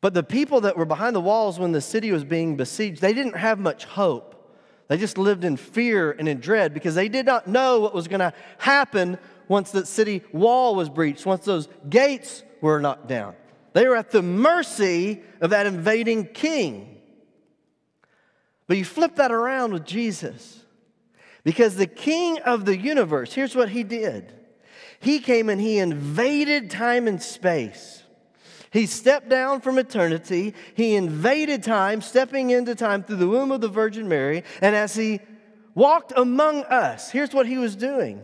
But 0.00 0.12
the 0.12 0.22
people 0.22 0.60
that 0.60 0.76
were 0.76 0.84
behind 0.84 1.16
the 1.16 1.20
walls 1.20 1.58
when 1.58 1.72
the 1.72 1.80
city 1.80 2.12
was 2.12 2.24
being 2.24 2.56
besieged, 2.56 3.00
they 3.00 3.14
didn't 3.14 3.36
have 3.36 3.58
much 3.58 3.86
hope. 3.86 4.33
They 4.88 4.96
just 4.96 5.18
lived 5.18 5.44
in 5.44 5.56
fear 5.56 6.12
and 6.12 6.28
in 6.28 6.40
dread 6.40 6.74
because 6.74 6.94
they 6.94 7.08
did 7.08 7.26
not 7.26 7.46
know 7.46 7.80
what 7.80 7.94
was 7.94 8.08
going 8.08 8.20
to 8.20 8.34
happen 8.58 9.18
once 9.48 9.70
the 9.70 9.86
city 9.86 10.22
wall 10.32 10.74
was 10.74 10.88
breached, 10.88 11.26
once 11.26 11.44
those 11.44 11.68
gates 11.88 12.42
were 12.60 12.80
knocked 12.80 13.08
down. 13.08 13.34
They 13.72 13.88
were 13.88 13.96
at 13.96 14.10
the 14.10 14.22
mercy 14.22 15.22
of 15.40 15.50
that 15.50 15.66
invading 15.66 16.26
king. 16.28 17.00
But 18.66 18.76
you 18.76 18.84
flip 18.84 19.16
that 19.16 19.32
around 19.32 19.72
with 19.72 19.84
Jesus 19.84 20.62
because 21.42 21.76
the 21.76 21.86
king 21.86 22.38
of 22.40 22.64
the 22.64 22.76
universe, 22.76 23.32
here's 23.32 23.54
what 23.54 23.68
he 23.68 23.82
did 23.82 24.32
he 25.00 25.18
came 25.18 25.50
and 25.50 25.60
he 25.60 25.78
invaded 25.78 26.70
time 26.70 27.06
and 27.06 27.22
space. 27.22 28.03
He 28.74 28.86
stepped 28.86 29.28
down 29.28 29.60
from 29.60 29.78
eternity. 29.78 30.52
He 30.74 30.96
invaded 30.96 31.62
time, 31.62 32.02
stepping 32.02 32.50
into 32.50 32.74
time 32.74 33.04
through 33.04 33.18
the 33.18 33.28
womb 33.28 33.52
of 33.52 33.60
the 33.60 33.68
Virgin 33.68 34.08
Mary. 34.08 34.42
And 34.60 34.74
as 34.74 34.96
he 34.96 35.20
walked 35.76 36.12
among 36.16 36.64
us, 36.64 37.08
here's 37.08 37.32
what 37.32 37.46
he 37.46 37.56
was 37.56 37.76
doing 37.76 38.20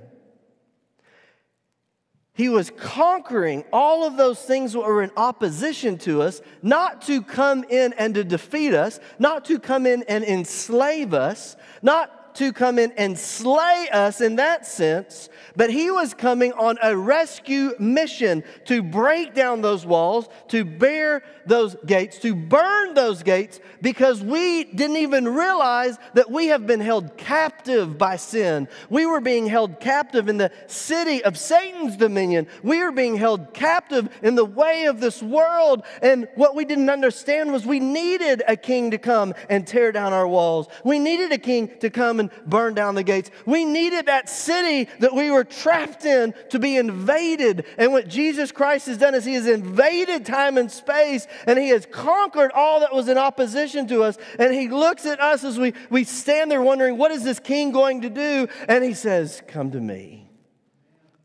he 2.32 2.48
was 2.48 2.72
conquering 2.76 3.64
all 3.72 4.06
of 4.06 4.16
those 4.16 4.40
things 4.40 4.72
that 4.72 4.80
were 4.80 5.02
in 5.02 5.10
opposition 5.16 5.98
to 5.98 6.22
us, 6.22 6.40
not 6.62 7.02
to 7.02 7.22
come 7.22 7.64
in 7.64 7.92
and 7.92 8.14
to 8.14 8.24
defeat 8.24 8.74
us, 8.74 8.98
not 9.18 9.44
to 9.44 9.58
come 9.58 9.86
in 9.86 10.02
and 10.08 10.24
enslave 10.24 11.12
us, 11.12 11.54
not 11.82 12.19
to 12.40 12.54
come 12.54 12.78
in 12.78 12.90
and 12.96 13.18
slay 13.18 13.86
us 13.92 14.22
in 14.22 14.36
that 14.36 14.64
sense, 14.64 15.28
but 15.56 15.68
he 15.68 15.90
was 15.90 16.14
coming 16.14 16.54
on 16.54 16.78
a 16.82 16.96
rescue 16.96 17.74
mission 17.78 18.42
to 18.64 18.82
break 18.82 19.34
down 19.34 19.60
those 19.60 19.84
walls, 19.84 20.26
to 20.48 20.64
bear 20.64 21.22
those 21.44 21.76
gates, 21.84 22.18
to 22.18 22.34
burn 22.34 22.94
those 22.94 23.22
gates, 23.22 23.60
because 23.82 24.22
we 24.22 24.64
didn't 24.64 24.96
even 24.96 25.28
realize 25.28 25.98
that 26.14 26.30
we 26.30 26.46
have 26.46 26.66
been 26.66 26.80
held 26.80 27.18
captive 27.18 27.98
by 27.98 28.16
sin. 28.16 28.68
We 28.88 29.04
were 29.04 29.20
being 29.20 29.46
held 29.46 29.78
captive 29.78 30.30
in 30.30 30.38
the 30.38 30.50
city 30.66 31.22
of 31.22 31.36
Satan's 31.36 31.98
dominion. 31.98 32.46
We 32.62 32.82
were 32.82 32.92
being 32.92 33.16
held 33.16 33.52
captive 33.52 34.08
in 34.22 34.34
the 34.34 34.46
way 34.46 34.84
of 34.84 35.00
this 35.00 35.22
world. 35.22 35.84
And 36.00 36.26
what 36.36 36.54
we 36.54 36.64
didn't 36.64 36.88
understand 36.88 37.52
was 37.52 37.66
we 37.66 37.80
needed 37.80 38.42
a 38.48 38.56
king 38.56 38.92
to 38.92 38.98
come 38.98 39.34
and 39.50 39.66
tear 39.66 39.92
down 39.92 40.14
our 40.14 40.26
walls. 40.26 40.68
We 40.84 40.98
needed 40.98 41.32
a 41.32 41.38
king 41.38 41.70
to 41.80 41.90
come 41.90 42.18
and 42.18 42.29
burn 42.46 42.74
down 42.74 42.94
the 42.94 43.02
gates. 43.02 43.30
We 43.46 43.64
needed 43.64 44.06
that 44.06 44.28
city 44.28 44.90
that 44.98 45.14
we 45.14 45.30
were 45.30 45.44
trapped 45.44 46.04
in 46.04 46.34
to 46.50 46.58
be 46.58 46.76
invaded. 46.76 47.66
And 47.78 47.92
what 47.92 48.08
Jesus 48.08 48.52
Christ 48.52 48.86
has 48.86 48.98
done 48.98 49.14
is 49.14 49.24
he 49.24 49.34
has 49.34 49.46
invaded 49.46 50.26
time 50.26 50.58
and 50.58 50.70
space 50.70 51.26
and 51.46 51.58
he 51.58 51.68
has 51.68 51.86
conquered 51.86 52.52
all 52.52 52.80
that 52.80 52.94
was 52.94 53.08
in 53.08 53.18
opposition 53.18 53.86
to 53.88 54.02
us. 54.02 54.18
And 54.38 54.54
he 54.54 54.68
looks 54.68 55.06
at 55.06 55.20
us 55.20 55.44
as 55.44 55.58
we, 55.58 55.74
we 55.90 56.04
stand 56.04 56.50
there 56.50 56.62
wondering, 56.62 56.96
what 56.96 57.10
is 57.10 57.24
this 57.24 57.40
king 57.40 57.72
going 57.72 58.02
to 58.02 58.10
do? 58.10 58.48
And 58.68 58.84
he 58.84 58.94
says, 58.94 59.42
Come 59.46 59.70
to 59.72 59.80
me, 59.80 60.30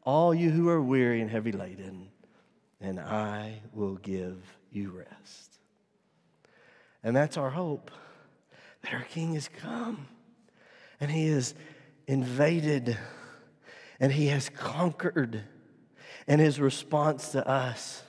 all 0.03 0.33
you 0.33 0.49
who 0.49 0.69
are 0.69 0.81
weary 0.81 1.21
and 1.21 1.29
heavy 1.29 1.51
laden, 1.51 2.09
and 2.81 2.99
I 2.99 3.61
will 3.73 3.95
give 3.95 4.37
you 4.71 4.91
rest. 4.91 5.59
And 7.03 7.15
that's 7.15 7.37
our 7.37 7.51
hope 7.51 7.91
that 8.81 8.93
our 8.93 9.03
king 9.03 9.35
has 9.35 9.47
come 9.47 10.07
and 10.99 11.11
he 11.11 11.27
has 11.27 11.53
invaded 12.07 12.97
and 13.99 14.11
he 14.11 14.27
has 14.27 14.49
conquered. 14.49 15.43
And 16.27 16.41
his 16.41 16.59
response 16.59 17.29
to 17.29 17.47
us 17.47 18.03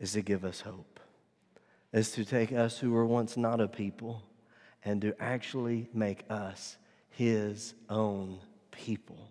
is 0.00 0.12
to 0.12 0.22
give 0.22 0.44
us 0.44 0.60
hope, 0.60 1.00
is 1.92 2.12
to 2.12 2.24
take 2.24 2.52
us 2.52 2.78
who 2.78 2.92
were 2.92 3.06
once 3.06 3.36
not 3.36 3.60
a 3.60 3.68
people 3.68 4.22
and 4.84 5.00
to 5.02 5.14
actually 5.20 5.88
make 5.92 6.24
us 6.30 6.78
his 7.10 7.74
own 7.90 8.38
people, 8.70 9.28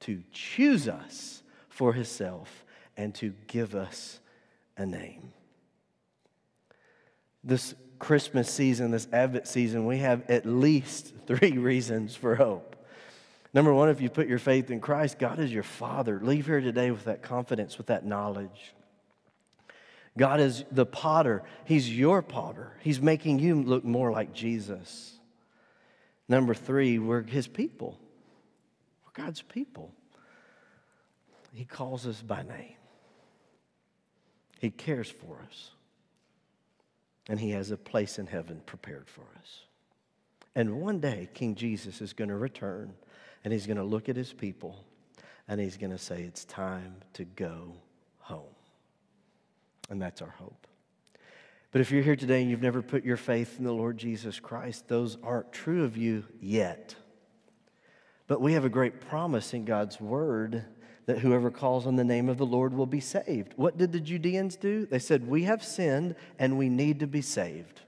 to 0.00 0.22
choose 0.32 0.88
us 0.88 1.42
for 1.68 1.92
himself 1.92 2.64
and 2.96 3.14
to 3.16 3.34
give 3.46 3.74
us 3.74 4.20
a 4.76 4.86
name. 4.86 5.32
This 7.42 7.74
Christmas 7.98 8.50
season, 8.50 8.90
this 8.90 9.08
Advent 9.12 9.46
season, 9.46 9.86
we 9.86 9.98
have 9.98 10.28
at 10.30 10.46
least 10.46 11.14
three 11.26 11.58
reasons 11.58 12.14
for 12.16 12.36
hope. 12.36 12.76
Number 13.52 13.72
one, 13.72 13.88
if 13.88 14.00
you 14.00 14.10
put 14.10 14.26
your 14.26 14.40
faith 14.40 14.70
in 14.70 14.80
Christ, 14.80 15.18
God 15.18 15.38
is 15.38 15.52
your 15.52 15.62
Father. 15.62 16.18
Leave 16.20 16.46
here 16.46 16.60
today 16.60 16.90
with 16.90 17.04
that 17.04 17.22
confidence, 17.22 17.78
with 17.78 17.86
that 17.86 18.04
knowledge. 18.04 18.74
God 20.16 20.40
is 20.40 20.64
the 20.70 20.86
potter, 20.86 21.42
He's 21.64 21.96
your 21.96 22.22
potter. 22.22 22.72
He's 22.80 23.00
making 23.00 23.38
you 23.40 23.62
look 23.62 23.84
more 23.84 24.10
like 24.12 24.32
Jesus. 24.32 25.18
Number 26.28 26.54
three, 26.54 26.98
we're 26.98 27.22
His 27.22 27.46
people. 27.46 27.98
We're 29.04 29.24
God's 29.24 29.42
people. 29.42 29.92
He 31.52 31.64
calls 31.64 32.06
us 32.06 32.20
by 32.20 32.42
name, 32.42 32.74
He 34.60 34.70
cares 34.70 35.08
for 35.08 35.40
us, 35.48 35.70
and 37.28 37.40
He 37.40 37.50
has 37.50 37.70
a 37.70 37.76
place 37.76 38.18
in 38.18 38.26
heaven 38.26 38.60
prepared 38.66 39.08
for 39.08 39.24
us. 39.38 39.60
And 40.54 40.80
one 40.80 41.00
day, 41.00 41.28
King 41.34 41.54
Jesus 41.54 42.00
is 42.00 42.12
going 42.12 42.28
to 42.28 42.36
return 42.36 42.94
and 43.42 43.52
He's 43.52 43.66
going 43.66 43.76
to 43.76 43.84
look 43.84 44.08
at 44.08 44.16
His 44.16 44.32
people 44.32 44.84
and 45.48 45.60
He's 45.60 45.76
going 45.76 45.90
to 45.90 45.98
say, 45.98 46.22
It's 46.22 46.44
time 46.44 46.96
to 47.14 47.24
go 47.24 47.74
home. 48.18 48.54
And 49.90 50.00
that's 50.00 50.22
our 50.22 50.34
hope. 50.38 50.66
But 51.72 51.80
if 51.80 51.90
you're 51.90 52.02
here 52.02 52.16
today 52.16 52.40
and 52.40 52.50
you've 52.50 52.62
never 52.62 52.82
put 52.82 53.04
your 53.04 53.16
faith 53.16 53.56
in 53.58 53.64
the 53.64 53.72
Lord 53.72 53.98
Jesus 53.98 54.38
Christ, 54.38 54.86
those 54.86 55.18
aren't 55.22 55.52
true 55.52 55.84
of 55.84 55.96
you 55.96 56.24
yet. 56.40 56.94
But 58.28 58.40
we 58.40 58.52
have 58.52 58.64
a 58.64 58.70
great 58.70 59.00
promise 59.00 59.52
in 59.52 59.64
God's 59.64 60.00
Word 60.00 60.64
that 61.06 61.18
whoever 61.18 61.50
calls 61.50 61.86
on 61.86 61.96
the 61.96 62.04
name 62.04 62.28
of 62.28 62.38
the 62.38 62.46
Lord 62.46 62.74
will 62.74 62.86
be 62.86 63.00
saved. 63.00 63.52
What 63.56 63.76
did 63.76 63.92
the 63.92 64.00
Judeans 64.00 64.56
do? 64.56 64.86
They 64.86 64.98
said, 64.98 65.28
We 65.28 65.44
have 65.44 65.62
sinned 65.62 66.16
and 66.38 66.56
we 66.56 66.68
need 66.68 67.00
to 67.00 67.06
be 67.06 67.22
saved. 67.22 67.82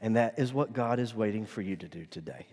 And 0.00 0.16
that 0.16 0.38
is 0.38 0.52
what 0.52 0.72
God 0.72 1.00
is 1.00 1.14
waiting 1.14 1.46
for 1.46 1.62
you 1.62 1.76
to 1.76 1.88
do 1.88 2.04
today. 2.04 2.46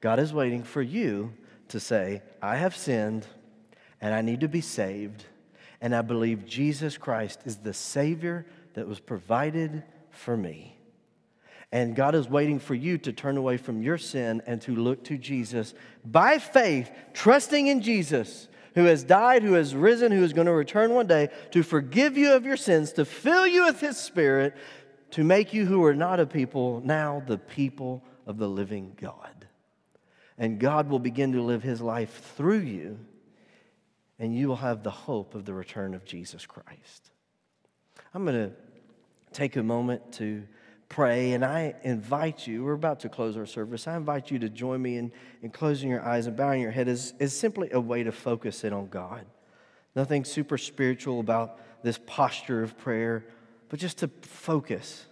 God 0.00 0.18
is 0.18 0.32
waiting 0.32 0.62
for 0.62 0.80
you 0.80 1.32
to 1.68 1.80
say, 1.80 2.22
I 2.40 2.56
have 2.56 2.76
sinned 2.76 3.26
and 4.00 4.14
I 4.14 4.22
need 4.22 4.40
to 4.40 4.48
be 4.48 4.60
saved. 4.60 5.24
And 5.80 5.94
I 5.94 6.02
believe 6.02 6.46
Jesus 6.46 6.96
Christ 6.96 7.40
is 7.44 7.58
the 7.58 7.74
Savior 7.74 8.46
that 8.74 8.88
was 8.88 9.00
provided 9.00 9.82
for 10.10 10.36
me. 10.36 10.78
And 11.70 11.94
God 11.94 12.14
is 12.14 12.28
waiting 12.28 12.58
for 12.58 12.74
you 12.74 12.96
to 12.98 13.12
turn 13.12 13.36
away 13.36 13.58
from 13.58 13.82
your 13.82 13.98
sin 13.98 14.42
and 14.46 14.60
to 14.62 14.74
look 14.74 15.04
to 15.04 15.18
Jesus 15.18 15.74
by 16.04 16.38
faith, 16.38 16.90
trusting 17.12 17.66
in 17.66 17.82
Jesus, 17.82 18.48
who 18.78 18.84
has 18.84 19.02
died, 19.02 19.42
who 19.42 19.54
has 19.54 19.74
risen, 19.74 20.12
who 20.12 20.22
is 20.22 20.32
going 20.32 20.46
to 20.46 20.52
return 20.52 20.94
one 20.94 21.06
day 21.06 21.28
to 21.50 21.62
forgive 21.64 22.16
you 22.16 22.32
of 22.34 22.46
your 22.46 22.56
sins, 22.56 22.92
to 22.92 23.04
fill 23.04 23.46
you 23.46 23.64
with 23.64 23.80
His 23.80 23.96
Spirit, 23.96 24.56
to 25.10 25.24
make 25.24 25.52
you 25.52 25.66
who 25.66 25.84
are 25.84 25.94
not 25.94 26.20
a 26.20 26.26
people 26.26 26.80
now 26.84 27.22
the 27.26 27.38
people 27.38 28.04
of 28.24 28.38
the 28.38 28.48
living 28.48 28.96
God. 29.00 29.46
And 30.38 30.60
God 30.60 30.88
will 30.88 31.00
begin 31.00 31.32
to 31.32 31.42
live 31.42 31.62
His 31.62 31.80
life 31.80 32.34
through 32.36 32.60
you, 32.60 33.00
and 34.20 34.36
you 34.36 34.46
will 34.46 34.56
have 34.56 34.84
the 34.84 34.90
hope 34.90 35.34
of 35.34 35.44
the 35.44 35.54
return 35.54 35.92
of 35.94 36.04
Jesus 36.04 36.46
Christ. 36.46 37.10
I'm 38.14 38.24
going 38.24 38.50
to 38.50 38.52
take 39.32 39.56
a 39.56 39.62
moment 39.62 40.12
to 40.12 40.44
pray, 40.88 41.32
and 41.32 41.44
I 41.44 41.74
invite 41.82 42.46
you, 42.46 42.64
we're 42.64 42.72
about 42.72 43.00
to 43.00 43.08
close 43.08 43.36
our 43.36 43.46
service. 43.46 43.86
I 43.86 43.96
invite 43.96 44.30
you 44.30 44.38
to 44.40 44.48
join 44.48 44.80
me 44.80 44.96
in, 44.96 45.12
in 45.42 45.50
closing 45.50 45.90
your 45.90 46.02
eyes 46.02 46.26
and 46.26 46.36
bowing 46.36 46.62
your 46.62 46.70
head 46.70 46.88
is, 46.88 47.12
is 47.18 47.38
simply 47.38 47.68
a 47.72 47.80
way 47.80 48.02
to 48.02 48.12
focus 48.12 48.64
in 48.64 48.72
on 48.72 48.88
God. 48.88 49.26
Nothing 49.94 50.24
super 50.24 50.56
spiritual 50.56 51.20
about 51.20 51.60
this 51.82 51.98
posture 52.06 52.62
of 52.62 52.78
prayer, 52.78 53.24
but 53.68 53.78
just 53.78 53.98
to 53.98 54.08
focus. 54.22 55.04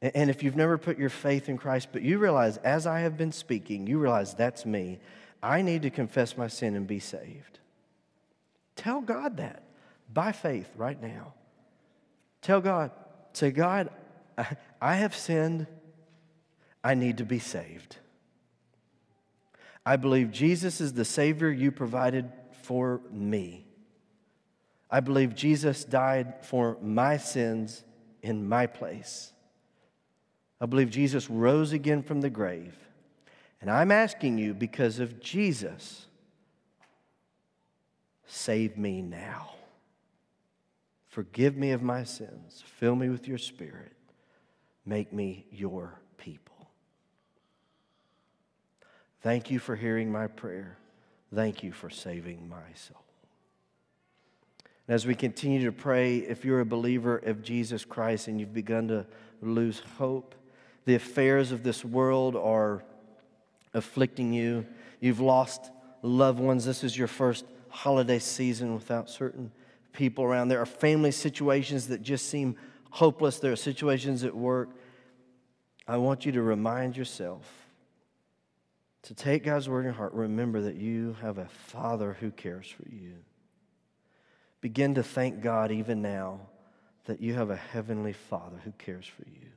And, 0.00 0.12
and 0.14 0.30
if 0.30 0.42
you've 0.42 0.56
never 0.56 0.76
put 0.76 0.98
your 0.98 1.10
faith 1.10 1.48
in 1.48 1.56
Christ, 1.56 1.88
but 1.92 2.02
you 2.02 2.18
realize 2.18 2.56
as 2.58 2.86
I 2.86 3.00
have 3.00 3.16
been 3.16 3.32
speaking, 3.32 3.86
you 3.86 3.98
realize 3.98 4.34
that's 4.34 4.66
me, 4.66 4.98
I 5.42 5.62
need 5.62 5.82
to 5.82 5.90
confess 5.90 6.36
my 6.36 6.48
sin 6.48 6.76
and 6.76 6.86
be 6.86 6.98
saved. 6.98 7.58
Tell 8.74 9.00
God 9.00 9.36
that 9.36 9.62
by 10.12 10.32
faith 10.32 10.70
right 10.76 11.00
now. 11.00 11.34
Tell 12.42 12.60
God, 12.60 12.90
say, 13.32 13.50
God, 13.50 13.90
I 14.80 14.94
have 14.96 15.14
sinned. 15.14 15.66
I 16.84 16.94
need 16.94 17.18
to 17.18 17.24
be 17.24 17.38
saved. 17.38 17.96
I 19.84 19.96
believe 19.96 20.30
Jesus 20.30 20.80
is 20.80 20.92
the 20.92 21.04
Savior 21.04 21.50
you 21.50 21.70
provided 21.72 22.30
for 22.62 23.00
me. 23.10 23.66
I 24.90 25.00
believe 25.00 25.34
Jesus 25.34 25.84
died 25.84 26.44
for 26.44 26.76
my 26.82 27.16
sins 27.16 27.84
in 28.22 28.48
my 28.48 28.66
place. 28.66 29.32
I 30.60 30.66
believe 30.66 30.90
Jesus 30.90 31.28
rose 31.28 31.72
again 31.72 32.02
from 32.02 32.20
the 32.20 32.30
grave. 32.30 32.76
And 33.60 33.70
I'm 33.70 33.90
asking 33.90 34.38
you, 34.38 34.54
because 34.54 34.98
of 34.98 35.20
Jesus, 35.20 36.06
save 38.26 38.76
me 38.76 39.02
now. 39.02 39.50
Forgive 41.08 41.56
me 41.56 41.70
of 41.72 41.82
my 41.82 42.04
sins. 42.04 42.62
Fill 42.78 42.96
me 42.96 43.08
with 43.08 43.26
your 43.26 43.38
spirit. 43.38 43.92
Make 44.84 45.12
me 45.12 45.46
your 45.50 46.00
people. 46.18 46.68
Thank 49.22 49.50
you 49.50 49.58
for 49.58 49.76
hearing 49.76 50.10
my 50.10 50.26
prayer. 50.26 50.78
Thank 51.34 51.62
you 51.62 51.72
for 51.72 51.88
saving 51.88 52.48
my 52.48 52.56
soul. 52.74 53.02
And 54.88 54.94
as 54.94 55.06
we 55.06 55.14
continue 55.14 55.64
to 55.64 55.72
pray, 55.72 56.18
if 56.18 56.44
you're 56.44 56.60
a 56.60 56.66
believer 56.66 57.18
of 57.18 57.42
Jesus 57.42 57.84
Christ 57.84 58.26
and 58.26 58.40
you've 58.40 58.52
begun 58.52 58.88
to 58.88 59.06
lose 59.40 59.80
hope, 59.96 60.34
the 60.84 60.96
affairs 60.96 61.52
of 61.52 61.62
this 61.62 61.84
world 61.84 62.34
are 62.34 62.82
afflicting 63.74 64.32
you, 64.32 64.66
you've 65.00 65.20
lost 65.20 65.70
loved 66.02 66.40
ones, 66.40 66.64
this 66.64 66.82
is 66.82 66.98
your 66.98 67.06
first 67.06 67.44
holiday 67.68 68.18
season 68.18 68.74
without 68.74 69.08
certain 69.08 69.52
people 69.92 70.24
around. 70.24 70.48
There 70.48 70.60
are 70.60 70.66
family 70.66 71.12
situations 71.12 71.88
that 71.88 72.02
just 72.02 72.28
seem 72.28 72.56
hopeless, 72.92 73.38
there 73.38 73.52
are 73.52 73.56
situations 73.56 74.22
at 74.22 74.36
work, 74.36 74.68
I 75.88 75.96
want 75.96 76.26
you 76.26 76.32
to 76.32 76.42
remind 76.42 76.96
yourself 76.96 77.50
to 79.04 79.14
take 79.14 79.44
God's 79.44 79.68
word 79.68 79.80
in 79.80 79.84
your 79.86 79.94
heart. 79.94 80.12
Remember 80.12 80.60
that 80.60 80.76
you 80.76 81.16
have 81.22 81.38
a 81.38 81.46
Father 81.46 82.16
who 82.20 82.30
cares 82.30 82.68
for 82.68 82.88
you. 82.88 83.14
Begin 84.60 84.94
to 84.94 85.02
thank 85.02 85.40
God 85.40 85.72
even 85.72 86.02
now 86.02 86.40
that 87.06 87.20
you 87.20 87.34
have 87.34 87.50
a 87.50 87.56
heavenly 87.56 88.12
Father 88.12 88.60
who 88.62 88.72
cares 88.72 89.06
for 89.06 89.24
you. 89.28 89.48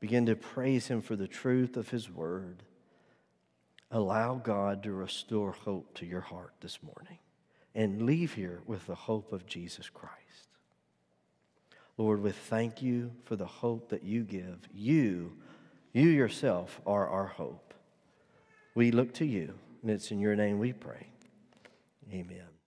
Begin 0.00 0.26
to 0.26 0.34
praise 0.34 0.88
Him 0.88 1.02
for 1.02 1.14
the 1.14 1.28
truth 1.28 1.76
of 1.76 1.90
His 1.90 2.10
word. 2.10 2.62
Allow 3.90 4.36
God 4.36 4.82
to 4.84 4.92
restore 4.92 5.52
hope 5.52 5.94
to 5.98 6.06
your 6.06 6.22
heart 6.22 6.54
this 6.60 6.78
morning 6.82 7.18
and 7.74 8.02
leave 8.02 8.34
here 8.34 8.60
with 8.66 8.86
the 8.86 8.94
hope 8.94 9.32
of 9.32 9.46
Jesus 9.46 9.88
Christ. 9.88 10.14
Lord, 11.96 12.22
we 12.22 12.30
thank 12.30 12.80
you 12.80 13.10
for 13.24 13.36
the 13.36 13.46
hope 13.46 13.88
that 13.88 14.04
you 14.04 14.22
give. 14.22 14.68
You, 14.72 15.36
you 15.92 16.08
yourself 16.08 16.80
are 16.86 17.08
our 17.08 17.26
hope. 17.26 17.74
We 18.74 18.92
look 18.92 19.12
to 19.14 19.24
you, 19.24 19.54
and 19.82 19.90
it's 19.90 20.10
in 20.10 20.20
your 20.20 20.36
name 20.36 20.58
we 20.58 20.72
pray. 20.72 21.08
Amen. 22.12 22.57